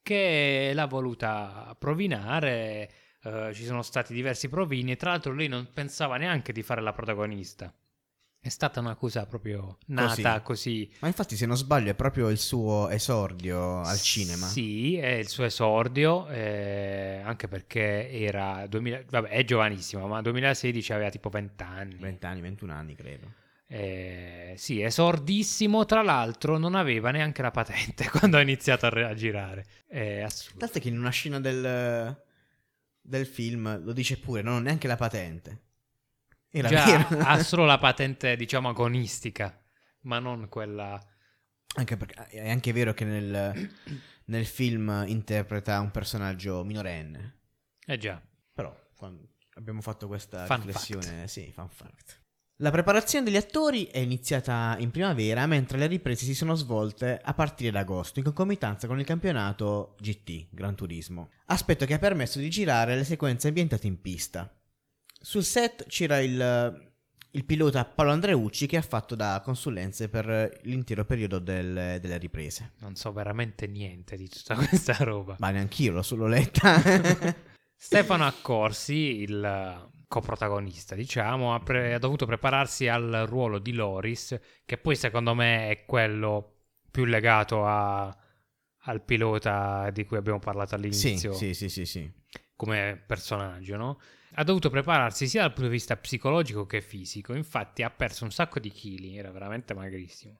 che 0.01 0.71
l'ha 0.73 0.87
voluta 0.87 1.75
provinare, 1.77 2.91
uh, 3.23 3.53
ci 3.53 3.63
sono 3.65 3.81
stati 3.81 4.13
diversi 4.13 4.49
provini 4.49 4.91
e 4.91 4.95
tra 4.95 5.11
l'altro 5.11 5.33
lei 5.33 5.47
non 5.47 5.69
pensava 5.73 6.17
neanche 6.17 6.51
di 6.51 6.63
fare 6.63 6.81
la 6.81 6.93
protagonista. 6.93 7.73
È 8.43 8.49
stata 8.49 8.79
una 8.79 8.95
cosa 8.95 9.27
proprio 9.27 9.77
nata 9.85 10.41
così. 10.41 10.87
così. 10.87 10.91
Ma 11.01 11.07
infatti, 11.07 11.35
se 11.35 11.45
non 11.45 11.55
sbaglio, 11.55 11.91
è 11.91 11.93
proprio 11.93 12.27
il 12.29 12.39
suo 12.39 12.89
esordio 12.89 13.81
al 13.81 13.99
cinema. 14.01 14.47
Sì, 14.47 14.97
è 14.97 15.11
il 15.11 15.27
suo 15.27 15.43
esordio, 15.43 16.27
eh, 16.27 17.21
anche 17.23 17.47
perché 17.47 18.09
era 18.09 18.65
2000, 18.65 19.03
vabbè, 19.07 19.29
è 19.29 19.43
giovanissimo, 19.43 20.07
ma 20.07 20.23
2016 20.23 20.91
aveva 20.91 21.11
tipo 21.11 21.29
20 21.29 21.61
anni. 21.61 21.97
20 21.99 22.25
anni, 22.25 22.41
21 22.41 22.73
anni, 22.73 22.95
credo. 22.95 23.31
Eh, 23.67 24.55
sì, 24.57 24.81
esordissimo. 24.81 25.85
Tra 25.85 26.01
l'altro, 26.01 26.57
non 26.57 26.73
aveva 26.73 27.11
neanche 27.11 27.43
la 27.43 27.51
patente 27.51 28.09
quando 28.11 28.37
ha 28.37 28.41
iniziato 28.41 28.87
a, 28.87 28.89
re- 28.89 29.05
a 29.05 29.13
girare. 29.13 29.67
È 29.85 30.21
assurdo. 30.21 30.57
Tanto 30.61 30.79
che 30.79 30.87
in 30.87 30.97
una 30.97 31.11
scena 31.11 31.39
del, 31.39 32.19
del 33.01 33.25
film 33.27 33.83
lo 33.83 33.93
dice 33.93 34.17
pure, 34.17 34.41
non 34.41 34.55
ho 34.55 34.59
neanche 34.59 34.87
la 34.87 34.95
patente. 34.97 35.69
Era 36.51 36.67
Già, 36.67 37.07
ha 37.07 37.41
solo 37.43 37.65
la 37.65 37.77
patente, 37.77 38.35
diciamo, 38.35 38.69
agonistica, 38.69 39.57
ma 40.01 40.19
non 40.19 40.49
quella... 40.49 41.01
Anche 41.75 41.95
perché 41.95 42.27
è 42.27 42.49
anche 42.49 42.73
vero 42.73 42.93
che 42.93 43.05
nel, 43.05 43.71
nel 44.25 44.45
film 44.45 45.05
interpreta 45.07 45.79
un 45.79 45.89
personaggio 45.91 46.65
minorenne. 46.65 47.39
Eh 47.85 47.97
già. 47.97 48.21
Però 48.53 48.75
abbiamo 49.53 49.81
fatto 49.81 50.07
questa 50.07 50.45
fun 50.45 50.57
riflessione, 50.57 51.05
fact. 51.05 51.25
sì, 51.27 51.51
fun 51.53 51.69
fact. 51.69 52.19
La 52.57 52.69
preparazione 52.69 53.25
degli 53.25 53.37
attori 53.37 53.85
è 53.85 53.97
iniziata 53.97 54.75
in 54.79 54.91
primavera, 54.91 55.47
mentre 55.47 55.79
le 55.79 55.87
riprese 55.87 56.25
si 56.25 56.35
sono 56.35 56.53
svolte 56.53 57.19
a 57.23 57.33
partire 57.33 57.71
da 57.71 57.79
agosto, 57.79 58.19
in 58.19 58.25
concomitanza 58.25 58.85
con 58.85 58.99
il 58.99 59.05
campionato 59.05 59.95
GT, 59.99 60.49
Gran 60.51 60.75
Turismo. 60.75 61.31
Aspetto 61.45 61.85
che 61.85 61.95
ha 61.95 61.99
permesso 61.99 62.37
di 62.37 62.49
girare 62.51 62.95
le 62.95 63.03
sequenze 63.03 63.47
ambientate 63.47 63.87
in 63.87 63.99
pista. 63.99 64.53
Sul 65.21 65.43
set 65.43 65.85
c'era 65.87 66.19
il, 66.19 66.91
il, 67.31 67.45
pilota 67.45 67.85
Paolo 67.85 68.11
Andreucci 68.11 68.65
che 68.65 68.77
ha 68.77 68.81
fatto 68.81 69.13
da 69.13 69.39
consulenze 69.43 70.09
per 70.09 70.59
l'intero 70.63 71.05
periodo 71.05 71.37
del, 71.37 71.99
delle 72.01 72.17
riprese. 72.17 72.71
Non 72.79 72.95
so 72.95 73.11
veramente 73.11 73.67
niente 73.67 74.17
di 74.17 74.27
tutta 74.27 74.55
questa 74.67 74.95
roba. 74.99 75.35
Ma 75.37 75.51
neanch'io 75.51 75.91
l'ho 75.91 76.01
solo 76.01 76.25
letta. 76.25 76.81
Stefano 77.75 78.25
Accorsi, 78.25 79.21
il 79.21 79.89
coprotagonista, 80.07 80.93
diciamo, 80.93 81.53
ha, 81.53 81.59
pre- 81.59 81.93
ha, 81.93 81.99
dovuto 81.99 82.25
prepararsi 82.25 82.87
al 82.87 83.25
ruolo 83.27 83.59
di 83.59 83.73
Loris, 83.73 84.39
che 84.65 84.77
poi 84.77 84.95
secondo 84.95 85.33
me 85.33 85.69
è 85.69 85.85
quello 85.85 86.57
più 86.91 87.05
legato 87.05 87.65
a, 87.65 88.15
al 88.83 89.01
pilota 89.03 89.89
di 89.91 90.05
cui 90.05 90.17
abbiamo 90.17 90.39
parlato 90.39 90.75
all'inizio. 90.75 91.33
Sì, 91.33 91.53
sì, 91.53 91.69
sì, 91.69 91.69
sì, 91.69 91.85
sì. 91.85 92.11
Come 92.55 93.01
personaggio, 93.07 93.77
no? 93.77 93.99
Ha 94.33 94.43
dovuto 94.43 94.69
prepararsi 94.69 95.27
sia 95.27 95.41
dal 95.41 95.53
punto 95.53 95.69
di 95.69 95.75
vista 95.75 95.97
psicologico 95.97 96.65
che 96.65 96.81
fisico, 96.81 97.33
infatti 97.33 97.83
ha 97.83 97.89
perso 97.89 98.23
un 98.23 98.31
sacco 98.31 98.59
di 98.59 98.69
chili, 98.69 99.17
era 99.17 99.31
veramente 99.31 99.73
magrissimo. 99.73 100.39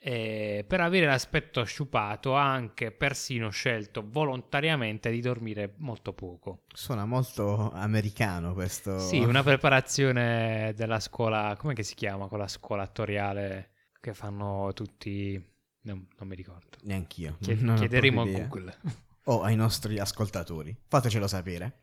E 0.00 0.64
per 0.66 0.80
avere 0.80 1.06
l'aspetto 1.06 1.64
sciupato 1.64 2.36
ha 2.36 2.48
anche 2.48 2.92
persino 2.92 3.50
scelto 3.50 4.04
volontariamente 4.06 5.10
di 5.10 5.20
dormire 5.20 5.74
molto 5.78 6.12
poco. 6.12 6.62
Suona 6.72 7.04
molto 7.04 7.72
americano 7.72 8.54
questo. 8.54 9.00
Sì, 9.00 9.18
una 9.18 9.42
preparazione 9.42 10.72
della 10.76 11.00
scuola, 11.00 11.56
come 11.58 11.82
si 11.82 11.96
chiama 11.96 12.28
quella 12.28 12.46
scuola 12.46 12.84
attoriale 12.84 13.70
che 14.00 14.14
fanno 14.14 14.72
tutti... 14.72 15.56
Non, 15.80 16.06
non 16.16 16.28
mi 16.28 16.36
ricordo. 16.36 16.76
Neanch'io. 16.82 17.36
Chied- 17.40 17.74
chiederemo 17.74 18.22
a 18.22 18.24
Google. 18.26 18.76
O 19.24 19.42
ai 19.42 19.56
nostri 19.56 19.98
ascoltatori. 19.98 20.76
Fatecelo 20.86 21.26
sapere. 21.26 21.80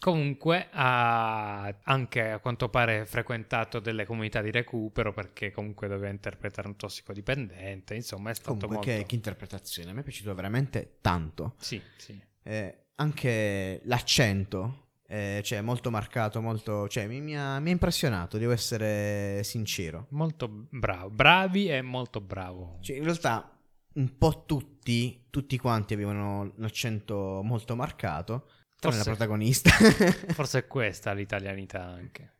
Comunque 0.00 0.68
ha 0.70 1.74
anche 1.82 2.30
a 2.32 2.38
quanto 2.38 2.68
pare 2.68 3.06
frequentato 3.06 3.80
delle 3.80 4.04
comunità 4.04 4.42
di 4.42 4.50
recupero 4.50 5.14
perché 5.14 5.50
comunque 5.50 5.88
doveva 5.88 6.10
interpretare 6.10 6.68
un 6.68 6.76
tossicodipendente, 6.76 7.94
insomma 7.94 8.30
è 8.30 8.34
stato 8.34 8.66
comunque 8.66 8.76
molto... 8.76 8.90
Che, 8.90 9.06
che 9.06 9.14
interpretazione, 9.14 9.90
a 9.90 9.94
me 9.94 10.00
è 10.00 10.02
piaciuto 10.02 10.34
veramente 10.34 10.98
tanto. 11.00 11.54
Sì, 11.58 11.80
sì. 11.96 12.20
Eh, 12.42 12.88
anche 12.96 13.80
l'accento, 13.84 14.88
eh, 15.06 15.40
cioè 15.42 15.62
molto 15.62 15.90
marcato, 15.90 16.42
molto... 16.42 16.86
cioè 16.88 17.06
mi, 17.06 17.22
mi, 17.22 17.38
ha, 17.38 17.58
mi 17.60 17.70
ha 17.70 17.72
impressionato, 17.72 18.36
devo 18.36 18.52
essere 18.52 19.42
sincero. 19.42 20.08
Molto 20.10 20.66
bravo, 20.68 21.08
bravi 21.08 21.70
e 21.70 21.80
molto 21.80 22.20
bravo. 22.20 22.76
Cioè 22.82 22.96
in 22.96 23.04
realtà 23.04 23.58
un 23.94 24.18
po' 24.18 24.44
tutti, 24.44 25.26
tutti 25.30 25.56
quanti 25.56 25.94
avevano 25.94 26.52
l'accento 26.56 27.40
molto 27.42 27.74
marcato 27.74 28.48
Forse, 28.90 28.98
la 28.98 29.04
protagonista. 29.04 29.70
forse 30.34 30.60
è 30.60 30.66
questa 30.66 31.12
l'italianità 31.12 31.82
anche. 31.82 32.32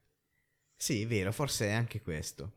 Sì, 0.76 1.02
è 1.02 1.06
vero, 1.06 1.32
forse 1.32 1.68
è 1.68 1.72
anche 1.72 2.00
questo. 2.00 2.52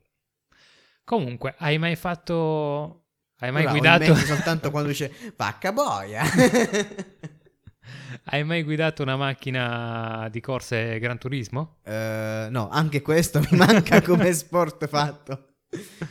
Comunque, 1.03 1.55
hai 1.59 1.77
mai 1.77 1.95
fatto... 1.95 3.03
Hai 3.39 3.51
mai 3.51 3.63
Ora, 3.63 3.71
guidato... 3.71 4.15
soltanto 4.15 4.71
quando 4.71 4.89
dice 4.89 5.11
vacca 5.35 5.71
boia. 5.71 6.23
hai 8.25 8.43
mai 8.43 8.63
guidato 8.63 9.03
una 9.03 9.15
macchina 9.15 10.27
di 10.31 10.41
corse 10.41 10.99
Gran 10.99 11.17
Turismo? 11.17 11.77
Uh, 11.83 12.49
no, 12.49 12.67
anche 12.69 13.01
questo 13.01 13.39
mi 13.39 13.57
manca 13.57 14.01
come 14.05 14.33
sport 14.33 14.87
fatto. 14.87 15.55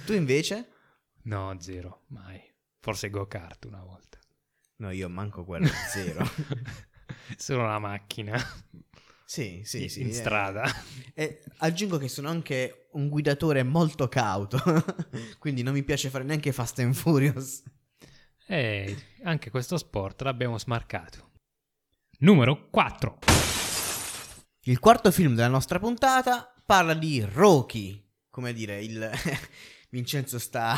Tu 0.06 0.12
invece? 0.12 0.68
No, 1.24 1.56
zero, 1.58 2.04
mai. 2.08 2.40
Forse 2.80 3.10
go-kart 3.10 3.64
una 3.64 3.82
volta. 3.82 4.18
No, 4.76 4.90
io 4.90 5.08
manco 5.08 5.44
quello, 5.44 5.68
zero. 5.90 6.24
Solo 7.36 7.62
una 7.62 7.78
macchina. 7.78 8.40
Sì, 9.24 9.62
sì, 9.64 9.84
in, 9.84 9.90
sì. 9.90 10.00
In 10.02 10.08
eh. 10.08 10.12
strada. 10.12 10.64
E 11.14 11.42
aggiungo 11.58 11.98
che 11.98 12.08
sono 12.08 12.28
anche 12.28 12.88
un 12.92 13.08
guidatore 13.08 13.62
molto 13.62 14.08
cauto, 14.08 14.60
quindi 15.38 15.62
non 15.62 15.74
mi 15.74 15.82
piace 15.82 16.10
fare 16.10 16.24
neanche 16.24 16.52
Fast 16.52 16.78
and 16.78 16.94
Furious. 16.94 17.62
E 18.46 18.96
anche 19.24 19.50
questo 19.50 19.76
sport 19.76 20.22
l'abbiamo 20.22 20.58
smarcato. 20.58 21.30
Numero 22.18 22.68
4. 22.70 23.18
Il 24.62 24.78
quarto 24.78 25.10
film 25.10 25.34
della 25.34 25.48
nostra 25.48 25.78
puntata 25.78 26.52
parla 26.64 26.94
di 26.94 27.20
Rocky, 27.20 28.02
come 28.30 28.52
dire, 28.52 28.82
il... 28.82 29.10
Vincenzo 29.88 30.38
sta, 30.38 30.76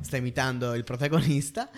sta 0.00 0.16
imitando 0.16 0.74
il 0.74 0.84
protagonista, 0.84 1.70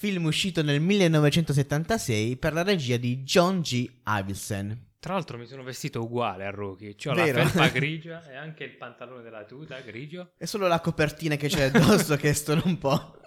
film 0.00 0.24
uscito 0.24 0.62
nel 0.62 0.80
1976 0.80 2.38
per 2.38 2.54
la 2.54 2.62
regia 2.62 2.96
di 2.96 3.18
John 3.18 3.60
G. 3.60 3.86
Avildsen. 4.04 4.94
Tra 4.98 5.12
l'altro 5.12 5.36
mi 5.36 5.44
sono 5.44 5.62
vestito 5.62 6.00
uguale 6.00 6.46
a 6.46 6.50
Rocky. 6.50 6.96
Vero? 7.12 7.42
la 7.42 7.46
felpa 7.46 7.68
grigia 7.78 8.26
e 8.26 8.34
anche 8.34 8.64
il 8.64 8.78
pantalone 8.78 9.22
della 9.22 9.44
tuta 9.44 9.78
grigio. 9.80 10.32
È 10.38 10.46
solo 10.46 10.68
la 10.68 10.80
copertina 10.80 11.36
che 11.36 11.48
c'è 11.48 11.64
addosso 11.64 12.16
che 12.16 12.32
stono 12.32 12.62
un 12.64 12.78
po'. 12.78 13.20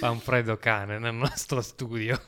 Fa 0.00 0.10
un 0.10 0.20
freddo 0.20 0.58
cane 0.58 0.98
nel 0.98 1.14
nostro 1.14 1.62
studio. 1.62 2.20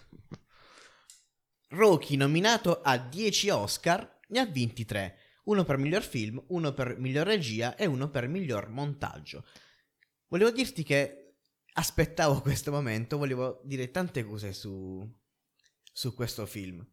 Rocky 1.68 2.16
nominato 2.16 2.80
a 2.80 2.96
10 2.96 3.50
Oscar, 3.50 4.20
ne 4.28 4.40
ha 4.40 4.46
vinti 4.46 4.86
3. 4.86 5.18
Uno 5.44 5.64
per 5.64 5.76
miglior 5.76 6.02
film, 6.02 6.42
uno 6.46 6.72
per 6.72 6.98
miglior 6.98 7.26
regia 7.26 7.76
e 7.76 7.84
uno 7.84 8.08
per 8.08 8.28
miglior 8.28 8.70
montaggio. 8.70 9.44
Volevo 10.28 10.52
dirti 10.52 10.84
che 10.84 11.19
aspettavo 11.80 12.40
questo 12.42 12.70
momento, 12.70 13.18
volevo 13.18 13.60
dire 13.64 13.90
tante 13.90 14.24
cose 14.24 14.52
su, 14.52 15.06
su 15.92 16.14
questo 16.14 16.46
film. 16.46 16.86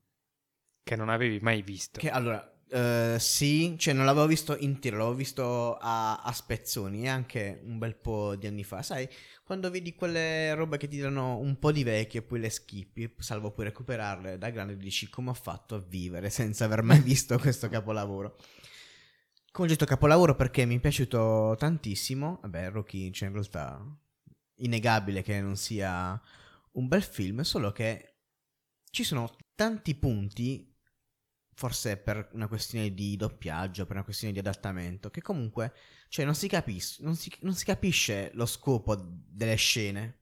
Che 0.82 0.96
non 0.96 1.10
avevi 1.10 1.40
mai 1.42 1.62
visto. 1.62 2.00
Che 2.00 2.10
allora, 2.10 2.42
eh, 2.70 3.18
sì, 3.20 3.76
cioè 3.78 3.94
non 3.94 4.06
l'avevo 4.06 4.26
visto 4.26 4.56
intero, 4.58 4.98
l'avevo 4.98 5.16
visto 5.16 5.76
a, 5.76 6.22
a 6.22 6.32
spezzoni 6.32 7.04
e 7.04 7.10
anche 7.10 7.60
un 7.66 7.78
bel 7.78 7.98
po' 7.98 8.38
di 8.38 8.48
anni 8.48 8.64
fa. 8.64 8.82
Sai, 8.82 9.08
quando 9.44 9.70
vedi 9.70 9.94
quelle 9.94 10.54
robe 10.56 10.78
che 10.78 10.88
ti 10.88 10.98
danno 10.98 11.38
un 11.38 11.60
po' 11.60 11.74
di 11.74 11.84
vecchie 11.84 12.22
e 12.22 12.24
poi 12.24 12.40
le 12.40 12.50
skippi, 12.50 13.14
salvo 13.18 13.52
poi 13.52 13.66
recuperarle 13.66 14.38
da 14.38 14.50
grande, 14.50 14.78
dici 14.78 15.10
come 15.10 15.32
ho 15.32 15.34
fatto 15.34 15.76
a 15.76 15.84
vivere 15.86 16.30
senza 16.30 16.64
aver 16.64 16.82
mai 16.82 17.02
visto 17.02 17.38
questo 17.40 17.68
capolavoro. 17.68 18.38
Come 19.52 19.68
ho 19.68 19.70
detto 19.72 19.86
capolavoro 19.86 20.36
perché 20.36 20.64
mi 20.66 20.78
è 20.78 20.80
piaciuto 20.80 21.56
tantissimo. 21.58 22.40
Vabbè, 22.44 22.70
Rocky, 22.70 23.12
cioè 23.12 23.28
in 23.28 23.34
realtà 23.34 23.84
innegabile 24.58 25.22
che 25.22 25.42
non 25.42 25.56
sia 25.58 26.20
un 26.74 26.88
bel 26.88 27.04
film, 27.04 27.42
solo 27.42 27.72
che 27.72 28.16
ci 28.90 29.04
sono 29.04 29.36
tanti 29.56 29.96
punti 29.96 30.74
forse 31.58 31.98
per 31.98 32.30
una 32.34 32.48
questione 32.48 32.94
di 32.94 33.16
doppiaggio, 33.16 33.86
per 33.88 33.96
una 33.96 34.06
questione 34.06 34.32
di 34.32 34.38
adattamento, 34.38 35.10
che 35.10 35.24
comunque, 35.24 35.74
cioè, 36.08 36.24
non 36.24 36.36
si, 36.36 36.48
capis- 36.48 37.00
non 37.00 37.16
si, 37.16 37.34
non 37.42 37.56
si 37.56 37.66
capisce 37.66 38.30
lo 38.36 38.46
scopo 38.46 38.96
delle 38.96 39.56
scene. 39.56 40.20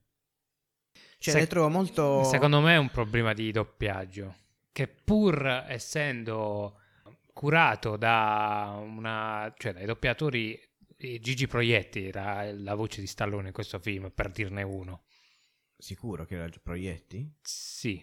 Cioè, 1.18 1.34
Se- 1.34 1.40
le 1.40 1.46
trovo 1.46 1.68
molto... 1.68 2.24
Secondo 2.24 2.60
me 2.62 2.74
è 2.74 2.78
un 2.78 2.88
problema 2.88 3.34
di 3.34 3.52
doppiaggio. 3.52 4.34
Che 4.72 4.88
pur 4.88 5.46
essendo 5.68 6.80
curato 7.34 7.98
da 7.98 8.78
una. 8.80 9.52
cioè 9.58 9.74
dai 9.74 9.84
doppiatori. 9.84 10.58
Eh, 10.96 11.18
Gigi 11.20 11.46
Proietti 11.46 12.06
era 12.06 12.50
la 12.52 12.74
voce 12.74 13.00
di 13.00 13.06
Stallone 13.06 13.48
in 13.48 13.54
questo 13.54 13.78
film, 13.78 14.10
per 14.10 14.30
dirne 14.30 14.62
uno. 14.62 15.04
Sicuro 15.76 16.24
che 16.24 16.36
era 16.36 16.48
Proietti? 16.62 17.34
Sì, 17.42 18.02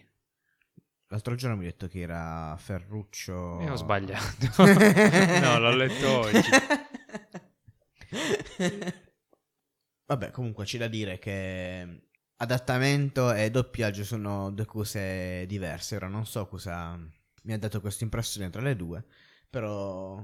L'altro 1.14 1.34
giorno 1.36 1.56
mi 1.56 1.64
hai 1.64 1.70
detto 1.70 1.86
che 1.86 2.00
era 2.00 2.56
Ferruccio... 2.58 3.60
e 3.60 3.70
ho 3.70 3.76
sbagliato. 3.76 4.64
no, 4.66 5.58
l'ho 5.60 5.76
letto 5.76 6.18
oggi. 6.18 6.48
Vabbè, 10.06 10.32
comunque 10.32 10.64
c'è 10.64 10.78
da 10.78 10.88
dire 10.88 11.20
che 11.20 12.08
adattamento 12.36 13.32
e 13.32 13.48
doppiaggio 13.50 14.02
sono 14.02 14.50
due 14.50 14.64
cose 14.64 15.44
diverse. 15.46 15.94
Ora 15.94 16.08
non 16.08 16.26
so 16.26 16.48
cosa 16.48 16.98
mi 17.42 17.52
ha 17.52 17.58
dato 17.58 17.80
questa 17.80 18.02
impressione 18.02 18.50
tra 18.50 18.62
le 18.62 18.74
due, 18.74 19.04
però 19.48 20.20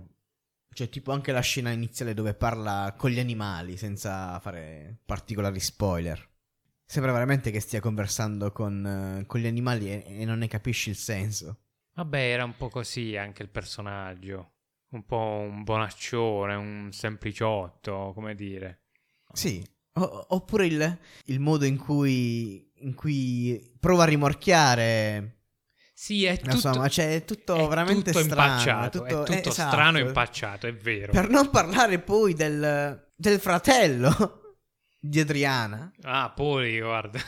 c'è 0.72 0.88
tipo 0.88 1.12
anche 1.12 1.32
la 1.32 1.40
scena 1.40 1.70
iniziale 1.70 2.14
dove 2.14 2.34
parla 2.34 2.94
con 2.96 3.10
gli 3.10 3.18
animali 3.18 3.76
senza 3.76 4.38
fare 4.40 4.98
particolari 5.04 5.60
spoiler. 5.60 6.28
Sembra 6.84 7.12
veramente 7.12 7.50
che 7.50 7.60
stia 7.60 7.80
conversando 7.80 8.50
con, 8.50 9.20
eh, 9.20 9.26
con 9.26 9.40
gli 9.40 9.46
animali 9.46 9.90
e, 9.90 10.04
e 10.06 10.24
non 10.24 10.38
ne 10.38 10.48
capisci 10.48 10.90
il 10.90 10.96
senso. 10.96 11.60
Vabbè, 11.94 12.18
era 12.18 12.44
un 12.44 12.56
po' 12.56 12.68
così 12.68 13.16
anche 13.16 13.42
il 13.42 13.48
personaggio. 13.48 14.52
Un 14.90 15.04
po' 15.04 15.46
un 15.48 15.62
bonaccione, 15.62 16.54
un 16.54 16.88
sempliciotto, 16.92 18.12
come 18.12 18.34
dire. 18.34 18.80
Sì, 19.32 19.64
o- 19.92 20.26
oppure 20.30 20.66
il, 20.66 20.98
il 21.26 21.38
modo 21.38 21.64
in 21.64 21.76
cui, 21.76 22.72
in 22.78 22.94
cui 22.94 23.72
prova 23.78 24.02
a 24.02 24.06
rimorchiare 24.06 25.39
Sì, 26.00 26.24
è 26.24 26.38
tutto, 26.38 26.54
Insomma, 26.54 26.88
cioè, 26.88 27.16
è 27.16 27.24
tutto 27.26 27.56
è 27.56 27.68
veramente 27.68 28.10
tutto 28.10 28.24
strano. 28.24 28.52
impacciato. 28.52 29.04
è 29.04 29.08
tutto, 29.10 29.20
è 29.20 29.36
tutto 29.36 29.48
eh, 29.48 29.50
esatto. 29.50 29.70
strano 29.70 29.98
e 29.98 30.00
impacciato, 30.00 30.66
è 30.66 30.74
vero. 30.74 31.12
Per 31.12 31.28
non 31.28 31.50
parlare 31.50 31.98
poi 31.98 32.32
del, 32.32 33.06
del 33.14 33.38
fratello 33.38 34.56
di 34.98 35.20
Adriana. 35.20 35.92
Ah, 36.00 36.32
poi, 36.34 36.80
guarda. 36.80 37.20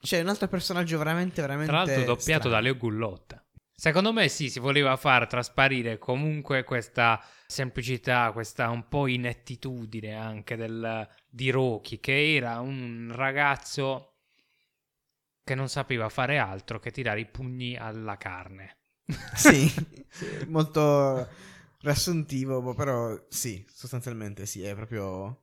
Cioè, 0.00 0.22
un 0.22 0.28
altro 0.28 0.48
personaggio 0.48 0.98
veramente, 0.98 1.40
veramente. 1.40 1.70
Tra 1.70 1.84
l'altro 1.84 2.02
doppiato 2.02 2.48
strano. 2.48 2.56
da 2.56 2.60
Leo 2.60 2.76
Gullotta. 2.76 3.44
Secondo 3.72 4.12
me 4.12 4.26
sì, 4.26 4.50
si 4.50 4.58
voleva 4.58 4.96
far 4.96 5.28
trasparire 5.28 5.98
comunque 5.98 6.64
questa 6.64 7.24
semplicità, 7.46 8.32
questa 8.32 8.70
un 8.70 8.88
po' 8.88 9.06
inettitudine 9.06 10.16
anche 10.16 10.56
del, 10.56 11.08
di 11.28 11.50
Rocky, 11.50 12.00
che 12.00 12.34
era 12.34 12.58
un 12.58 13.12
ragazzo 13.14 14.09
che 15.50 15.56
non 15.56 15.68
sapeva 15.68 16.08
fare 16.08 16.38
altro 16.38 16.78
che 16.78 16.92
tirare 16.92 17.18
i 17.20 17.26
pugni 17.26 17.76
alla 17.76 18.16
carne. 18.16 18.76
Sì, 19.34 19.68
sì, 20.08 20.44
molto 20.46 21.28
riassuntivo, 21.80 22.74
però 22.74 23.20
sì, 23.28 23.64
sostanzialmente 23.72 24.46
sì, 24.46 24.62
è 24.62 24.74
proprio. 24.74 25.42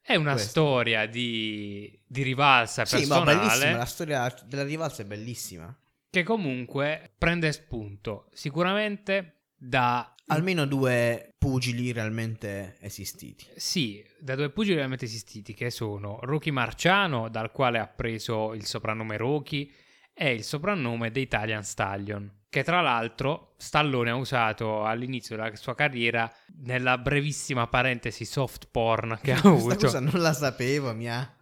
È 0.00 0.14
una 0.16 0.34
Questo. 0.34 0.50
storia 0.50 1.06
di, 1.06 2.00
di 2.06 2.22
rivalsa 2.22 2.84
Sì, 2.84 3.06
ma 3.06 3.22
personale 3.22 3.24
bellissima. 3.24 3.76
La 3.76 3.84
storia 3.84 4.32
della 4.46 4.62
rivalsa 4.64 5.02
è 5.02 5.06
bellissima. 5.06 5.76
che 6.10 6.22
comunque 6.24 7.14
prende 7.16 7.52
spunto 7.52 8.28
sicuramente 8.32 9.46
da 9.56 10.11
Almeno 10.26 10.66
due 10.66 11.34
pugili 11.36 11.92
realmente 11.92 12.76
esistiti. 12.80 13.46
Sì, 13.56 14.02
da 14.18 14.34
due 14.34 14.50
pugili 14.50 14.76
realmente 14.76 15.04
esistiti 15.04 15.52
che 15.52 15.70
sono 15.70 16.18
Rocky 16.22 16.50
Marciano, 16.50 17.28
dal 17.28 17.50
quale 17.50 17.78
ha 17.78 17.86
preso 17.86 18.54
il 18.54 18.64
soprannome 18.64 19.16
Rocky, 19.16 19.70
e 20.14 20.32
il 20.32 20.44
soprannome 20.44 21.10
The 21.10 21.20
Italian 21.20 21.64
Stallion, 21.64 22.30
che 22.48 22.62
tra 22.62 22.80
l'altro 22.80 23.54
Stallone 23.56 24.10
ha 24.10 24.14
usato 24.14 24.84
all'inizio 24.84 25.36
della 25.36 25.54
sua 25.56 25.74
carriera 25.74 26.30
nella 26.64 26.98
brevissima 26.98 27.66
parentesi 27.66 28.24
soft 28.24 28.68
porn 28.70 29.18
che 29.22 29.32
ha 29.32 29.40
Questa 29.40 29.48
avuto. 29.48 29.86
cosa 29.86 30.00
non 30.00 30.20
la 30.20 30.32
sapevo, 30.32 30.94
mi 30.94 31.08
ha, 31.10 31.34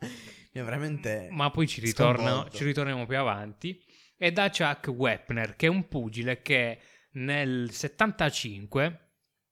mi 0.52 0.60
ha 0.60 0.64
veramente. 0.64 1.28
Ma 1.30 1.50
poi 1.50 1.66
ci, 1.66 1.80
ritorno, 1.80 2.48
ci 2.50 2.64
ritorniamo 2.64 3.06
più 3.06 3.18
avanti. 3.18 3.82
E 4.16 4.32
da 4.32 4.50
Chuck 4.50 4.88
Wepner, 4.88 5.56
che 5.56 5.66
è 5.66 5.70
un 5.70 5.88
pugile 5.88 6.42
che 6.42 6.78
nel 7.12 7.70
75 7.70 9.08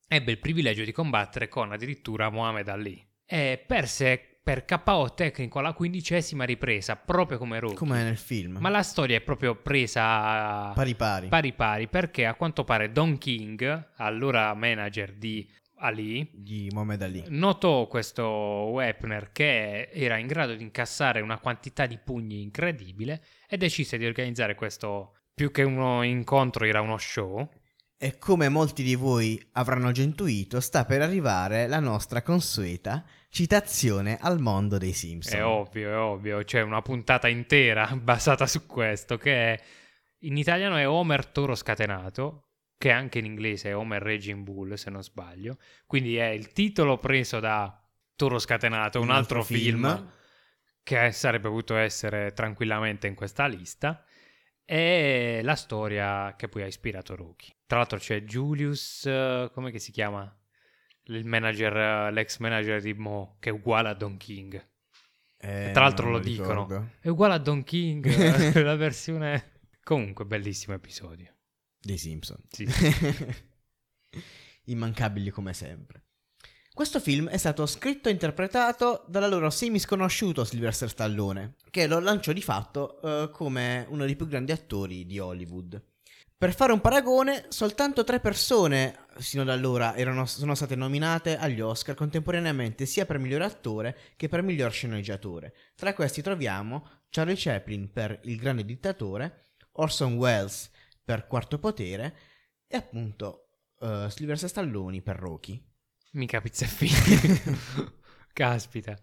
ebbe 0.06 0.30
il 0.30 0.38
privilegio 0.38 0.84
di 0.84 0.92
combattere 0.92 1.48
con 1.48 1.72
addirittura 1.72 2.30
Muhammad 2.30 2.68
Ali. 2.68 3.06
E 3.24 3.62
perse 3.66 4.40
per 4.42 4.64
KO 4.64 5.12
tecnico 5.12 5.58
alla 5.58 5.74
quindicesima 5.74 6.44
ripresa, 6.44 6.96
proprio 6.96 7.36
come 7.36 7.58
Rocky. 7.58 7.74
Come 7.74 8.02
nel 8.02 8.16
film. 8.16 8.56
Ma 8.58 8.70
la 8.70 8.82
storia 8.82 9.18
è 9.18 9.20
proprio 9.20 9.56
presa 9.56 10.72
Pari 10.72 10.94
pari. 10.94 11.28
pari 11.28 11.52
pari 11.52 11.88
perché 11.88 12.24
a 12.24 12.34
quanto 12.34 12.64
pare 12.64 12.90
Don 12.90 13.18
King, 13.18 13.90
allora 13.96 14.54
manager 14.54 15.12
di 15.12 15.46
Ali, 15.80 16.28
Di 16.32 16.70
Mohamed 16.72 17.02
Ali. 17.02 17.24
notò 17.28 17.86
questo 17.86 18.24
Wepner 18.24 19.30
che 19.32 19.90
era 19.92 20.16
in 20.16 20.26
grado 20.26 20.54
di 20.54 20.62
incassare 20.62 21.20
una 21.20 21.38
quantità 21.38 21.86
di 21.86 21.98
pugni 21.98 22.40
incredibile 22.40 23.22
e 23.46 23.58
decise 23.58 23.98
di 23.98 24.06
organizzare 24.06 24.54
questo 24.54 25.17
più 25.38 25.53
che 25.53 25.62
uno 25.62 26.03
incontro 26.03 26.64
era 26.64 26.81
uno 26.81 26.98
show. 26.98 27.48
E 27.96 28.18
come 28.18 28.48
molti 28.48 28.83
di 28.83 28.96
voi 28.96 29.40
avranno 29.53 29.92
già 29.92 30.03
intuito, 30.03 30.59
sta 30.59 30.85
per 30.85 31.01
arrivare 31.01 31.68
la 31.68 31.79
nostra 31.79 32.22
consueta 32.22 33.05
citazione 33.31 34.18
al 34.20 34.40
mondo 34.40 34.79
dei 34.79 34.92
Simpson. 34.92 35.38
è 35.38 35.44
ovvio 35.44 35.90
è 35.90 35.96
ovvio. 35.96 36.42
C'è 36.42 36.61
una 36.61 36.83
puntata 36.83 37.29
intera 37.29 37.87
basata 37.94 38.48
su 38.48 38.66
questo 38.66 39.16
che 39.16 39.55
è, 39.55 39.61
in 40.22 40.37
italiano 40.37 40.77
è 40.77 40.88
Homer 40.88 41.24
Toro 41.27 41.55
Scatenato 41.55 42.48
che 42.77 42.90
anche 42.90 43.20
in 43.20 43.24
inglese 43.24 43.70
è 43.70 43.77
Homer 43.77 44.03
Raging 44.03 44.42
Bull 44.42 44.74
se 44.74 44.90
non 44.90 45.05
sbaglio. 45.05 45.59
Quindi 45.87 46.16
è 46.16 46.31
il 46.31 46.51
titolo 46.51 46.98
preso 46.98 47.38
da 47.38 47.81
Toro 48.16 48.40
Scatenato 48.40 49.01
un, 49.01 49.11
altro, 49.11 49.44
film. 49.44 50.12
che 50.83 51.12
sarebbe 51.12 51.48
potuto 51.48 51.77
essere 51.77 52.33
tranquillamente 52.33 53.07
in 53.07 53.14
questa 53.14 53.46
lista, 53.46 54.05
e 54.70 55.40
la 55.42 55.54
storia 55.54 56.34
che 56.36 56.47
poi 56.47 56.61
ha 56.61 56.66
ispirato 56.66 57.16
Rocky. 57.16 57.57
Tra 57.64 57.78
l'altro 57.78 57.97
c'è 57.99 58.20
Julius, 58.20 59.07
eh, 59.07 59.51
come 59.55 59.70
che 59.70 59.78
si 59.78 59.90
chiama? 59.92 60.30
Il 61.05 61.24
manager, 61.24 61.74
eh, 61.74 62.12
l'ex 62.12 62.36
manager 62.36 62.78
di 62.82 62.92
Mo, 62.92 63.38
che 63.40 63.49
è 63.49 63.53
uguale 63.53 63.88
a 63.88 63.95
Don 63.95 64.18
King. 64.18 64.55
Eh, 65.38 65.70
Tra 65.72 65.84
l'altro 65.84 66.11
lo 66.11 66.18
ricordo. 66.18 66.64
dicono. 66.64 66.90
È 67.01 67.09
uguale 67.09 67.34
a 67.34 67.38
Don 67.38 67.64
King, 67.64 68.05
eh, 68.55 68.62
la 68.62 68.76
versione... 68.76 69.53
Comunque, 69.82 70.26
bellissimo 70.26 70.74
episodio. 70.74 71.34
Dei 71.80 71.97
Simpson. 71.97 72.42
Sì. 72.51 72.66
Immancabili 74.64 75.30
come 75.30 75.55
sempre. 75.55 76.07
Questo 76.79 77.01
film 77.01 77.29
è 77.29 77.37
stato 77.39 77.66
scritto 77.66 78.09
e 78.09 78.12
interpretato 78.12 79.03
dall'allora 79.09 79.51
semi 79.51 79.81
sconosciuto 79.81 80.45
Sylvester 80.45 80.89
Stallone, 80.89 81.57
che 81.72 81.89
lo 81.89 81.99
lanciò 81.99 82.31
di 82.31 82.41
fatto 82.41 83.01
eh, 83.03 83.31
come 83.33 83.85
uno 83.89 84.05
dei 84.05 84.14
più 84.14 84.29
grandi 84.29 84.53
attori 84.53 85.05
di 85.05 85.18
Hollywood. 85.18 85.83
Per 86.37 86.55
fare 86.55 86.70
un 86.70 86.81
paragone, 86.81 87.47
soltanto 87.49 88.05
tre 88.05 88.20
persone 88.20 89.07
sino 89.18 89.43
ad 89.43 89.49
allora 89.49 89.97
erano, 89.97 90.24
sono 90.24 90.55
state 90.55 90.76
nominate 90.76 91.37
agli 91.37 91.61
Oscar 91.61 91.97
contemporaneamente 91.97 92.87
sia 92.87 93.05
per 93.05 93.18
miglior 93.18 93.43
attore 93.43 93.99
che 94.14 94.29
per 94.29 94.43
miglior 94.43 94.70
sceneggiatore. 94.70 95.55
Tra 95.74 95.93
questi 95.95 96.22
troviamo 96.22 96.89
Charlie 97.11 97.35
Chaplin 97.37 97.91
per 97.91 98.20
Il 98.22 98.37
grande 98.37 98.64
dittatore, 98.64 99.55
Orson 99.72 100.14
Welles 100.14 100.70
per 101.03 101.26
Quarto 101.26 101.59
potere 101.59 102.16
e 102.68 102.76
appunto 102.76 103.49
uh, 103.81 104.09
Sylvester 104.09 104.49
Stallone 104.49 105.03
per 105.03 105.16
Rocky. 105.16 105.67
Mica 106.12 106.40
pizzettini. 106.40 107.40
Caspita. 108.32 108.96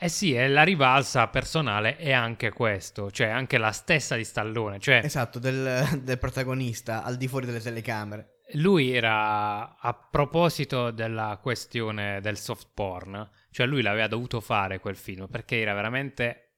Eh 0.00 0.08
sì, 0.08 0.32
è 0.32 0.46
la 0.46 0.62
rivalsa 0.62 1.26
personale 1.26 1.96
è 1.96 2.12
anche 2.12 2.50
questo, 2.50 3.10
cioè 3.10 3.26
anche 3.26 3.58
la 3.58 3.72
stessa 3.72 4.14
di 4.14 4.24
Stallone. 4.24 4.78
Cioè, 4.78 5.00
esatto, 5.02 5.40
del, 5.40 6.00
del 6.02 6.18
protagonista 6.18 7.02
al 7.02 7.16
di 7.16 7.26
fuori 7.26 7.46
delle 7.46 7.60
telecamere. 7.60 8.42
Lui 8.52 8.92
era 8.92 9.76
a 9.76 9.94
proposito 9.94 10.90
della 10.92 11.38
questione 11.42 12.20
del 12.20 12.38
soft 12.38 12.68
porn, 12.72 13.28
cioè 13.50 13.66
lui 13.66 13.82
l'aveva 13.82 14.06
dovuto 14.06 14.40
fare 14.40 14.78
quel 14.78 14.96
film 14.96 15.26
perché 15.26 15.60
era 15.60 15.74
veramente 15.74 16.48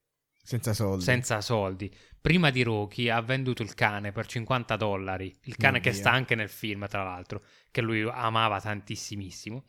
senza 0.43 0.73
soldi. 0.73 1.03
Senza 1.03 1.41
soldi. 1.41 1.93
Prima 2.19 2.51
di 2.51 2.61
Rocky 2.61 3.09
ha 3.09 3.21
venduto 3.21 3.63
il 3.63 3.73
cane 3.73 4.11
per 4.11 4.27
50 4.27 4.75
dollari, 4.75 5.35
il 5.43 5.55
cane 5.55 5.79
Mio 5.79 5.81
che 5.81 5.93
sta 5.93 6.11
anche 6.11 6.35
nel 6.35 6.49
film 6.49 6.87
tra 6.87 7.03
l'altro, 7.03 7.43
che 7.71 7.81
lui 7.81 8.07
amava 8.07 8.59
tantissimissimo. 8.59 9.65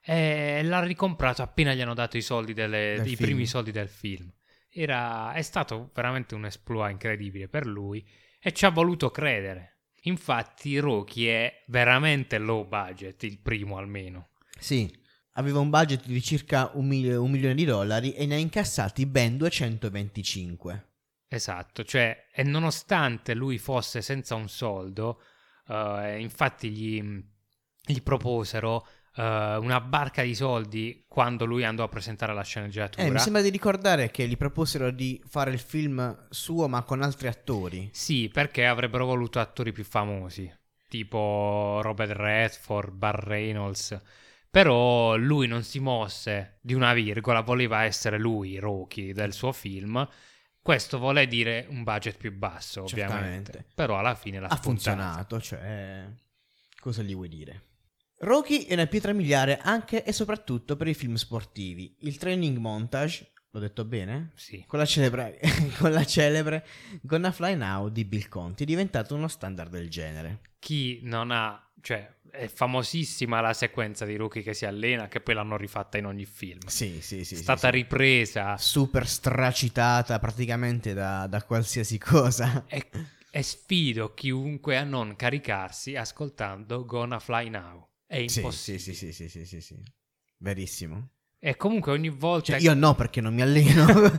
E 0.00 0.62
l'ha 0.62 0.82
ricomprato 0.82 1.42
appena 1.42 1.74
gli 1.74 1.80
hanno 1.80 1.94
dato 1.94 2.16
i 2.16 2.22
soldi 2.22 2.54
delle, 2.54 2.94
Del 2.96 3.06
i 3.06 3.16
film. 3.16 3.28
primi 3.28 3.46
soldi 3.46 3.70
del 3.72 3.88
film. 3.88 4.32
Era, 4.70 5.32
è 5.32 5.42
stato 5.42 5.90
veramente 5.94 6.34
un 6.34 6.44
esploit 6.46 6.92
incredibile 6.92 7.48
per 7.48 7.66
lui 7.66 8.06
e 8.40 8.52
ci 8.52 8.64
ha 8.64 8.70
voluto 8.70 9.10
credere. 9.10 9.80
Infatti 10.02 10.78
Rocky 10.78 11.24
è 11.26 11.64
veramente 11.66 12.38
low 12.38 12.66
budget, 12.66 13.22
il 13.24 13.40
primo 13.40 13.76
almeno. 13.78 14.30
Sì, 14.58 14.90
aveva 15.32 15.58
un 15.58 15.70
budget 15.70 16.06
di 16.06 16.22
circa 16.22 16.70
un, 16.74 16.86
mil- 16.86 17.16
un 17.16 17.30
milione 17.30 17.54
di 17.54 17.64
dollari 17.64 18.12
e 18.12 18.24
ne 18.26 18.36
ha 18.36 18.38
incassati 18.38 19.06
ben 19.06 19.36
225. 19.36 20.86
Esatto, 21.28 21.84
cioè, 21.84 22.26
e 22.32 22.42
nonostante 22.42 23.34
lui 23.34 23.58
fosse 23.58 24.00
senza 24.00 24.34
un 24.34 24.48
soldo, 24.48 25.20
eh, 25.68 26.20
infatti 26.20 26.70
gli, 26.70 27.02
gli 27.84 28.00
proposero 28.02 28.86
eh, 29.18 29.56
una 29.56 29.80
barca 29.80 30.22
di 30.22 30.34
soldi 30.34 31.04
quando 31.08 31.44
lui 31.44 31.64
andò 31.64 31.82
a 31.82 31.88
presentare 31.88 32.32
la 32.32 32.42
sceneggiatura. 32.42 33.04
Eh, 33.04 33.10
mi 33.10 33.18
sembra 33.18 33.42
di 33.42 33.50
ricordare 33.50 34.12
che 34.12 34.28
gli 34.28 34.36
proposero 34.36 34.92
di 34.92 35.20
fare 35.26 35.50
il 35.50 35.58
film 35.58 36.26
suo 36.30 36.68
ma 36.68 36.82
con 36.82 37.02
altri 37.02 37.26
attori. 37.26 37.90
Sì, 37.92 38.30
perché 38.32 38.64
avrebbero 38.64 39.06
voluto 39.06 39.40
attori 39.40 39.72
più 39.72 39.84
famosi, 39.84 40.50
tipo 40.88 41.80
Robert 41.82 42.12
Redford, 42.12 42.92
Bar 42.92 43.24
Reynolds. 43.24 44.00
Però 44.50 45.16
lui 45.16 45.46
non 45.46 45.62
si 45.62 45.78
mosse 45.78 46.58
di 46.62 46.72
una 46.72 46.94
virgola, 46.94 47.40
voleva 47.42 47.82
essere 47.82 48.18
lui, 48.18 48.58
Rocky, 48.58 49.12
del 49.12 49.32
suo 49.32 49.52
film. 49.52 50.08
Questo 50.62 50.98
vuole 50.98 51.26
dire 51.26 51.66
un 51.68 51.82
budget 51.82 52.16
più 52.16 52.32
basso, 52.32 52.84
ovviamente. 52.84 53.52
Certamente. 53.52 53.64
Però 53.74 53.98
alla 53.98 54.14
fine 54.14 54.40
l'ha 54.40 54.46
ha 54.46 54.56
spuntato. 54.56 54.96
funzionato, 54.96 55.40
cioè 55.40 56.06
cosa 56.80 57.02
gli 57.02 57.14
vuoi 57.14 57.28
dire? 57.28 57.67
Rocky 58.20 58.64
è 58.64 58.72
una 58.72 58.86
pietra 58.86 59.12
miliare 59.12 59.58
anche 59.58 60.02
e 60.02 60.12
soprattutto 60.12 60.76
per 60.76 60.88
i 60.88 60.94
film 60.94 61.14
sportivi. 61.14 61.94
Il 62.00 62.18
training 62.18 62.58
montage, 62.58 63.30
l'ho 63.50 63.60
detto 63.60 63.84
bene? 63.84 64.32
Sì. 64.34 64.64
Con 64.66 64.80
la 64.80 64.86
celebre, 64.86 65.38
con 65.78 65.92
la 65.92 66.04
celebre 66.04 66.66
Gonna 67.02 67.30
Fly 67.30 67.54
Now 67.54 67.88
di 67.88 68.04
Bill 68.04 68.28
Conti 68.28 68.64
è 68.64 68.66
diventato 68.66 69.14
uno 69.14 69.28
standard 69.28 69.70
del 69.70 69.88
genere. 69.88 70.40
Chi 70.58 70.98
non 71.04 71.30
ha, 71.30 71.64
cioè, 71.80 72.12
è 72.30 72.48
famosissima 72.48 73.40
la 73.40 73.52
sequenza 73.52 74.04
di 74.04 74.16
Rocky 74.16 74.42
che 74.42 74.52
si 74.52 74.66
allena, 74.66 75.06
che 75.06 75.20
poi 75.20 75.34
l'hanno 75.34 75.56
rifatta 75.56 75.96
in 75.96 76.06
ogni 76.06 76.24
film. 76.24 76.58
Sì, 76.66 77.00
sì, 77.00 77.24
sì. 77.24 77.34
è 77.34 77.38
stata 77.38 77.68
sì. 77.68 77.74
ripresa 77.74 78.56
super 78.56 79.06
stracitata 79.06 80.18
praticamente 80.18 80.92
da, 80.92 81.28
da 81.28 81.42
qualsiasi 81.44 81.98
cosa. 82.02 82.64
e, 82.66 82.90
e 83.30 83.42
sfido 83.42 84.12
chiunque 84.12 84.76
a 84.76 84.82
non 84.82 85.14
caricarsi 85.14 85.94
ascoltando 85.94 86.84
Gonna 86.84 87.20
Fly 87.20 87.48
Now. 87.48 87.87
È 88.08 88.26
Sì, 88.26 88.38
impossibile. 88.40 88.82
sì, 88.82 88.94
sì, 88.94 89.12
sì, 89.12 89.28
sì, 89.28 89.44
sì, 89.44 89.60
sì. 89.60 89.82
Verissimo. 90.38 91.10
E 91.38 91.56
comunque 91.56 91.92
ogni 91.92 92.08
volta... 92.08 92.52
Cioè, 92.52 92.60
io 92.62 92.72
no 92.74 92.94
perché 92.94 93.20
non 93.20 93.34
mi 93.34 93.42
alleno. 93.42 93.84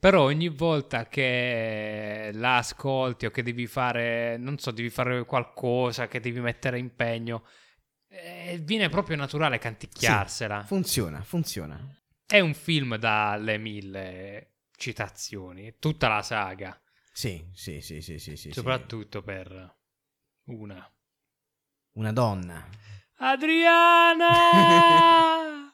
Però 0.00 0.22
ogni 0.22 0.48
volta 0.48 1.06
che 1.06 2.30
la 2.32 2.56
ascolti 2.56 3.26
o 3.26 3.30
che 3.30 3.42
devi 3.42 3.66
fare, 3.66 4.36
non 4.38 4.58
so, 4.58 4.70
devi 4.70 4.90
fare 4.90 5.24
qualcosa, 5.24 6.08
che 6.08 6.20
devi 6.20 6.40
mettere 6.40 6.78
impegno, 6.78 7.46
eh, 8.08 8.58
viene 8.62 8.88
proprio 8.88 9.16
naturale 9.16 9.58
canticchiarsela. 9.58 10.62
funziona, 10.64 11.22
funziona. 11.22 11.78
È 12.26 12.40
un 12.40 12.54
film 12.54 12.96
dalle 12.96 13.58
mille 13.58 14.52
citazioni, 14.76 15.76
tutta 15.78 16.08
la 16.08 16.22
saga, 16.22 16.78
Sì, 17.12 17.48
sì, 17.54 17.80
sì, 17.80 18.00
sì, 18.02 18.18
sì, 18.18 18.36
sì. 18.36 18.52
soprattutto 18.52 19.22
per 19.22 19.74
una. 20.46 20.86
Una 21.94 22.10
donna. 22.12 22.66
Adriana! 23.18 24.26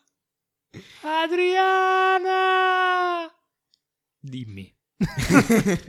Adriana! 1.02 2.28
Dimmi. 4.18 4.70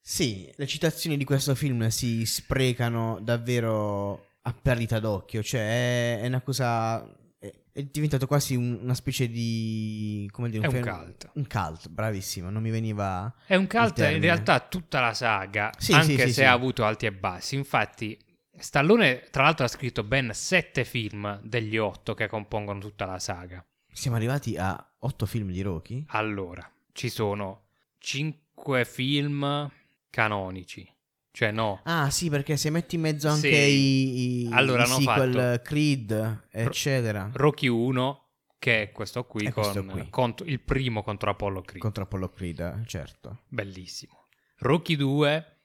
sì, 0.00 0.52
le 0.56 0.66
citazioni 0.66 1.16
di 1.16 1.22
questo 1.24 1.54
film 1.54 1.86
si 1.86 2.26
sprecano 2.26 3.20
davvero 3.22 4.30
a 4.42 4.52
perdita 4.60 4.98
d'occhio. 4.98 5.40
Cioè, 5.40 6.20
è, 6.20 6.26
una 6.26 6.40
cosa. 6.40 7.08
È, 7.38 7.82
diventato 7.84 8.26
quasi 8.26 8.56
un- 8.56 8.80
una 8.82 8.94
specie 8.94 9.28
di. 9.28 10.28
come 10.32 10.50
dire, 10.50 10.64
È 10.64 10.66
un 10.66 10.72
fen- 10.72 10.82
cult. 10.82 11.30
Un 11.34 11.46
cult, 11.46 11.88
bravissimo. 11.90 12.50
Non 12.50 12.60
mi 12.60 12.70
veniva. 12.70 13.32
È 13.46 13.54
un 13.54 13.68
cult 13.68 13.98
in 13.98 14.20
realtà 14.20 14.58
tutta 14.58 14.98
la 15.00 15.14
saga, 15.14 15.70
Sì, 15.78 15.92
anche 15.92 16.18
sì, 16.18 16.26
sì, 16.26 16.32
se 16.32 16.44
ha 16.44 16.50
avuto 16.50 16.84
alti 16.84 17.06
e 17.06 17.12
bassi. 17.12 17.54
Infatti, 17.54 18.18
Stallone, 18.58 19.28
tra 19.30 19.42
l'altro, 19.44 19.64
ha 19.64 19.68
scritto 19.68 20.02
ben 20.02 20.30
sette 20.34 20.84
film 20.84 21.40
degli 21.42 21.76
otto 21.76 22.14
che 22.14 22.26
compongono 22.28 22.78
tutta 22.80 23.04
la 23.06 23.18
saga. 23.18 23.64
Siamo 23.90 24.16
arrivati 24.16 24.56
a 24.56 24.94
otto 25.00 25.26
film 25.26 25.50
di 25.50 25.60
Rocky? 25.62 26.04
Allora, 26.08 26.68
ci 26.92 27.08
sono 27.08 27.66
cinque 27.98 28.84
film 28.84 29.70
canonici. 30.10 30.88
Cioè, 31.30 31.52
no, 31.52 31.80
Ah, 31.84 32.10
sì, 32.10 32.30
perché 32.30 32.56
se 32.56 32.68
metti 32.70 32.96
in 32.96 33.02
mezzo 33.02 33.28
anche 33.28 33.48
Sì. 33.50 33.70
i, 33.70 34.46
i, 34.48 34.52
Allora, 34.52 34.82
i 34.84 34.86
sequel 34.86 35.32
fatto- 35.34 35.62
Creed, 35.62 36.46
eccetera. 36.50 37.30
Rocky 37.32 37.68
1, 37.68 38.24
che 38.58 38.82
è 38.82 38.92
questo 38.92 39.24
qui, 39.24 39.48
questo 39.52 39.84
con, 39.84 39.92
qui. 39.92 40.10
contro- 40.10 40.46
il 40.46 40.58
primo 40.60 41.02
contro 41.04 41.30
Apollo 41.30 41.60
Creed. 41.62 41.80
Contro 41.80 42.02
Apollo 42.04 42.30
Creed, 42.30 42.84
certo. 42.86 43.42
Bellissimo. 43.48 44.26
Rocky 44.58 44.96
2, 44.96 45.57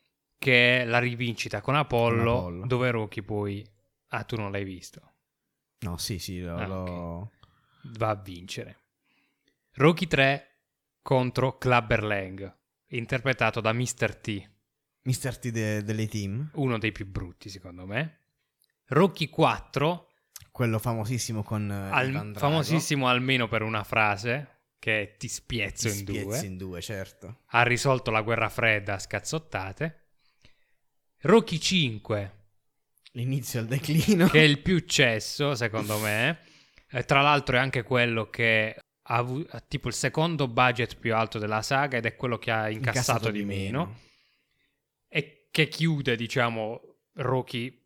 che 0.43 0.81
è 0.81 0.85
la 0.85 0.99
rivincita 0.99 1.61
con 1.61 1.73
Apollo, 1.75 2.23
Con 2.33 2.37
Apollo. 2.41 2.65
dove 2.67 2.91
Rocky 2.91 3.21
poi... 3.21 3.65
Ah, 4.09 4.25
tu 4.25 4.35
non 4.35 4.51
l'hai 4.51 4.65
visto. 4.65 5.13
No, 5.79 5.95
sì, 5.97 6.19
sì, 6.19 6.41
lo... 6.41 6.55
Ah, 6.57 6.67
lo- 6.67 7.31
Va 7.97 8.09
a 8.09 8.15
vincere. 8.15 8.77
Rocky 9.75 10.05
3 10.05 10.47
contro 11.01 11.57
Clubber 11.57 12.03
Lang, 12.03 12.55
interpretato 12.87 13.61
da 13.61 13.71
Mr. 13.71 14.15
T, 14.15 14.49
Mr. 15.03 15.37
T 15.37 15.49
de- 15.49 15.83
delle 15.83 16.07
team. 16.07 16.49
uno 16.55 16.77
dei 16.77 16.91
più 16.91 17.05
brutti 17.07 17.47
secondo 17.49 17.85
me. 17.85 18.19
Rocky 18.87 19.29
4, 19.29 20.09
Quello 20.51 20.77
famosissimo 20.77 21.41
con 21.41 21.71
eh, 21.71 21.89
al- 21.89 22.33
famosissimo 22.35 23.07
almeno 23.07 23.47
per 23.47 23.61
una 23.63 23.83
frase, 23.85 24.59
che 24.77 25.01
è 25.01 25.17
ti 25.17 25.27
spiezzo 25.29 25.87
Ti 25.89 25.93
in 25.99 26.05
spiezzi 26.05 26.25
due. 26.25 26.45
in 26.47 26.57
due, 26.57 26.81
certo. 26.81 27.39
ha 27.47 27.63
risolto 27.63 28.11
la 28.11 28.21
guerra 28.21 28.49
fredda 28.49 28.95
a 28.95 28.99
scazzottate. 28.99 30.02
Rocky 31.23 31.57
5, 31.59 32.31
L'inizio 33.13 33.59
al 33.61 33.67
declino. 33.67 34.27
che 34.27 34.39
è 34.39 34.43
il 34.43 34.59
più 34.59 34.79
cesso, 34.79 35.55
secondo 35.55 35.97
me. 35.99 36.39
Eh, 36.89 37.03
tra 37.05 37.21
l'altro 37.21 37.55
è 37.57 37.59
anche 37.59 37.83
quello 37.83 38.29
che 38.29 38.75
ha 39.05 39.15
avu- 39.15 39.47
ha 39.51 39.59
tipo 39.61 39.87
il 39.87 39.93
secondo 39.93 40.47
budget 40.47 40.97
più 40.97 41.15
alto 41.15 41.39
della 41.39 41.61
saga 41.61 41.97
ed 41.97 42.05
è 42.05 42.15
quello 42.15 42.37
che 42.37 42.51
ha 42.51 42.69
incassato, 42.69 43.29
di 43.31 43.43
meno. 43.43 43.99
E 45.07 45.47
che 45.51 45.67
chiude, 45.67 46.15
diciamo, 46.15 46.81
Rocky 47.17 47.81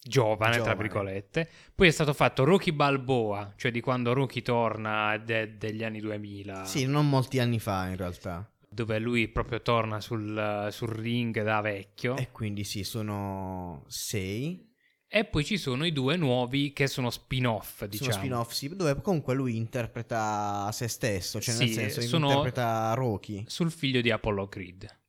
giovane, 0.00 0.52
tra 0.52 0.60
Giovane. 0.62 0.82
virgolette. 0.82 1.50
Poi 1.74 1.88
è 1.88 1.90
stato 1.90 2.12
fatto 2.12 2.44
Rocky 2.44 2.72
Balboa, 2.72 3.54
cioè 3.56 3.70
di 3.70 3.80
quando 3.80 4.12
Rocky 4.12 4.42
torna 4.42 5.16
de- 5.18 5.56
degli 5.56 5.84
anni 5.84 6.00
2000. 6.00 6.64
Sì, 6.64 6.86
non 6.86 7.08
molti 7.08 7.38
anni 7.38 7.58
fa 7.60 7.86
in 7.88 7.96
realtà. 7.96 8.50
Dove 8.78 8.98
lui 9.00 9.26
proprio 9.28 9.60
torna 9.60 10.00
sul, 10.00 10.68
sul 10.70 10.88
ring 10.88 11.42
da 11.42 11.60
vecchio. 11.60 12.16
E 12.16 12.30
quindi 12.30 12.62
sì, 12.64 12.84
sono 12.84 13.84
sei. 13.88 14.66
E 15.10 15.24
poi 15.24 15.44
ci 15.44 15.56
sono 15.56 15.84
i 15.86 15.92
due 15.92 16.16
nuovi 16.16 16.72
che 16.72 16.86
sono 16.86 17.10
spin-off, 17.10 17.84
diciamo. 17.86 18.10
Sono 18.10 18.22
spin-off, 18.22 18.50
sì, 18.52 18.68
dove 18.76 19.00
comunque 19.00 19.34
lui 19.34 19.56
interpreta 19.56 20.70
se 20.72 20.86
stesso, 20.86 21.40
cioè 21.40 21.56
nel 21.56 21.66
Sì, 21.68 21.72
senso 21.74 22.00
sono- 22.02 22.26
interpreta 22.28 22.92
Rocky. 22.94 23.44
Sul 23.48 23.70
figlio 23.70 24.00
di 24.00 24.10
Apollo 24.10 24.48
Creed. 24.48 25.00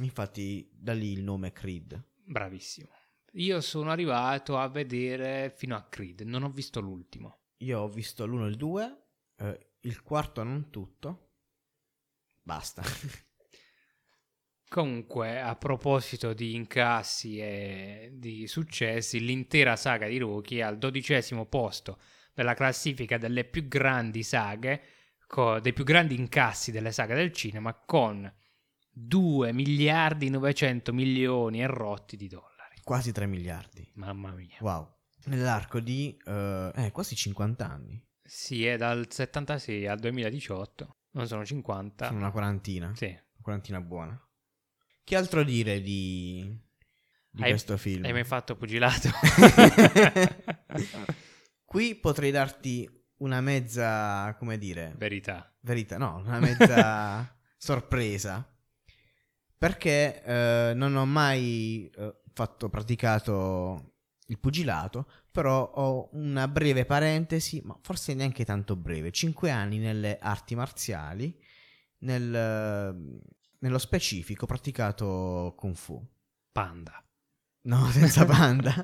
Infatti, 0.00 0.68
da 0.72 0.92
lì 0.92 1.12
il 1.12 1.22
nome 1.22 1.52
Creed. 1.52 2.00
Bravissimo. 2.24 2.88
Io 3.34 3.60
sono 3.60 3.90
arrivato 3.90 4.56
a 4.58 4.68
vedere 4.68 5.52
fino 5.56 5.74
a 5.74 5.82
Creed, 5.88 6.20
non 6.20 6.42
ho 6.42 6.50
visto 6.50 6.80
l'ultimo. 6.80 7.38
Io 7.58 7.80
ho 7.80 7.88
visto 7.88 8.26
l'1 8.26 8.44
e 8.44 8.48
il 8.48 8.56
2, 8.56 9.02
eh, 9.38 9.70
il 9.80 10.02
quarto 10.02 10.42
non 10.42 10.68
tutto. 10.70 11.29
Basta. 12.42 12.82
Comunque, 14.70 15.40
a 15.40 15.56
proposito 15.56 16.32
di 16.32 16.54
incassi 16.54 17.40
e 17.40 18.10
di 18.12 18.46
successi, 18.46 19.18
l'intera 19.18 19.74
saga 19.74 20.06
di 20.06 20.18
Rocky 20.18 20.58
è 20.58 20.62
al 20.62 20.78
dodicesimo 20.78 21.46
posto 21.46 21.98
della 22.34 22.54
classifica 22.54 23.18
delle 23.18 23.44
più 23.44 23.66
grandi 23.66 24.22
saghe, 24.22 24.82
co- 25.26 25.58
dei 25.58 25.72
più 25.72 25.82
grandi 25.82 26.14
incassi 26.14 26.70
delle 26.70 26.92
saghe 26.92 27.16
del 27.16 27.32
cinema, 27.32 27.74
con 27.74 28.32
2 28.92 29.52
miliardi 29.52 30.30
900 30.30 30.92
milioni 30.92 31.62
e 31.62 31.66
rotti 31.66 32.16
di 32.16 32.28
dollari. 32.28 32.80
Quasi 32.84 33.10
3 33.10 33.26
miliardi. 33.26 33.90
Mamma 33.94 34.30
mia. 34.32 34.56
Wow. 34.60 34.98
Nell'arco 35.24 35.80
di 35.80 36.16
eh, 36.24 36.72
eh, 36.76 36.90
quasi 36.92 37.16
50 37.16 37.68
anni. 37.68 38.00
Sì, 38.22 38.64
è 38.64 38.76
dal 38.76 39.10
76 39.10 39.86
al 39.88 39.98
2018, 39.98 40.99
non 41.12 41.26
sono 41.26 41.44
50. 41.44 42.06
Sono 42.06 42.18
una 42.18 42.30
quarantina. 42.30 42.92
Sì. 42.94 43.06
Una 43.06 43.42
quarantina 43.42 43.80
buona. 43.80 44.20
Che 45.02 45.16
altro 45.16 45.42
dire 45.42 45.80
di, 45.80 46.56
di 47.30 47.42
Hai- 47.42 47.50
questo 47.50 47.76
film? 47.76 48.04
Hai 48.04 48.12
mai 48.12 48.24
fatto 48.24 48.56
pugilato? 48.56 49.08
Qui 51.64 51.94
potrei 51.96 52.30
darti 52.30 52.88
una 53.18 53.40
mezza, 53.40 54.34
come 54.38 54.58
dire, 54.58 54.94
Verità. 54.96 55.52
verità, 55.60 55.98
no, 55.98 56.16
una 56.24 56.38
mezza 56.38 57.36
sorpresa. 57.56 58.46
Perché 59.56 60.22
eh, 60.24 60.72
non 60.74 60.96
ho 60.96 61.04
mai 61.04 61.90
eh, 61.94 62.20
fatto, 62.32 62.68
praticato 62.70 63.94
il 64.26 64.38
pugilato, 64.38 65.10
però 65.30 65.62
ho 65.62 66.08
una 66.12 66.48
breve 66.48 66.84
parentesi, 66.84 67.60
ma 67.64 67.76
forse 67.80 68.14
neanche 68.14 68.44
tanto 68.44 68.76
breve, 68.76 69.10
5 69.10 69.50
anni 69.50 69.78
nelle 69.78 70.18
arti 70.18 70.54
marziali, 70.54 71.38
nel, 71.98 73.20
nello 73.58 73.78
specifico 73.78 74.44
ho 74.44 74.48
praticato 74.48 75.54
Kung 75.56 75.76
Fu. 75.76 76.04
Panda. 76.52 77.04
No, 77.62 77.86
senza 77.92 78.24
panda. 78.24 78.74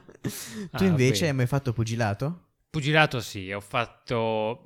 Ah, 0.71 0.79
tu 0.79 0.85
invece 0.85 1.21
bene. 1.21 1.29
hai 1.31 1.35
mai 1.35 1.47
fatto 1.47 1.73
pugilato? 1.73 2.49
Pugilato 2.71 3.21
sì, 3.21 3.51
ho 3.53 3.61
fatto 3.61 4.63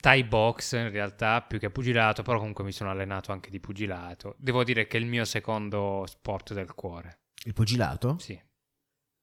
Thai 0.00 0.24
box 0.24 0.72
in 0.72 0.90
realtà 0.90 1.42
più 1.42 1.58
che 1.58 1.70
pugilato, 1.70 2.22
però 2.22 2.38
comunque 2.38 2.64
mi 2.64 2.72
sono 2.72 2.90
allenato 2.90 3.32
anche 3.32 3.50
di 3.50 3.60
pugilato. 3.60 4.34
Devo 4.38 4.64
dire 4.64 4.86
che 4.86 4.96
è 4.96 5.00
il 5.00 5.06
mio 5.06 5.24
secondo 5.24 6.04
sport 6.06 6.54
del 6.54 6.72
cuore. 6.74 7.20
Il 7.44 7.52
pugilato? 7.52 8.16
Sì. 8.18 8.40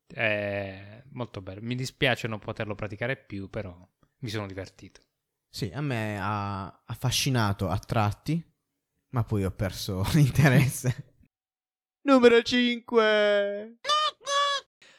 È 0.08 1.04
molto 1.12 1.42
bello. 1.42 1.62
Mi 1.62 1.76
dispiace 1.76 2.28
non 2.28 2.40
poterlo 2.40 2.76
praticare 2.76 3.18
più, 3.18 3.50
però 3.50 3.76
mi 4.20 4.30
sono 4.30 4.48
divertito. 4.48 5.02
Sì, 5.50 5.72
a 5.74 5.82
me 5.82 6.18
ha 6.20 6.84
affascinato 6.86 7.70
a 7.70 7.78
tratti, 7.80 8.44
ma 9.10 9.24
poi 9.24 9.44
ho 9.46 9.52
perso 9.52 10.06
l'interesse. 10.14 11.14
Numero 12.02 12.42
5. 12.42 13.78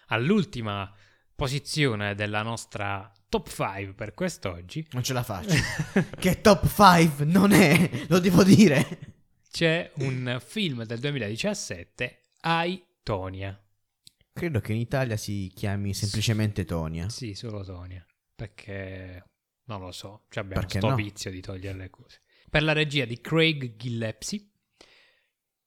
All'ultima 0.08 0.92
posizione 1.34 2.14
della 2.14 2.42
nostra 2.42 3.12
top 3.28 3.48
5 3.48 3.94
per 3.94 4.14
quest'oggi 4.14 4.86
Non 4.92 5.02
ce 5.02 5.12
la 5.12 5.22
faccio. 5.22 5.54
che 6.18 6.40
top 6.40 6.66
5 6.66 7.24
non 7.26 7.52
è, 7.52 8.06
lo 8.08 8.18
devo 8.18 8.42
dire. 8.42 9.14
c'è 9.50 9.90
un 9.96 10.38
film 10.44 10.84
del 10.84 10.98
2017, 10.98 12.20
I, 12.42 12.82
Tonia. 13.02 13.58
Credo 14.38 14.60
che 14.60 14.72
in 14.72 14.78
Italia 14.78 15.16
si 15.16 15.50
chiami 15.54 15.92
semplicemente 15.94 16.64
Tonia. 16.64 17.08
Sì, 17.08 17.34
solo 17.34 17.64
Tonia. 17.64 18.06
Perché 18.34 19.24
non 19.64 19.80
lo 19.80 19.90
so, 19.90 20.26
cioè 20.28 20.44
abbiamo 20.44 20.62
Perché 20.62 20.78
sto 20.78 20.88
no? 20.90 20.94
vizio 20.94 21.30
di 21.30 21.40
togliere 21.40 21.76
le 21.76 21.90
cose. 21.90 22.22
Per 22.48 22.62
la 22.62 22.72
regia 22.72 23.04
di 23.04 23.20
Craig 23.20 23.76
Gillespie. 23.76 24.46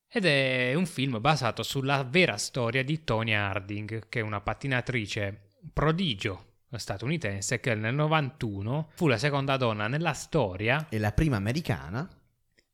Ed 0.07 0.25
è 0.25 0.73
un 0.73 0.85
film 0.85 1.19
basato 1.21 1.63
sulla 1.63 2.03
vera 2.03 2.37
storia 2.37 2.83
di 2.83 3.03
Tonya 3.03 3.49
Harding, 3.49 4.09
che 4.09 4.19
è 4.19 4.23
una 4.23 4.41
pattinatrice 4.41 5.49
prodigio 5.73 6.51
statunitense 6.73 7.59
che 7.59 7.75
nel 7.75 7.93
91 7.93 8.91
fu 8.93 9.07
la 9.07 9.17
seconda 9.17 9.57
donna 9.57 9.87
nella 9.87 10.13
storia 10.13 10.87
È 10.89 10.97
la 10.97 11.11
prima 11.11 11.35
americana. 11.35 12.09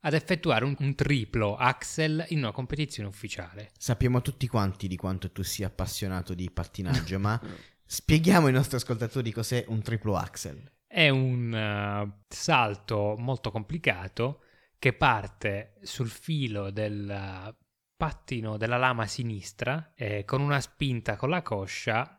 Ad 0.08 0.14
effettuare 0.14 0.64
un, 0.64 0.74
un 0.80 0.96
triplo 0.96 1.58
axel 1.58 2.26
in 2.30 2.40
una 2.40 2.54
competizione 2.54 3.10
ufficiale. 3.10 3.72
Sappiamo 3.78 4.22
tutti 4.22 4.48
quanti 4.48 4.88
di 4.88 4.96
quanto 4.96 5.32
tu 5.32 5.44
sia 5.44 5.68
appassionato 5.68 6.34
di 6.34 6.50
pattinaggio, 6.50 7.20
ma 7.20 7.40
spieghiamo 7.86 8.48
ai 8.48 8.54
nostri 8.54 8.78
ascoltatori 8.78 9.32
cos'è 9.32 9.66
un 9.68 9.82
triplo 9.82 10.16
axel. 10.16 10.72
È 10.88 11.10
un 11.10 11.54
eh, 11.54 12.24
salto 12.30 13.16
molto 13.18 13.52
complicato 13.52 14.44
che 14.80 14.94
parte 14.94 15.74
sul 15.82 16.10
filo 16.10 16.72
del 16.72 17.10
eh, 17.10 17.56
pattino 17.98 18.56
della 18.56 18.78
lama 18.78 19.06
sinistra 19.08 19.92
e 19.94 20.24
con 20.24 20.40
una 20.40 20.62
spinta 20.62 21.18
con 21.18 21.30
la 21.30 21.42
coscia. 21.42 22.18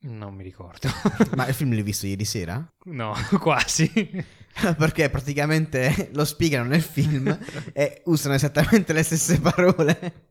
Non 0.00 0.34
mi 0.34 0.42
ricordo. 0.42 0.86
Ma 1.34 1.46
il 1.46 1.54
film 1.54 1.72
l'hai 1.72 1.82
visto 1.82 2.06
ieri 2.06 2.26
sera? 2.26 2.62
no, 2.86 3.14
quasi. 3.40 3.90
Perché 4.76 5.10
praticamente 5.10 6.10
lo 6.14 6.24
spiegano 6.24 6.68
nel 6.68 6.82
film 6.82 7.36
e 7.72 8.02
usano 8.06 8.34
esattamente 8.34 8.92
le 8.92 9.02
stesse 9.02 9.40
parole. 9.40 10.30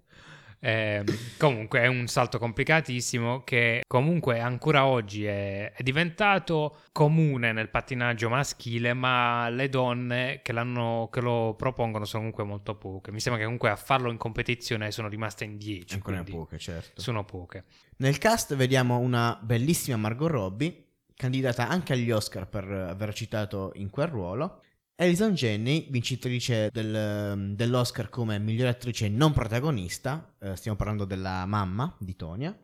Eh, 0.63 1.03
comunque 1.39 1.79
è 1.79 1.87
un 1.87 2.05
salto 2.05 2.37
complicatissimo 2.37 3.43
che 3.43 3.81
comunque 3.87 4.39
ancora 4.39 4.85
oggi 4.85 5.25
è, 5.25 5.71
è 5.71 5.81
diventato 5.81 6.81
comune 6.91 7.51
nel 7.51 7.69
pattinaggio 7.69 8.29
maschile, 8.29 8.93
ma 8.93 9.49
le 9.49 9.69
donne 9.69 10.41
che, 10.43 10.51
l'hanno, 10.51 11.09
che 11.11 11.19
lo 11.19 11.55
propongono 11.57 12.05
sono 12.05 12.19
comunque 12.21 12.43
molto 12.43 12.75
poche. 12.75 13.11
Mi 13.11 13.19
sembra 13.19 13.39
che 13.39 13.45
comunque 13.45 13.71
a 13.71 13.75
farlo 13.75 14.11
in 14.11 14.17
competizione 14.17 14.91
sono 14.91 15.07
rimaste 15.07 15.45
in 15.45 15.57
10. 15.57 15.95
Ancora 15.95 16.23
poche, 16.23 16.59
certo. 16.59 17.01
Sono 17.01 17.25
poche. 17.25 17.63
Nel 17.97 18.19
cast 18.19 18.55
vediamo 18.55 18.99
una 18.99 19.39
bellissima 19.41 19.97
Margot 19.97 20.29
Robbie, 20.29 20.90
candidata 21.21 21.67
anche 21.69 21.93
agli 21.93 22.09
Oscar 22.09 22.47
per 22.47 22.63
aver 22.67 23.07
recitato 23.09 23.71
in 23.75 23.91
quel 23.91 24.07
ruolo. 24.07 24.63
Alison 24.95 25.33
Janney, 25.35 25.87
vincitrice 25.91 26.69
del- 26.71 27.53
dell'Oscar 27.55 28.09
come 28.09 28.39
miglior 28.39 28.69
attrice 28.69 29.07
non 29.07 29.31
protagonista, 29.31 30.35
eh, 30.39 30.55
stiamo 30.55 30.75
parlando 30.77 31.05
della 31.05 31.45
mamma 31.45 31.95
di 31.99 32.15
Tonia, 32.15 32.57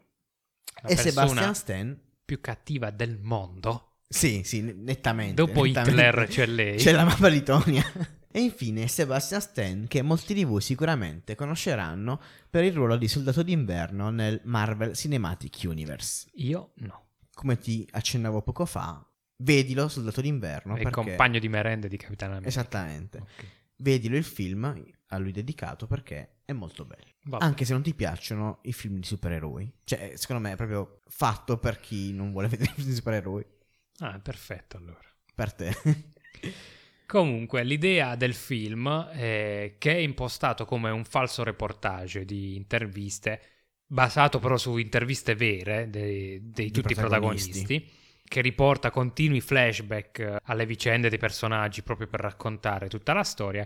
La 0.82 0.90
e 0.90 0.96
Sebastian 0.96 1.54
Stan, 1.54 2.00
più 2.26 2.42
cattiva 2.42 2.90
del 2.90 3.20
mondo. 3.22 3.98
sì, 4.08 4.42
sì, 4.44 4.62
nettamente. 4.62 5.36
Dopo 5.36 5.64
nettamente. 5.64 5.92
Hitler 6.02 6.28
c'è 6.28 6.46
lei. 6.48 6.78
C'è 6.78 6.94
la 6.94 7.04
mamma 7.06 7.30
di 7.30 7.44
Tonia. 7.44 7.84
E 8.30 8.42
infine 8.42 8.88
Sebastian 8.88 9.42
Stan, 9.42 9.88
che 9.88 10.04
molti 10.04 10.36
di 10.36 10.44
voi 10.44 10.62
sicuramente 10.62 11.34
conosceranno 11.34 12.20
per 12.48 12.64
il 12.66 12.74
ruolo 12.74 12.96
di 12.96 13.08
soldato 13.08 13.42
d'inverno 13.42 14.12
nel 14.12 14.42
Marvel 14.44 14.94
Cinematic 14.94 15.62
Universe. 15.64 16.28
Io 16.36 16.74
no. 16.76 17.07
Come 17.38 17.60
ti 17.60 17.88
accennavo 17.92 18.42
poco 18.42 18.66
fa, 18.66 19.08
vedilo 19.44 19.88
soldato 19.90 20.22
d'inverno. 20.22 20.74
è 20.74 20.82
perché... 20.82 20.90
compagno 20.90 21.38
di 21.38 21.48
merende 21.48 21.88
di 21.88 21.96
Capitano 21.96 22.32
America. 22.32 22.50
Esattamente. 22.50 23.20
Ok. 23.20 23.46
Vedilo 23.76 24.18
il 24.18 24.24
film 24.24 24.84
a 25.10 25.18
lui 25.20 25.32
dedicato 25.32 25.86
perché 25.86 26.38
è 26.46 26.52
molto 26.54 26.84
bello. 26.84 27.12
Vabbè. 27.26 27.44
Anche 27.44 27.64
se 27.64 27.74
non 27.74 27.84
ti 27.84 27.94
piacciono 27.94 28.58
i 28.64 28.74
film 28.74 28.96
di 28.96 29.06
supereroi. 29.06 29.72
Cioè, 29.84 30.14
secondo 30.16 30.42
me 30.42 30.54
è 30.54 30.56
proprio 30.56 31.02
fatto 31.06 31.60
per 31.60 31.80
chi 31.80 32.12
non 32.12 32.32
vuole 32.32 32.48
vedere 32.50 32.72
i 32.72 32.74
film 32.74 32.88
di 32.88 32.96
supereroi. 32.96 33.46
Ah, 34.00 34.18
perfetto 34.18 34.78
allora. 34.78 35.00
Per 35.36 35.54
te. 35.54 35.76
Comunque, 37.06 37.64
l'idea 37.64 38.16
del 38.16 38.34
film, 38.34 38.90
è 39.10 39.76
che 39.78 39.94
è 39.94 40.00
impostato 40.00 40.66
come 40.66 40.90
un 40.90 41.06
falso 41.06 41.44
reportage 41.44 42.26
di 42.26 42.56
interviste, 42.56 43.42
basato 43.88 44.40
però 44.40 44.58
su 44.58 44.78
interviste 44.78 45.34
vere 45.36 45.90
dei, 45.90 46.52
dei 46.52 46.72
tutti 46.72 46.92
i 46.92 46.96
protagonisti. 46.96 47.90
che 48.24 48.42
riporta 48.42 48.92
continui 48.92 49.40
flashback 49.40 50.40
alle 50.44 50.66
vicende 50.66 51.08
dei 51.10 51.18
personaggi 51.18 51.82
proprio 51.82 52.08
per 52.08 52.20
raccontare 52.20 52.90
tutta 52.90 53.14
la 53.14 53.24
storia, 53.24 53.66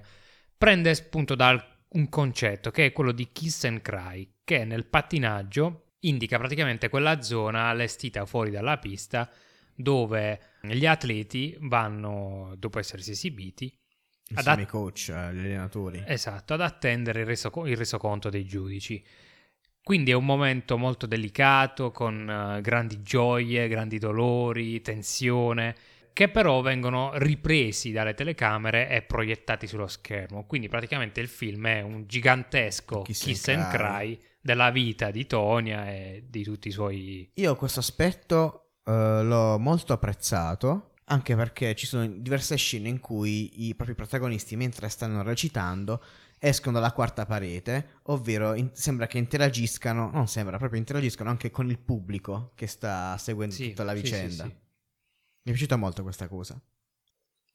prende 0.55 0.93
spunto 0.93 1.33
da 1.33 1.77
un 1.93 2.07
concetto 2.09 2.69
che 2.69 2.85
è 2.85 2.91
quello 2.93 3.11
di 3.11 3.31
kiss 3.31 3.63
and 3.65 3.81
cry, 3.81 4.35
che 4.43 4.63
nel 4.63 4.85
pattinaggio 4.85 5.93
indica 6.01 6.37
praticamente 6.37 6.89
quella 6.89 7.21
zona 7.21 7.69
allestita 7.69 8.25
fuori 8.25 8.51
dalla 8.51 8.77
pista 8.77 9.29
dove 9.73 10.39
gli 10.61 10.85
atleti 10.85 11.57
vanno, 11.61 12.53
dopo 12.57 12.77
essersi 12.79 13.11
esibiti, 13.11 13.75
Insieme 14.29 14.61
ai 14.61 14.67
coach, 14.67 15.09
agli 15.09 15.39
allenatori. 15.39 16.03
esatto, 16.05 16.53
ad 16.53 16.61
attendere 16.61 17.21
il, 17.21 17.25
resoco- 17.25 17.65
il 17.65 17.75
resoconto 17.75 18.29
dei 18.29 18.45
giudici. 18.45 19.03
Quindi 19.83 20.11
è 20.11 20.13
un 20.13 20.25
momento 20.25 20.77
molto 20.77 21.05
delicato, 21.07 21.91
con 21.91 22.29
eh, 22.29 22.61
grandi 22.61 23.01
gioie, 23.01 23.67
grandi 23.67 23.97
dolori, 23.97 24.81
tensione. 24.81 25.75
che 26.13 26.29
però 26.29 26.61
vengono 26.61 27.11
ripresi 27.15 27.91
dalle 27.91 28.13
telecamere 28.13 28.89
e 28.89 29.01
proiettati 29.01 29.67
sullo 29.67 29.87
schermo. 29.87 30.45
Quindi 30.45 30.67
praticamente 30.67 31.21
il 31.21 31.27
film 31.27 31.67
è 31.67 31.81
un 31.81 32.05
gigantesco 32.05 33.01
Kiss 33.01 33.23
kiss, 33.23 33.47
and 33.47 33.61
and 33.61 33.71
cry. 33.73 34.19
della 34.41 34.71
vita 34.71 35.11
di 35.11 35.25
Tonia 35.25 35.89
e 35.89 36.25
di 36.27 36.43
tutti 36.43 36.67
i 36.67 36.71
suoi... 36.71 37.29
Io 37.35 37.55
questo 37.55 37.79
aspetto 37.79 38.73
eh, 38.85 38.91
l'ho 39.23 39.57
molto 39.57 39.93
apprezzato, 39.93 40.91
anche 41.05 41.35
perché 41.35 41.75
ci 41.75 41.85
sono 41.85 42.07
diverse 42.07 42.55
scene 42.55 42.89
in 42.89 42.99
cui 42.99 43.67
i 43.67 43.75
propri 43.75 43.95
protagonisti, 43.95 44.55
mentre 44.55 44.89
stanno 44.89 45.23
recitando, 45.23 46.03
escono 46.43 46.79
dalla 46.79 46.91
quarta 46.91 47.27
parete, 47.27 47.99
ovvero 48.05 48.55
in- 48.55 48.71
sembra 48.73 49.05
che 49.05 49.19
interagiscano, 49.19 50.09
non 50.11 50.27
sembra, 50.27 50.57
proprio 50.57 50.79
interagiscono 50.79 51.29
anche 51.29 51.51
con 51.51 51.69
il 51.69 51.77
pubblico 51.77 52.51
che 52.55 52.65
sta 52.65 53.15
seguendo 53.19 53.53
Sì, 53.53 53.69
tutta 53.69 53.83
la 53.83 53.91
sì, 53.91 53.97
sì, 53.99 54.03
vicenda. 54.03 54.43
sì. 54.45 54.49
Mi 54.49 54.55
è 55.43 55.49
piaciuta 55.51 55.75
molto 55.75 56.01
questa 56.01 56.27
cosa. 56.27 56.59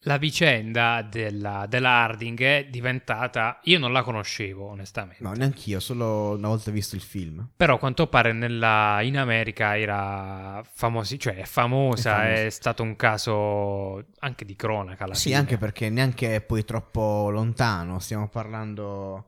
La 0.01 0.19
vicenda 0.19 1.03
della, 1.03 1.67
della 1.69 1.89
Harding 1.91 2.41
è 2.41 2.67
diventata... 2.71 3.59
Io 3.65 3.79
non 3.81 3.93
la 3.93 4.03
conoscevo, 4.03 4.67
onestamente. 4.67 5.23
No, 5.25 5.33
neanch'io, 5.33 5.81
solo 5.81 6.37
una 6.37 6.47
volta 6.47 6.71
visto 6.71 6.95
il 6.95 7.01
film. 7.01 7.49
Però 7.57 7.75
a 7.75 7.79
quanto 7.79 8.07
pare 8.07 8.33
nella- 8.33 9.01
in 9.03 9.19
America 9.19 9.77
era 9.77 10.63
famosi, 10.65 11.19
cioè 11.19 11.35
è 11.37 11.45
famosa, 11.45 12.25
È 12.29 12.45
è, 12.47 12.51
stato 12.51 12.85
un 12.85 12.95
caso 12.95 14.05
anche 14.21 14.45
di 14.45 14.55
cronaca 14.55 15.05
alla 15.05 15.15
Sì, 15.15 15.29
fine. 15.31 15.37
anche 15.41 15.59
perché 15.59 15.91
neanche 15.91 16.37
è 16.37 16.41
poi 16.41 16.65
troppo 16.65 17.29
lontano, 17.31 17.99
stiamo 17.99 18.29
parlando... 18.29 19.27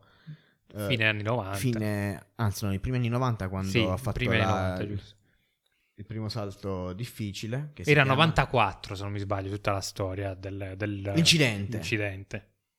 eh, 0.77 0.87
fine 0.87 1.09
anni 1.09 1.23
90. 1.23 1.57
fine- 1.57 2.27
anzi 2.37 2.67
no, 2.67 2.73
i 2.73 2.79
primi 2.79 2.99
anni 2.99 3.09
90 3.09 3.49
quando 3.49 3.69
Sì, 3.71 3.81
ha 3.81 3.97
fatto 3.97 4.23
la- 4.31 4.37
90, 4.47 4.87
giusto. 4.87 5.17
Il 5.99 6.07
primo 6.07 6.29
salto 6.29 6.93
difficile. 6.93 7.71
Che 7.75 7.83
Era 7.83 8.03
chiama- 8.05 8.15
94, 8.15 8.95
se 8.95 9.03
non 9.03 9.13
mi 9.13 9.19
sbaglio, 9.19 9.51
tutta 9.51 9.73
la 9.73 9.81
storia 9.81 10.35
del, 10.35 10.75
del- 10.77 11.13
incidente. 11.77 11.77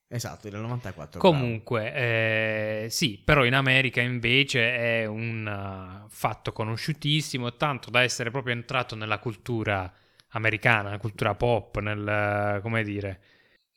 Esatto, 0.07 0.47
era 0.47 0.55
il 0.57 0.63
94. 0.63 1.19
Comunque, 1.19 1.93
eh, 1.93 2.87
sì, 2.89 3.21
però 3.23 3.45
in 3.45 3.53
America 3.53 4.01
invece 4.01 4.75
è 4.75 5.05
un 5.05 5.45
uh, 5.45 6.09
fatto 6.09 6.51
conosciutissimo, 6.51 7.55
tanto 7.57 7.91
da 7.91 8.01
essere 8.01 8.31
proprio 8.31 8.55
entrato 8.55 8.95
nella 8.95 9.19
cultura 9.19 9.93
americana, 10.29 10.83
nella 10.83 10.97
cultura 10.97 11.35
pop, 11.35 11.77
nel, 11.79 12.55
uh, 12.57 12.61
come 12.61 12.83
dire, 12.83 13.21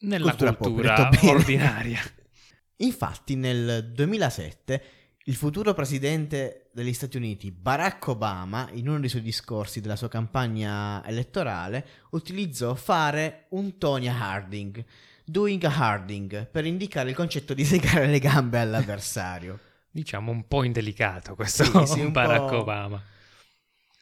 nella 0.02 0.30
Cultura 0.30 0.52
pop, 0.54 0.66
cultura, 0.72 1.08
bene. 1.10 1.28
ordinaria. 1.30 2.00
Infatti 2.78 3.34
nel 3.36 3.92
2007 3.92 4.82
il 5.24 5.34
futuro 5.34 5.74
presidente 5.74 6.61
degli 6.72 6.92
Stati 6.92 7.16
Uniti, 7.16 7.50
Barack 7.50 8.08
Obama, 8.08 8.68
in 8.72 8.88
uno 8.88 9.00
dei 9.00 9.08
suoi 9.08 9.22
discorsi 9.22 9.80
della 9.80 9.96
sua 9.96 10.08
campagna 10.08 11.04
elettorale, 11.06 11.86
utilizzò 12.10 12.74
fare 12.74 13.46
un 13.50 13.78
Tonya 13.78 14.14
Harding, 14.18 14.84
doing 15.24 15.62
a 15.64 15.74
Harding, 15.74 16.46
per 16.46 16.64
indicare 16.64 17.10
il 17.10 17.14
concetto 17.14 17.54
di 17.54 17.64
segare 17.64 18.06
le 18.06 18.18
gambe 18.18 18.58
all'avversario. 18.58 19.58
Diciamo 19.90 20.30
un 20.30 20.48
po' 20.48 20.64
indelicato 20.64 21.34
questo 21.34 21.64
Sì, 21.64 21.92
sì, 21.92 22.06
Barack 22.10 22.52
Obama. 22.52 23.02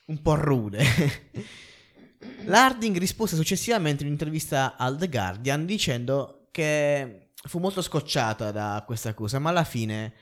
un 0.07 0.23
po' 0.23 0.35
rude. 0.37 0.85
L'Harding 2.45 2.97
rispose 2.99 3.35
successivamente 3.35 4.03
in 4.03 4.09
un'intervista 4.09 4.77
al 4.77 4.97
The 4.97 5.09
Guardian 5.09 5.66
dicendo 5.66 6.49
che 6.51 7.31
fu 7.35 7.59
molto 7.59 7.83
scocciata 7.83 8.51
da 8.51 8.83
questa 8.87 9.11
accusa, 9.11 9.39
ma 9.39 9.51
alla 9.51 9.64
fine 9.64 10.12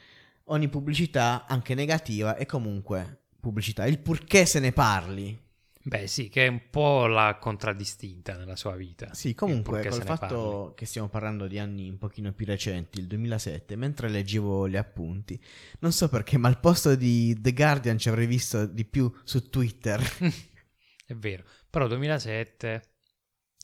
ogni 0.49 0.69
pubblicità, 0.69 1.47
anche 1.47 1.75
negativa, 1.75 2.37
è 2.37 2.47
comunque 2.47 3.25
pubblicità. 3.41 3.87
Il 3.87 3.99
purché 3.99 4.47
se 4.47 4.61
ne 4.61 4.73
parli. 4.73 5.47
Beh, 5.81 6.07
sì, 6.07 6.29
che 6.29 6.45
è 6.45 6.49
un 6.49 6.69
po' 6.69 7.07
la 7.07 7.39
contraddistinta 7.41 8.37
nella 8.37 8.57
sua 8.57 8.77
vita. 8.77 9.15
Sì, 9.15 9.35
comunque, 9.35 9.87
col 9.89 10.03
fatto 10.03 10.59
parli. 10.61 10.75
che 10.75 10.85
stiamo 10.85 11.09
parlando 11.09 11.47
di 11.47 11.59
anni 11.59 11.89
un 11.89 11.97
pochino 11.97 12.33
più 12.33 12.45
recenti, 12.45 12.99
il 12.99 13.07
2007, 13.07 13.75
mentre 13.77 14.09
leggevo 14.11 14.69
gli 14.69 14.77
appunti, 14.77 15.41
non 15.79 15.93
so 15.93 16.09
perché, 16.11 16.37
ma 16.37 16.49
al 16.49 16.61
posto 16.61 16.95
di 16.95 17.35
The 17.41 17.53
Guardian 17.55 17.97
ci 17.97 18.11
avrei 18.11 18.27
visto 18.27 18.67
di 18.67 18.85
più 18.85 19.11
su 19.25 19.49
Twitter. 19.49 19.99
È 21.07 21.15
vero, 21.15 21.45
però 21.71 21.87
2007, 21.87 22.83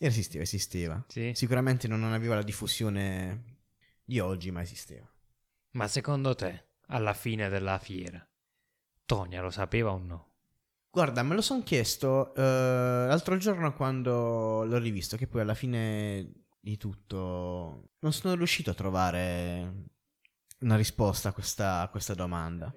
Esisteva, 0.01 0.43
esisteva. 0.43 1.05
sì. 1.09 1.33
Sicuramente 1.35 1.87
non 1.89 2.03
aveva 2.05 2.35
la 2.37 2.43
diffusione 2.43 3.59
di 4.03 4.19
oggi, 4.19 4.51
ma 4.51 4.63
esisteva. 4.63 5.07
Ma 5.73 5.89
secondo 5.89 6.35
te, 6.35 6.64
alla 6.89 7.15
fine 7.15 7.49
della 7.49 7.79
fiera, 7.79 8.27
Tonia 9.07 9.41
lo 9.43 9.51
sapeva 9.51 9.93
o 9.93 9.99
no? 9.99 10.29
Guarda, 10.91 11.23
me 11.23 11.35
lo 11.35 11.41
sono 11.41 11.63
chiesto 11.65 12.35
eh, 12.35 12.41
l'altro 12.41 13.37
giorno 13.37 13.75
quando 13.75 14.65
l'ho 14.65 14.79
rivisto, 14.79 15.17
che 15.17 15.27
poi 15.27 15.41
alla 15.41 15.55
fine 15.55 16.45
di 16.61 16.77
tutto 16.77 17.91
non 17.99 18.13
sono 18.13 18.35
riuscito 18.37 18.71
a 18.71 18.75
trovare 18.75 19.73
una 20.61 20.77
risposta 20.77 21.31
a 21.31 21.33
questa, 21.33 21.81
a 21.81 21.89
questa 21.89 22.15
domanda. 22.15 22.73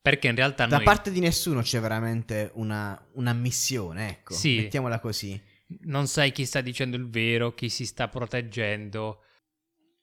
Perché 0.00 0.28
in 0.28 0.36
realtà 0.36 0.66
Da 0.66 0.76
noi... 0.76 0.84
parte 0.84 1.10
di 1.10 1.20
nessuno 1.20 1.62
c'è 1.62 1.80
veramente 1.80 2.50
una, 2.54 2.98
un'ammissione, 3.14 4.08
ecco, 4.10 4.34
Sì. 4.34 4.56
mettiamola 4.56 5.00
così. 5.00 5.40
non 5.80 6.06
sai 6.06 6.32
chi 6.32 6.44
sta 6.46 6.60
dicendo 6.60 6.96
il 6.96 7.08
vero, 7.08 7.54
chi 7.54 7.68
si 7.68 7.84
sta 7.86 8.08
proteggendo. 8.08 9.22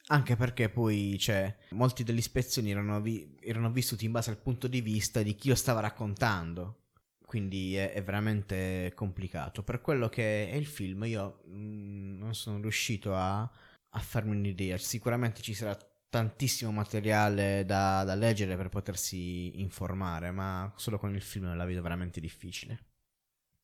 Anche 0.07 0.35
perché 0.35 0.69
poi, 0.69 1.17
cioè, 1.17 1.55
molti 1.71 2.03
delle 2.03 2.19
ispezioni 2.19 2.69
erano, 2.71 3.01
vi- 3.01 3.35
erano 3.41 3.71
vissuti 3.71 4.05
in 4.05 4.11
base 4.11 4.29
al 4.29 4.37
punto 4.37 4.67
di 4.67 4.81
vista 4.81 5.23
di 5.23 5.33
chi 5.35 5.49
lo 5.49 5.55
stava 5.55 5.79
raccontando. 5.79 6.81
Quindi 7.25 7.75
è, 7.75 7.91
è 7.91 8.03
veramente 8.03 8.91
complicato. 8.95 9.63
Per 9.63 9.81
quello 9.81 10.07
che 10.07 10.49
è 10.49 10.55
il 10.55 10.67
film, 10.67 11.05
io 11.05 11.41
mm, 11.49 12.19
non 12.19 12.35
sono 12.35 12.59
riuscito 12.61 13.15
a, 13.15 13.41
a 13.41 13.99
farmi 13.99 14.35
un'idea. 14.35 14.77
Sicuramente 14.77 15.41
ci 15.41 15.55
sarà 15.55 15.75
tantissimo 16.09 16.71
materiale 16.71 17.65
da, 17.65 18.03
da 18.03 18.13
leggere 18.13 18.55
per 18.55 18.69
potersi 18.69 19.59
informare, 19.59 20.29
ma 20.31 20.71
solo 20.77 20.99
con 20.99 21.15
il 21.15 21.21
film 21.21 21.55
la 21.55 21.65
vedo 21.65 21.81
veramente 21.81 22.19
difficile. 22.19 22.85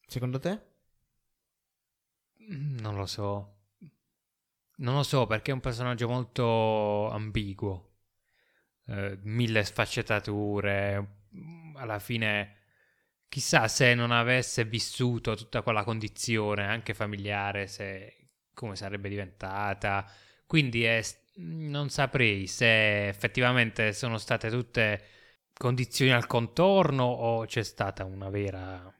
Secondo 0.07 0.39
te? 0.39 0.59
Non 2.83 2.95
lo 2.95 3.05
so. 3.05 3.60
Non 4.77 4.95
lo 4.95 5.03
so 5.03 5.27
perché 5.27 5.51
è 5.51 5.53
un 5.53 5.59
personaggio 5.59 6.07
molto 6.07 7.09
ambiguo. 7.11 7.89
Eh, 8.87 9.17
mille 9.23 9.63
sfaccettature. 9.63 11.19
Mm, 11.35 11.75
Alla 11.77 11.99
fine, 11.99 12.55
chissà 13.29 13.67
se 13.67 13.93
non 13.95 14.11
avesse 14.11 14.65
vissuto 14.65 15.35
tutta 15.35 15.61
quella 15.61 15.83
condizione, 15.83 16.65
anche 16.65 16.93
familiare, 16.93 17.67
se, 17.67 18.29
come 18.53 18.75
sarebbe 18.75 19.09
diventata. 19.09 20.09
Quindi 20.45 20.83
è- 20.83 21.01
non 21.35 21.89
saprei 21.89 22.47
se 22.47 23.07
effettivamente 23.07 23.93
sono 23.93 24.17
state 24.17 24.49
tutte 24.49 25.03
condizioni 25.53 26.11
al 26.11 26.27
contorno 26.27 27.03
o 27.05 27.45
c'è 27.45 27.63
stata 27.63 28.03
una 28.05 28.29
vera, 28.29 28.91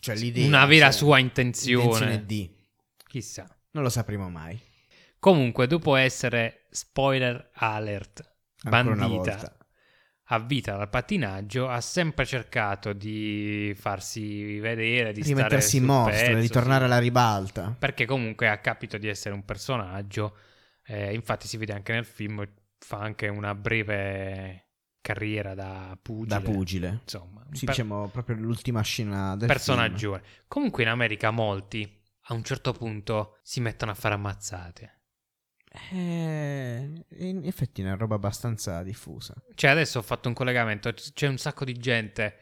Cioè 0.00 0.14
l'idea. 0.16 0.46
una 0.46 0.66
vera 0.66 0.86
cioè, 0.86 0.94
sua 0.98 1.18
intenzione. 1.18 1.84
intenzione 1.84 2.26
di. 2.26 2.54
Chissà. 3.06 3.46
Non 3.72 3.82
lo 3.84 3.88
sapremo 3.90 4.28
mai. 4.30 4.58
Comunque, 5.18 5.66
dopo 5.66 5.96
essere 5.96 6.66
spoiler 6.70 7.50
alert, 7.54 8.36
bandita 8.62 9.56
a 10.30 10.38
vita 10.40 10.76
dal 10.76 10.88
pattinaggio, 10.88 11.68
ha 11.68 11.80
sempre 11.80 12.24
cercato 12.24 12.92
di 12.92 13.72
farsi 13.76 14.58
vedere, 14.58 15.12
di 15.12 15.22
rimettersi 15.22 15.76
in 15.76 15.84
mostra, 15.84 16.26
pezzo, 16.26 16.40
di 16.40 16.48
tornare 16.48 16.80
sì. 16.80 16.84
alla 16.84 16.98
ribalta. 16.98 17.76
Perché 17.78 18.06
comunque 18.06 18.48
ha 18.48 18.58
capito 18.58 18.98
di 18.98 19.08
essere 19.08 19.34
un 19.34 19.44
personaggio. 19.44 20.36
eh, 20.88 21.14
infatti 21.14 21.46
si 21.46 21.56
vede 21.56 21.72
anche 21.72 21.92
nel 21.92 22.04
film, 22.04 22.44
fa 22.78 22.98
anche 22.98 23.28
una 23.28 23.54
breve 23.54 24.66
carriera 25.00 25.54
da 25.54 25.96
pugile. 26.00 26.40
Da 26.40 26.40
pugile. 26.40 26.98
Insomma, 27.02 27.46
Sì, 27.52 27.64
per- 27.64 27.74
diciamo 27.74 28.08
proprio 28.08 28.36
l'ultima 28.36 28.82
scena 28.82 29.36
del 29.36 29.46
personaggio. 29.46 30.20
Comunque 30.48 30.82
in 30.82 30.88
America 30.88 31.30
molti 31.30 32.02
a 32.28 32.34
un 32.34 32.42
certo 32.42 32.72
punto 32.72 33.38
si 33.42 33.60
mettono 33.60 33.92
a 33.92 33.94
fare 33.94 34.14
ammazzate. 34.14 34.95
Eh, 35.90 37.04
in 37.18 37.42
effetti 37.44 37.82
è 37.82 37.84
una 37.84 37.96
roba 37.96 38.14
abbastanza 38.14 38.82
diffusa. 38.82 39.34
Cioè, 39.54 39.70
adesso 39.70 39.98
ho 39.98 40.02
fatto 40.02 40.28
un 40.28 40.34
collegamento. 40.34 40.92
C'è 40.92 41.26
un 41.26 41.38
sacco 41.38 41.64
di 41.64 41.74
gente 41.74 42.36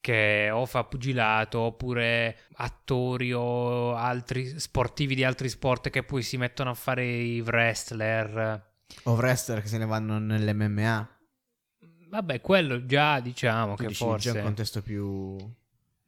che 0.00 0.50
o 0.52 0.66
fa 0.66 0.84
pugilato 0.84 1.60
oppure 1.60 2.38
attori 2.56 3.32
o 3.32 3.94
altri 3.94 4.60
sportivi 4.60 5.14
di 5.14 5.24
altri 5.24 5.48
sport 5.48 5.88
che 5.88 6.02
poi 6.02 6.22
si 6.22 6.36
mettono 6.36 6.70
a 6.70 6.74
fare 6.74 7.06
i 7.06 7.40
wrestler. 7.40 8.72
O 9.04 9.14
wrestler 9.14 9.62
che 9.62 9.68
se 9.68 9.78
ne 9.78 9.86
vanno 9.86 10.18
nell'MMA. 10.18 11.08
Vabbè, 12.10 12.40
quello 12.42 12.84
già 12.84 13.18
diciamo 13.20 13.76
Tu 13.76 13.82
che 13.82 13.88
dici, 13.88 14.04
forse. 14.04 14.30
già 14.30 14.38
un 14.38 14.44
contesto 14.44 14.82
più... 14.82 15.36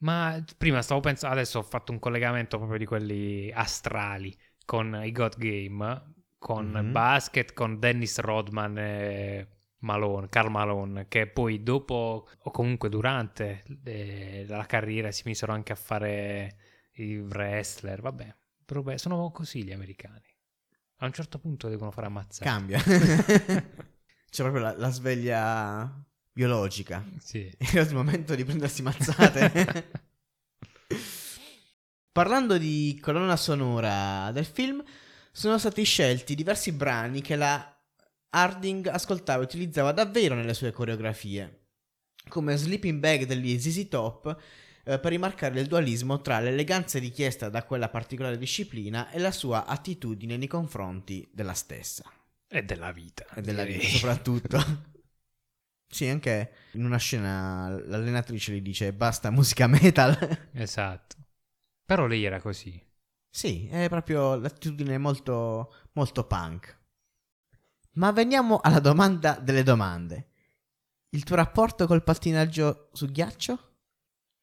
Ma 0.00 0.44
prima 0.58 0.82
stavo 0.82 1.00
pensando, 1.00 1.34
adesso 1.34 1.58
ho 1.58 1.62
fatto 1.62 1.90
un 1.90 1.98
collegamento 1.98 2.58
proprio 2.58 2.78
di 2.78 2.84
quelli 2.84 3.50
astrali 3.50 4.36
con 4.66 5.00
i 5.02 5.10
God 5.10 5.38
Game, 5.38 6.14
con 6.46 6.70
Mhm. 6.70 6.92
basket, 6.92 7.52
con 7.52 7.80
Dennis 7.80 8.20
Rodman 8.20 8.78
e 8.78 9.48
Malone, 9.78 10.28
Carl 10.28 10.48
Malone, 10.48 11.08
che 11.08 11.26
poi 11.26 11.64
dopo 11.64 12.28
o 12.38 12.50
comunque 12.52 12.88
durante 12.88 13.64
eh, 13.82 14.44
la 14.46 14.64
carriera 14.64 15.10
si 15.10 15.22
misero 15.24 15.52
anche 15.52 15.72
a 15.72 15.76
fare 15.76 16.56
i 16.98 17.16
wrestler, 17.18 18.00
vabbè, 18.00 18.34
beh, 18.64 18.96
sono 18.98 19.28
così 19.32 19.64
gli 19.64 19.72
americani. 19.72 20.22
A 20.98 21.06
un 21.06 21.12
certo 21.12 21.40
punto 21.40 21.68
devono 21.68 21.90
fare 21.90 22.06
ammazzare. 22.06 22.48
Cambia. 22.48 22.78
C'è 24.30 24.42
proprio 24.42 24.62
la, 24.62 24.76
la 24.76 24.90
sveglia 24.90 25.92
biologica. 26.32 27.04
Sì. 27.18 27.48
È 27.58 27.80
il 27.80 27.92
momento 27.94 28.36
di 28.36 28.44
prendersi 28.44 28.82
mazzate. 28.82 30.04
Parlando 32.12 32.56
di 32.56 32.98
colonna 33.02 33.36
sonora 33.36 34.30
del 34.32 34.46
film, 34.46 34.80
sono 35.36 35.58
stati 35.58 35.84
scelti 35.84 36.34
diversi 36.34 36.72
brani 36.72 37.20
che 37.20 37.36
la 37.36 37.78
Harding 38.30 38.86
ascoltava 38.86 39.42
e 39.42 39.44
utilizzava 39.44 39.92
davvero 39.92 40.34
nelle 40.34 40.54
sue 40.54 40.72
coreografie, 40.72 41.66
come 42.28 42.56
Sleeping 42.56 42.98
Bag 42.98 43.24
degli 43.24 43.58
ZZ 43.58 43.86
Top, 43.88 44.34
eh, 44.82 44.98
per 44.98 45.10
rimarcare 45.10 45.60
il 45.60 45.66
dualismo 45.66 46.22
tra 46.22 46.40
l'eleganza 46.40 46.98
richiesta 46.98 47.50
da 47.50 47.64
quella 47.64 47.90
particolare 47.90 48.38
disciplina 48.38 49.10
e 49.10 49.18
la 49.18 49.30
sua 49.30 49.66
attitudine 49.66 50.38
nei 50.38 50.46
confronti 50.46 51.28
della 51.30 51.52
stessa. 51.52 52.10
E 52.48 52.62
della 52.62 52.92
vita. 52.92 53.26
E 53.34 53.42
della 53.42 53.64
vita 53.64 53.86
soprattutto. 53.88 54.58
sì, 55.86 56.06
anche 56.06 56.52
in 56.72 56.84
una 56.86 56.96
scena 56.96 57.68
l'allenatrice 57.68 58.52
gli 58.52 58.62
dice 58.62 58.94
basta 58.94 59.30
musica 59.30 59.66
metal. 59.66 60.48
Esatto. 60.54 61.16
Però 61.84 62.06
lei 62.06 62.24
era 62.24 62.40
così. 62.40 62.85
Sì, 63.36 63.68
è 63.68 63.86
proprio 63.90 64.34
l'attitudine 64.36 64.96
molto, 64.96 65.70
molto 65.92 66.24
punk. 66.24 66.74
Ma 67.96 68.10
veniamo 68.10 68.60
alla 68.62 68.80
domanda 68.80 69.38
delle 69.38 69.62
domande. 69.62 70.28
Il 71.10 71.22
tuo 71.22 71.36
rapporto 71.36 71.86
col 71.86 72.02
pattinaggio 72.02 72.88
su 72.94 73.04
ghiaccio? 73.04 73.74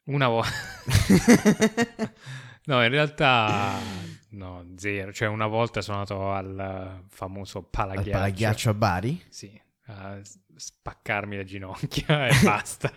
Una 0.04 0.28
volta... 0.28 0.48
no, 2.66 2.84
in 2.84 2.88
realtà... 2.88 3.80
No, 4.28 4.64
zero. 4.76 5.12
Cioè, 5.12 5.26
una 5.26 5.48
volta 5.48 5.80
sono 5.82 5.96
andato 5.96 6.30
al 6.30 7.02
famoso 7.08 7.58
Al 7.58 7.66
palaghiaccio. 7.70 8.10
palaghiaccio 8.10 8.70
a 8.70 8.74
Bari? 8.74 9.24
Sì, 9.28 9.60
a 9.86 10.20
spaccarmi 10.54 11.34
le 11.34 11.44
ginocchia 11.44 12.28
e 12.30 12.44
basta. 12.44 12.92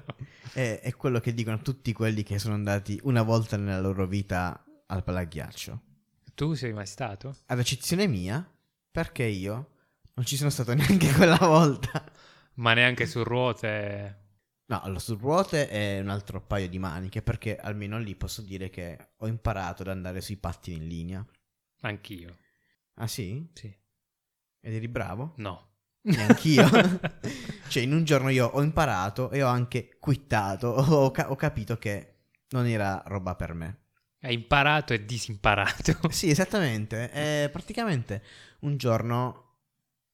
È, 0.54 0.80
è 0.80 0.96
quello 0.96 1.20
che 1.20 1.34
dicono 1.34 1.58
tutti 1.58 1.92
quelli 1.92 2.22
che 2.22 2.38
sono 2.38 2.54
andati 2.54 3.00
una 3.02 3.24
volta 3.24 3.58
nella 3.58 3.80
loro 3.80 4.06
vita 4.06 4.64
al 4.86 5.04
palaghiaccio. 5.04 5.82
Tu 6.38 6.54
sei 6.54 6.72
mai 6.72 6.86
stato? 6.86 7.36
Ad 7.48 7.58
eccezione 7.58 8.06
mia, 8.06 8.48
perché 8.92 9.24
io 9.24 9.72
non 10.14 10.24
ci 10.24 10.38
sono 10.38 10.52
stato 10.52 10.72
neanche 10.76 11.12
quella 11.12 11.38
volta. 11.38 12.06
Ma 12.56 12.74
neanche 12.74 13.08
su 13.08 13.24
ruote... 13.24 14.26
No, 14.68 14.82
allora 14.82 15.00
su 15.00 15.16
ruote 15.16 15.68
è 15.68 16.00
un 16.00 16.10
altro 16.10 16.40
paio 16.40 16.70
di 16.70 16.78
maniche, 16.78 17.24
perché 17.24 17.58
almeno 17.58 17.98
lì 17.98 18.16
posso 18.16 18.44
dire 18.44 18.70
che 18.70 19.14
ho 19.16 19.26
imparato 19.28 19.82
ad 19.82 19.88
andare 19.88 20.22
sui 20.22 20.38
pattini 20.38 20.78
in 20.78 20.88
linea. 20.88 21.26
Anch'io. 21.82 22.38
Ah 22.96 23.08
sì? 23.08 23.50
Sì. 23.54 23.76
Ed 24.60 24.74
eri 24.74 24.88
bravo? 24.88 25.34
No. 25.38 25.70
Neanch'io. 26.02 26.70
cioè, 27.68 27.82
in 27.82 27.94
un 27.94 28.04
giorno 28.04 28.30
io 28.30 28.46
ho 28.46 28.62
imparato 28.62 29.32
e 29.32 29.42
ho 29.42 29.48
anche 29.48 29.98
quittato, 30.00 30.68
ho, 30.68 31.10
ca- 31.10 31.32
ho 31.32 31.36
capito 31.36 31.78
che 31.78 32.18
non 32.50 32.68
era 32.68 33.02
roba 33.08 33.34
per 33.36 33.54
me. 33.56 33.86
Hai 34.28 34.34
imparato 34.34 34.92
e 34.94 35.06
disimparato. 35.06 35.98
Sì, 36.12 36.30
esattamente. 36.30 37.10
Eh, 37.14 37.50
praticamente 37.50 38.22
un 38.60 38.76
giorno 38.76 39.60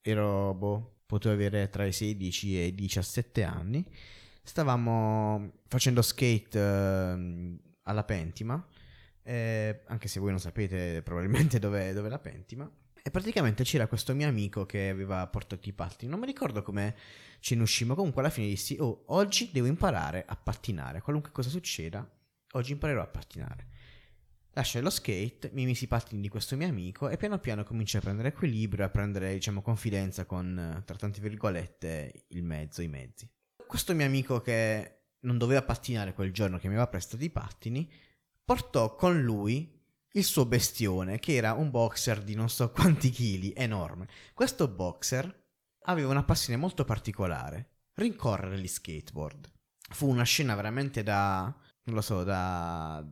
ero, 0.02 0.54
boh, 0.54 1.00
potevo 1.08 1.34
avere 1.34 1.68
tra 1.70 1.84
i 1.84 1.92
16 1.92 2.60
e 2.60 2.66
i 2.68 2.76
17 2.76 3.44
anni. 3.44 3.84
Stavamo 4.44 5.62
facendo 5.68 6.04
skate 6.04 6.60
ehm, 6.60 7.60
alla 7.84 8.04
Pentima. 8.04 8.64
eh, 9.24 9.82
anche 9.88 10.08
se 10.08 10.20
voi 10.20 10.30
non 10.30 10.40
sapete 10.40 11.02
probabilmente 11.02 11.58
dove 11.60 11.90
è 11.90 11.94
la 11.94 12.20
Pentima. 12.20 12.70
E 13.02 13.10
praticamente 13.10 13.64
c'era 13.64 13.88
questo 13.88 14.14
mio 14.14 14.28
amico 14.28 14.68
che 14.68 14.90
aveva 14.90 15.26
portato 15.26 15.68
i 15.68 15.74
pattini. 15.74 16.12
Non 16.12 16.20
mi 16.20 16.28
ricordo 16.28 16.62
come 16.62 16.96
ce 17.40 17.56
ne 17.56 17.64
uscimmo. 17.64 17.96
Comunque 17.96 18.22
alla 18.22 18.30
fine 18.30 18.48
dissi: 18.48 18.78
Oh, 18.80 19.06
oggi 19.08 19.50
devo 19.52 19.66
imparare 19.66 20.24
a 20.28 20.36
pattinare. 20.36 21.02
Qualunque 21.02 21.32
cosa 21.32 21.50
succeda, 21.50 22.08
oggi 22.52 22.74
imparerò 22.74 23.02
a 23.02 23.08
pattinare. 23.08 23.72
Lasciai 24.56 24.84
lo 24.84 24.92
skate, 24.92 25.50
mi 25.54 25.66
misi 25.66 25.86
i 25.86 25.88
pattini 25.88 26.22
di 26.22 26.30
questo 26.30 26.56
mio 26.56 26.68
amico 26.68 27.10
e 27.10 27.18
piano 27.18 27.40
piano 27.40 27.64
cominciai 27.64 28.02
a 28.02 28.04
prendere 28.04 28.28
equilibrio, 28.28 28.86
a 28.86 28.90
prendere, 28.90 29.34
diciamo, 29.34 29.64
confidenza 29.64 30.26
con, 30.26 30.84
tra 30.86 30.96
tante 30.96 31.22
virgolette, 31.22 32.26
il 32.28 32.44
mezzo, 32.44 32.84
i 32.84 32.88
mezzi. 32.88 33.28
Questo 33.66 33.96
mio 33.96 34.06
amico 34.06 34.42
che 34.42 35.06
non 35.22 35.40
doveva 35.40 35.64
pattinare 35.64 36.14
quel 36.14 36.32
giorno 36.32 36.60
che 36.60 36.68
mi 36.68 36.74
aveva 36.76 36.88
prestato 36.88 37.24
i 37.24 37.32
pattini, 37.32 37.92
portò 38.46 38.94
con 38.94 39.20
lui 39.24 39.82
il 40.12 40.24
suo 40.24 40.46
bestione, 40.46 41.18
che 41.18 41.34
era 41.34 41.54
un 41.54 41.72
boxer 41.72 42.22
di 42.22 42.36
non 42.36 42.48
so 42.48 42.70
quanti 42.70 43.10
chili, 43.10 43.54
enorme. 43.56 44.08
Questo 44.36 44.68
boxer 44.68 45.46
aveva 45.86 46.12
una 46.12 46.24
passione 46.24 46.60
molto 46.60 46.86
particolare, 46.86 47.88
rincorrere 47.94 48.60
gli 48.60 48.68
skateboard. 48.68 49.52
Fu 49.90 50.08
una 50.08 50.24
scena 50.24 50.54
veramente 50.54 51.02
da, 51.02 51.44
non 51.86 51.96
lo 51.96 52.02
so, 52.02 52.24
da, 52.24 53.04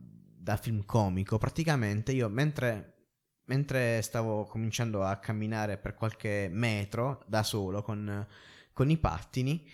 da 0.42 0.56
film 0.56 0.84
comico. 0.84 1.38
Praticamente 1.38 2.12
io 2.12 2.28
mentre, 2.28 3.10
mentre 3.44 4.02
stavo 4.02 4.44
cominciando 4.44 5.04
a 5.04 5.16
camminare 5.16 5.78
per 5.78 5.94
qualche 5.94 6.48
metro 6.50 7.22
da 7.26 7.44
solo 7.44 7.82
con, 7.82 8.26
con 8.72 8.90
i 8.90 8.98
pattini, 8.98 9.64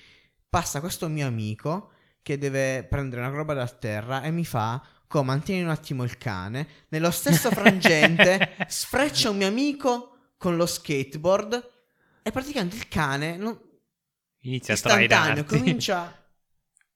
passa 0.48 0.80
questo 0.80 1.08
mio 1.08 1.26
amico 1.26 1.92
che 2.22 2.36
deve 2.36 2.84
prendere 2.84 3.22
una 3.22 3.30
roba 3.30 3.54
da 3.54 3.66
terra 3.66 4.22
e 4.22 4.30
mi 4.30 4.44
fa 4.44 4.84
come 5.06 5.24
mantieni 5.24 5.62
un 5.62 5.70
attimo 5.70 6.04
il 6.04 6.18
cane 6.18 6.68
nello 6.88 7.10
stesso 7.10 7.50
frangente 7.50 8.56
sfreccia 8.68 9.30
un 9.30 9.38
mio 9.38 9.46
amico 9.46 10.32
con 10.36 10.56
lo 10.56 10.66
skateboard 10.66 11.70
e 12.22 12.30
praticamente 12.30 12.76
il 12.76 12.88
cane 12.88 13.38
non, 13.38 13.58
Inizia 14.42 14.74
a 14.74 14.76
comincia 15.44 16.27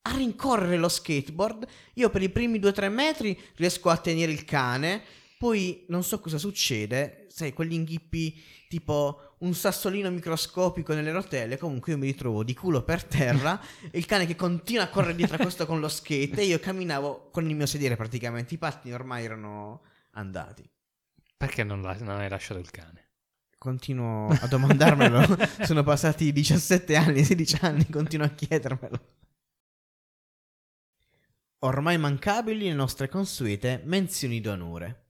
a 0.03 0.17
rincorrere 0.17 0.77
lo 0.77 0.89
skateboard 0.89 1.67
io 1.95 2.11
per 2.11 2.23
i 2.23 2.29
primi 2.29 2.59
2-3 2.59 2.91
metri 2.91 3.41
riesco 3.57 3.89
a 3.89 3.97
tenere 3.97 4.33
il 4.33 4.45
cane 4.45 5.03
poi 5.39 5.85
non 5.89 6.03
so 6.03 6.21
cosa 6.21 6.39
succede 6.39 7.27
sai 7.29 7.53
quegli 7.53 7.73
inghippi 7.73 8.41
tipo 8.69 9.37
un 9.39 9.55
sassolino 9.55 10.11
microscopico 10.11 10.95
nelle 10.95 11.13
rotelle 11.13 11.59
comunque 11.59 11.93
io 11.93 11.99
mi 11.99 12.07
ritrovo 12.07 12.43
di 12.45 12.55
culo 12.55 12.83
per 12.83 13.05
terra 13.05 13.61
e 13.91 13.99
il 13.99 14.07
cane 14.07 14.27
che 14.27 14.37
continua 14.37 14.85
a 14.85 14.89
correre 14.89 15.15
dietro 15.15 15.37
a 15.37 15.41
questo 15.41 15.67
con 15.67 15.81
lo 15.81 15.89
skate 15.89 16.41
e 16.41 16.45
io 16.45 16.59
camminavo 16.59 17.31
con 17.31 17.49
il 17.49 17.55
mio 17.57 17.67
sedere 17.67 17.97
praticamente 17.97 18.55
i 18.55 18.59
pattini 18.59 18.95
ormai 18.95 19.25
erano 19.25 19.83
andati 20.13 20.69
Perché 21.37 21.65
non, 21.65 21.83
la- 21.83 21.97
non 21.99 22.21
hai 22.21 22.29
lasciato 22.29 22.61
il 22.61 22.71
cane? 22.71 23.09
Continuo 23.59 24.29
a 24.29 24.47
domandarmelo. 24.47 25.37
Sono 25.67 25.83
passati 25.83 26.33
17 26.33 26.95
anni, 26.95 27.25
16 27.25 27.59
anni, 27.63 27.89
continuo 27.91 28.27
a 28.27 28.31
chiedermelo. 28.31 29.01
Ormai 31.65 31.97
mancabili 31.97 32.67
le 32.67 32.75
nostre 32.75 33.09
consuete 33.09 33.83
menzioni 33.85 34.41
d'onore. 34.41 35.05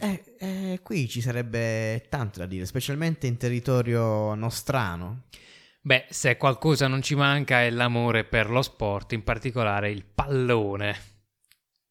Eh, 0.00 0.24
eh, 0.38 0.80
qui 0.82 1.08
ci 1.08 1.20
sarebbe 1.20 2.06
tanto 2.08 2.40
da 2.40 2.46
dire, 2.46 2.66
specialmente 2.66 3.28
in 3.28 3.36
territorio 3.36 4.34
nostrano. 4.34 5.26
Beh, 5.80 6.06
se 6.10 6.36
qualcosa 6.36 6.88
non 6.88 7.02
ci 7.02 7.14
manca 7.14 7.60
è 7.62 7.70
l'amore 7.70 8.24
per 8.24 8.50
lo 8.50 8.62
sport, 8.62 9.12
in 9.12 9.22
particolare 9.22 9.92
il 9.92 10.04
pallone. 10.04 11.10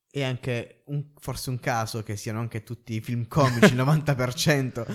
E 0.09 0.23
anche 0.23 0.83
un- 0.87 1.13
forse 1.17 1.51
un 1.51 1.59
caso 1.61 2.03
che 2.03 2.17
siano 2.17 2.39
anche 2.41 2.63
tutti 2.63 2.95
i 2.95 3.01
film 3.01 3.27
comici, 3.29 3.71
il 3.71 3.75
90% 3.75 4.85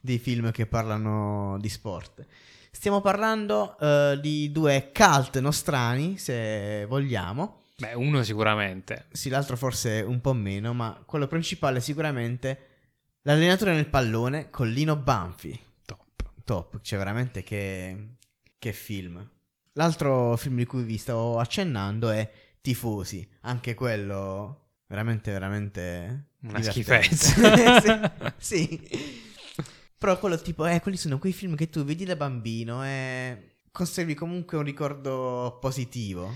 dei 0.00 0.18
film 0.20 0.52
che 0.52 0.66
parlano 0.66 1.58
di 1.58 1.68
sport. 1.68 2.24
Stiamo 2.70 3.00
parlando 3.00 3.76
eh, 3.80 4.16
di 4.20 4.52
due 4.52 4.92
cult 4.94 5.40
nostrani, 5.40 6.18
se 6.18 6.84
vogliamo. 6.86 7.59
Beh, 7.80 7.94
uno 7.94 8.22
sicuramente. 8.22 9.06
Sì, 9.10 9.30
l'altro 9.30 9.56
forse 9.56 10.04
un 10.06 10.20
po' 10.20 10.34
meno, 10.34 10.74
ma 10.74 11.02
quello 11.06 11.26
principale 11.26 11.80
sicuramente 11.80 12.66
l'allenatore 13.22 13.72
nel 13.72 13.88
pallone 13.88 14.50
con 14.50 14.68
Lino 14.68 14.96
Banfi. 14.96 15.58
Top. 15.86 16.04
Top, 16.44 16.80
cioè 16.82 16.98
veramente 16.98 17.42
che, 17.42 18.16
che 18.58 18.72
film. 18.74 19.26
L'altro 19.72 20.36
film 20.36 20.56
di 20.56 20.66
cui 20.66 20.82
vi 20.82 20.98
stavo 20.98 21.38
accennando 21.38 22.10
è 22.10 22.30
Tifosi, 22.60 23.26
anche 23.42 23.74
quello 23.74 24.72
veramente, 24.86 25.32
veramente... 25.32 26.24
Una 26.42 26.60
schifezza. 26.60 28.34
sì, 28.36 28.78
sì. 28.78 29.22
Però 29.96 30.18
quello 30.18 30.38
tipo, 30.38 30.66
eh, 30.66 30.80
quelli 30.80 30.96
sono 30.98 31.18
quei 31.18 31.32
film 31.32 31.54
che 31.54 31.70
tu 31.70 31.84
vedi 31.84 32.04
da 32.04 32.16
bambino 32.16 32.84
e 32.84 33.56
conservi 33.70 34.14
comunque 34.14 34.58
un 34.58 34.64
ricordo 34.64 35.58
positivo. 35.60 36.32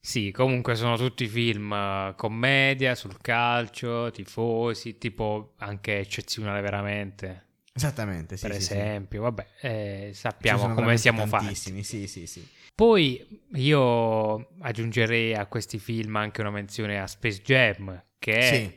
Sì, 0.00 0.30
comunque 0.30 0.76
sono 0.76 0.96
tutti 0.96 1.26
film 1.26 1.72
eh, 1.72 2.14
commedia 2.16 2.94
sul 2.94 3.20
calcio, 3.20 4.10
tifosi, 4.10 4.98
tipo 4.98 5.54
anche 5.58 5.98
eccezionale 5.98 6.60
veramente. 6.60 7.44
Esattamente, 7.72 8.36
sì, 8.36 8.46
per 8.46 8.56
sì, 8.56 8.62
sì. 8.62 8.72
esempio, 8.72 9.22
vabbè, 9.22 9.46
eh, 9.60 10.10
sappiamo 10.14 10.72
come 10.72 10.96
siamo 10.96 11.26
fatti. 11.26 11.54
Sì, 11.82 12.06
sì, 12.06 12.26
sì. 12.26 12.46
Poi 12.74 13.42
io 13.54 14.48
aggiungerei 14.60 15.34
a 15.34 15.46
questi 15.46 15.78
film 15.78 16.16
anche 16.16 16.40
una 16.40 16.50
menzione 16.50 17.00
a 17.00 17.06
Space 17.06 17.42
Jam, 17.42 18.02
che 18.18 18.38
è 18.38 18.54
Sì. 18.54 18.74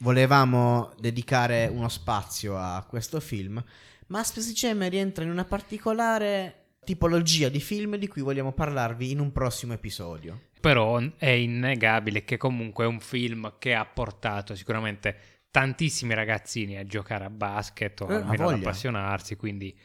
volevamo 0.00 0.92
dedicare 0.98 1.66
uno 1.66 1.88
spazio 1.88 2.56
a 2.56 2.84
questo 2.88 3.20
film, 3.20 3.62
ma 4.08 4.24
Space 4.24 4.52
Jam 4.52 4.88
rientra 4.88 5.24
in 5.24 5.30
una 5.30 5.44
particolare 5.44 6.61
tipologia 6.84 7.48
di 7.48 7.60
film 7.60 7.96
di 7.96 8.08
cui 8.08 8.22
vogliamo 8.22 8.52
parlarvi 8.52 9.10
in 9.10 9.20
un 9.20 9.32
prossimo 9.32 9.72
episodio. 9.72 10.48
Però 10.60 11.00
è 11.16 11.28
innegabile 11.28 12.24
che 12.24 12.36
comunque 12.36 12.84
è 12.84 12.88
un 12.88 13.00
film 13.00 13.54
che 13.58 13.74
ha 13.74 13.84
portato 13.84 14.54
sicuramente 14.54 15.16
tantissimi 15.50 16.14
ragazzini 16.14 16.76
a 16.78 16.84
giocare 16.84 17.24
a 17.24 17.30
basket 17.30 18.00
o 18.00 18.10
Eh, 18.10 18.14
almeno 18.14 18.48
ad 18.48 18.54
appassionarsi, 18.54 19.36
quindi 19.36 19.76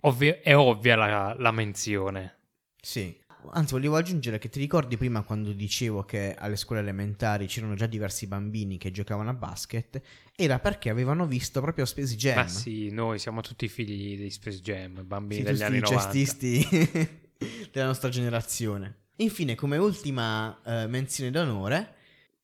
ovvi- 0.00 0.28
è 0.42 0.56
ovvia 0.56 0.96
la, 0.96 1.34
la 1.38 1.50
menzione. 1.50 2.38
Sì. 2.80 3.16
Anzi, 3.52 3.72
volevo 3.72 3.96
aggiungere 3.96 4.38
che 4.38 4.48
ti 4.48 4.58
ricordi 4.58 4.96
prima 4.96 5.22
quando 5.22 5.52
dicevo 5.52 6.04
che 6.04 6.34
alle 6.34 6.56
scuole 6.56 6.80
elementari 6.80 7.46
c'erano 7.46 7.74
già 7.74 7.86
diversi 7.86 8.26
bambini 8.26 8.78
che 8.78 8.90
giocavano 8.90 9.30
a 9.30 9.34
basket? 9.34 10.00
Era 10.34 10.58
perché 10.58 10.90
avevano 10.90 11.26
visto 11.26 11.60
proprio 11.60 11.84
Space 11.84 12.16
Jam. 12.16 12.36
Ma 12.36 12.48
sì, 12.48 12.90
noi 12.90 13.18
siamo 13.18 13.40
tutti 13.40 13.68
figli 13.68 14.16
di 14.18 14.30
Space 14.30 14.60
Jam, 14.60 15.04
bambini 15.04 15.40
Sì, 15.42 15.46
degli 15.46 15.62
anni 15.62 15.78
i 15.78 15.80
90. 15.80 16.02
cestisti 16.02 16.68
della 17.70 17.86
nostra 17.86 18.08
generazione. 18.08 19.02
Infine, 19.16 19.54
come 19.54 19.76
ultima 19.76 20.60
eh, 20.64 20.86
menzione 20.88 21.30
d'onore, 21.30 21.94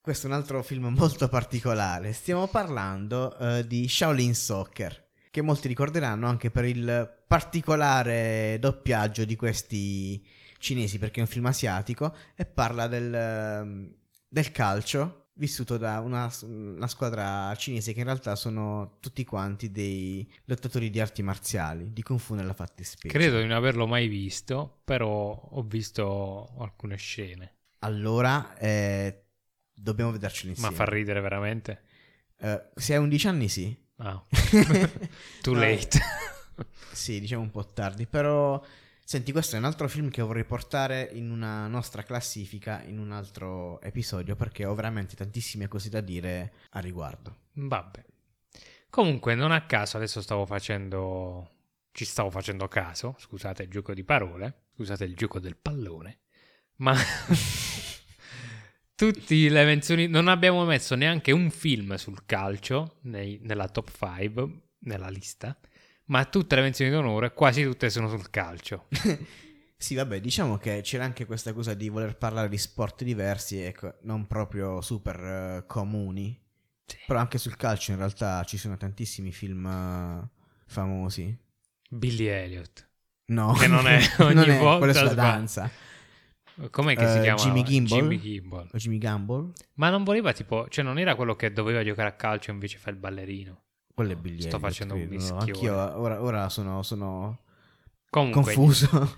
questo 0.01 0.27
è 0.27 0.31
un 0.31 0.37
altro 0.37 0.63
film 0.63 0.87
molto 0.97 1.29
particolare. 1.29 2.13
Stiamo 2.13 2.47
parlando 2.47 3.37
eh, 3.39 3.67
di 3.67 3.89
Shaolin 3.89 4.35
Soccer, 4.35 5.09
che 5.31 5.43
molti 5.43 5.69
ricorderanno 5.69 6.29
anche 6.29 6.51
per 6.51 6.65
il 6.65 7.19
particolare 7.27 8.57
doppiaggio 8.61 9.25
di 9.25 9.37
questi 9.37 10.25
cinesi, 10.61 10.99
perché 10.99 11.19
è 11.19 11.23
un 11.23 11.29
film 11.29 11.47
asiatico 11.47 12.15
e 12.37 12.45
parla 12.45 12.87
del, 12.87 13.13
ehm, 13.13 13.95
del 14.29 14.53
calcio 14.53 15.21
vissuto 15.41 15.79
da 15.79 16.01
una, 16.01 16.31
una 16.43 16.87
squadra 16.87 17.53
cinese 17.57 17.95
che 17.95 18.01
in 18.01 18.05
realtà 18.05 18.37
sono 18.37 18.99
tutti 19.01 19.25
quanti 19.25 19.71
dei 19.71 20.31
lottatori 20.45 20.91
di 20.91 21.01
arti 21.01 21.23
marziali, 21.23 21.93
di 21.93 22.03
Kung 22.03 22.21
Fu 22.21 22.35
nella 22.35 22.53
fattispecie. 22.53 23.09
Credo 23.09 23.41
di 23.41 23.47
non 23.47 23.57
averlo 23.57 23.87
mai 23.87 24.07
visto, 24.07 24.83
però 24.85 25.33
ho 25.33 25.63
visto 25.63 26.55
alcune 26.59 26.97
scene. 26.97 27.55
Allora, 27.79 28.55
eh, 28.59 29.25
dobbiamo 29.73 30.13
vedercelo 30.13 30.51
insieme. 30.51 30.77
Ma 30.77 30.85
fa 30.85 30.91
ridere 30.91 31.21
veramente? 31.21 31.83
Eh, 32.37 32.69
se 32.75 32.95
hai 32.95 33.01
11 33.01 33.29
anni 33.29 33.49
sì. 33.49 33.75
Ah, 33.97 34.23
too 35.41 35.55
late. 35.55 35.99
Sì, 36.93 37.19
diciamo 37.19 37.43
un 37.43 37.51
po' 37.51 37.65
tardi, 37.65 38.07
però... 38.07 38.63
Senti, 39.11 39.33
questo 39.33 39.57
è 39.57 39.59
un 39.59 39.65
altro 39.65 39.89
film 39.89 40.09
che 40.09 40.23
vorrei 40.23 40.45
portare 40.45 41.11
in 41.15 41.33
una 41.33 41.67
nostra 41.67 42.05
classifica 42.05 42.81
in 42.85 43.01
un 43.01 43.11
altro 43.11 43.81
episodio 43.81 44.37
perché 44.37 44.65
ho 44.65 44.73
veramente 44.73 45.17
tantissime 45.17 45.67
cose 45.67 45.89
da 45.89 46.01
dire 46.01 46.53
a 46.71 46.79
riguardo. 46.79 47.39
Vabbè. 47.55 48.05
Comunque, 48.89 49.35
non 49.35 49.51
a 49.51 49.67
caso, 49.67 49.97
adesso 49.97 50.23
stavo 50.23 50.47
facendo. 50.47 51.51
Ci 51.91 52.05
stavo 52.05 52.31
facendo 52.31 52.69
caso. 52.69 53.17
Scusate 53.19 53.65
il 53.65 53.69
gioco 53.69 53.95
di 53.95 54.05
parole. 54.05 54.67
Scusate 54.77 55.03
il 55.03 55.17
gioco 55.17 55.41
del 55.41 55.57
pallone. 55.57 56.21
Ma. 56.77 56.95
Tutti 58.95 59.49
le 59.49 59.65
menzioni. 59.65 60.07
Non 60.07 60.29
abbiamo 60.29 60.65
messo 60.65 60.95
neanche 60.95 61.33
un 61.33 61.51
film 61.51 61.97
sul 61.97 62.25
calcio 62.27 62.99
nei- 63.01 63.41
nella 63.43 63.69
top 63.69 63.91
5, 63.91 64.61
nella 64.83 65.09
lista. 65.09 65.59
Ma 66.11 66.25
tutte 66.25 66.57
le 66.57 66.63
menzioni 66.63 66.91
d'onore, 66.91 67.33
quasi 67.33 67.63
tutte 67.63 67.89
sono 67.91 68.09
sul 68.09 68.31
calcio. 68.31 68.87
Sì, 69.81 69.95
vabbè, 69.95 70.21
diciamo 70.21 70.59
che 70.59 70.83
c'era 70.83 71.05
anche 71.05 71.25
questa 71.25 71.55
cosa 71.55 71.73
di 71.73 71.89
voler 71.89 72.15
parlare 72.19 72.51
di 72.51 72.59
sport 72.59 73.03
diversi, 73.03 73.63
ecco, 73.63 73.95
non 74.03 74.27
proprio 74.27 74.83
super 74.83 75.17
eh, 75.19 75.65
comuni. 75.67 76.39
Sì. 76.85 76.99
Però 77.07 77.19
anche 77.19 77.39
sul 77.39 77.57
calcio 77.57 77.93
in 77.93 77.97
realtà 77.97 78.45
ci 78.45 78.59
sono 78.59 78.77
tantissimi 78.77 79.33
film 79.33 79.65
eh, 79.65 80.29
famosi. 80.67 81.35
Billy 81.89 82.27
Elliot. 82.27 82.89
No, 83.29 83.55
Che 83.55 83.67
non 83.69 83.87
è 83.87 84.01
ogni 84.21 84.35
non 84.35 84.51
è, 84.51 84.59
volta 84.59 84.93
sulla 84.93 85.15
danza. 85.15 85.71
Com'è 86.71 86.95
che 86.95 87.09
si 87.09 87.17
Eh, 87.19 87.23
chiama? 87.23 87.41
Jimmy 87.41 87.63
Gimbal? 87.63 87.99
Jimmy 88.01 88.21
Gimbal. 88.21 88.69
O 88.75 88.77
Jimmy 88.77 88.99
Gumball. 88.99 89.53
Ma 89.77 89.89
non 89.89 90.05
voleva 90.05 90.35
tipo, 90.35 90.69
cioè 90.69 90.85
non 90.85 90.99
era 90.99 91.15
quello 91.15 91.37
che 91.37 91.53
doveva 91.55 91.83
giocare 91.83 92.09
a 92.11 92.17
calcio 92.17 92.51
e 92.51 92.53
invece 92.53 92.77
fa 92.77 92.91
il 92.91 92.97
ballerino. 92.97 93.63
Quello 94.07 94.13
è 94.13 94.41
Sto 94.41 94.59
facendo 94.59 94.95
un 94.95 95.01
credo. 95.01 95.15
mischione. 95.15 95.41
Anch'io 95.41 95.75
ora, 96.01 96.23
ora 96.23 96.49
sono, 96.49 96.83
sono 96.83 97.39
Comunque, 98.09 98.55
confuso. 98.55 99.17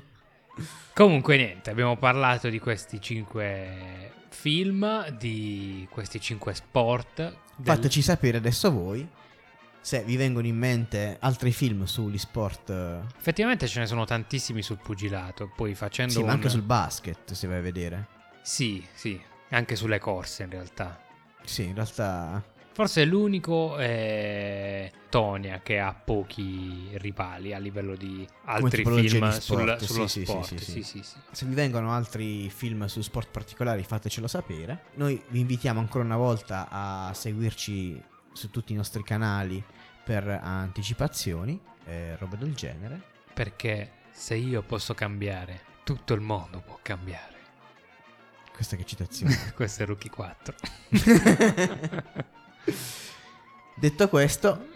comunque 0.93 1.37
niente, 1.37 1.71
abbiamo 1.71 1.97
parlato 1.97 2.49
di 2.49 2.59
questi 2.59 3.01
cinque 3.01 4.13
film, 4.31 5.09
di 5.19 5.87
questi 5.91 6.21
cinque 6.21 6.55
sport. 6.55 7.17
del- 7.55 7.75
Fateci 7.77 8.03
sapere 8.03 8.39
adesso 8.39 8.73
voi 8.73 9.07
se 9.81 10.03
vi 10.05 10.17
vengono 10.17 10.47
in 10.47 10.57
mente 10.57 11.17
altri 11.21 11.53
film 11.53 11.85
sugli 11.85 12.19
sport. 12.19 12.71
Effettivamente 13.19 13.69
ce 13.69 13.79
ne 13.81 13.87
sono 13.87 14.05
tantissimi 14.05 14.63
sul 14.63 14.79
pugilato, 14.79 15.51
poi 15.55 15.75
facendo 15.75 16.13
Sì, 16.13 16.19
ma 16.21 16.25
un- 16.25 16.31
anche 16.31 16.49
sul 16.49 16.63
basket, 16.63 17.33
se 17.33 17.47
vai 17.47 17.59
a 17.59 17.63
vedere. 17.63 18.07
Sì, 18.43 18.85
sì, 18.95 19.21
anche 19.51 19.77
sulle 19.77 19.99
corse 20.01 20.43
in 20.43 20.51
realtà. 20.51 21.01
Sì, 21.45 21.65
in 21.67 21.75
realtà 21.75 22.43
Forse 22.73 23.05
l'unico 23.05 23.77
è 23.77 24.91
Tonia 25.11 25.61
che 25.61 25.79
ha 25.79 25.93
pochi 25.93 26.89
rivali 26.95 27.53
a 27.53 27.59
livello 27.59 27.95
di 27.95 28.27
altri 28.45 28.83
film 28.83 29.01
di 29.01 29.09
sport, 29.09 29.41
sul- 29.41 29.77
sullo 29.81 30.07
sì, 30.07 30.21
sì, 30.21 30.25
sport. 30.25 30.47
sì, 30.47 30.59
sì, 30.59 30.65
Sì, 30.65 30.71
sì. 30.73 30.83
sì, 30.83 31.03
sì. 31.03 31.17
Se 31.31 31.45
vi 31.47 31.55
vengono 31.55 31.93
altri 31.93 32.49
film 32.49 32.87
su 32.87 33.03
sport 33.03 33.29
particolari 33.31 33.83
fatecelo 33.85 34.27
sapere. 34.27 34.85
Noi 34.95 35.23
vi 35.29 35.41
invitiamo 35.41 35.81
ancora 35.81 36.05
una 36.05 36.17
volta 36.17 36.69
a 36.71 37.13
seguirci 37.13 38.03
su 38.33 38.49
tutti 38.51 38.73
i 38.73 38.77
nostri 38.77 39.03
canali 39.03 39.63
per 40.03 40.27
anticipazioni 40.27 41.61
e 41.85 42.17
robe 42.17 42.39
del 42.39 42.55
genere. 42.55 43.01
Perché 43.35 43.91
se 44.13 44.35
io 44.35 44.63
posso 44.63 44.95
cambiare, 44.95 45.61
tutto 45.85 46.15
il 46.15 46.21
mondo 46.23 46.61
può 46.65 46.79
cambiare. 46.81 47.31
Questa 48.55 48.77
che 48.77 48.85
citazione. 48.85 49.37
Questo 49.55 49.83
è 49.83 49.87
Rookie 49.87 50.09
4. 50.11 50.55
Detto 53.75 54.09
questo, 54.09 54.57
Vi 54.59 54.67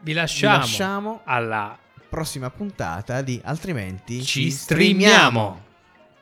vi 0.00 0.12
lasciamo, 0.12 0.56
lasciamo 0.58 1.20
alla 1.24 1.78
prossima 2.08 2.50
puntata 2.50 3.22
di 3.22 3.40
Altrimenti 3.44 4.22
Ci 4.22 4.50
streamiamo. 4.50 5.64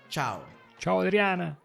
Ciao. 0.09 0.47
Ciao 0.77 1.01
Adriana. 1.01 1.60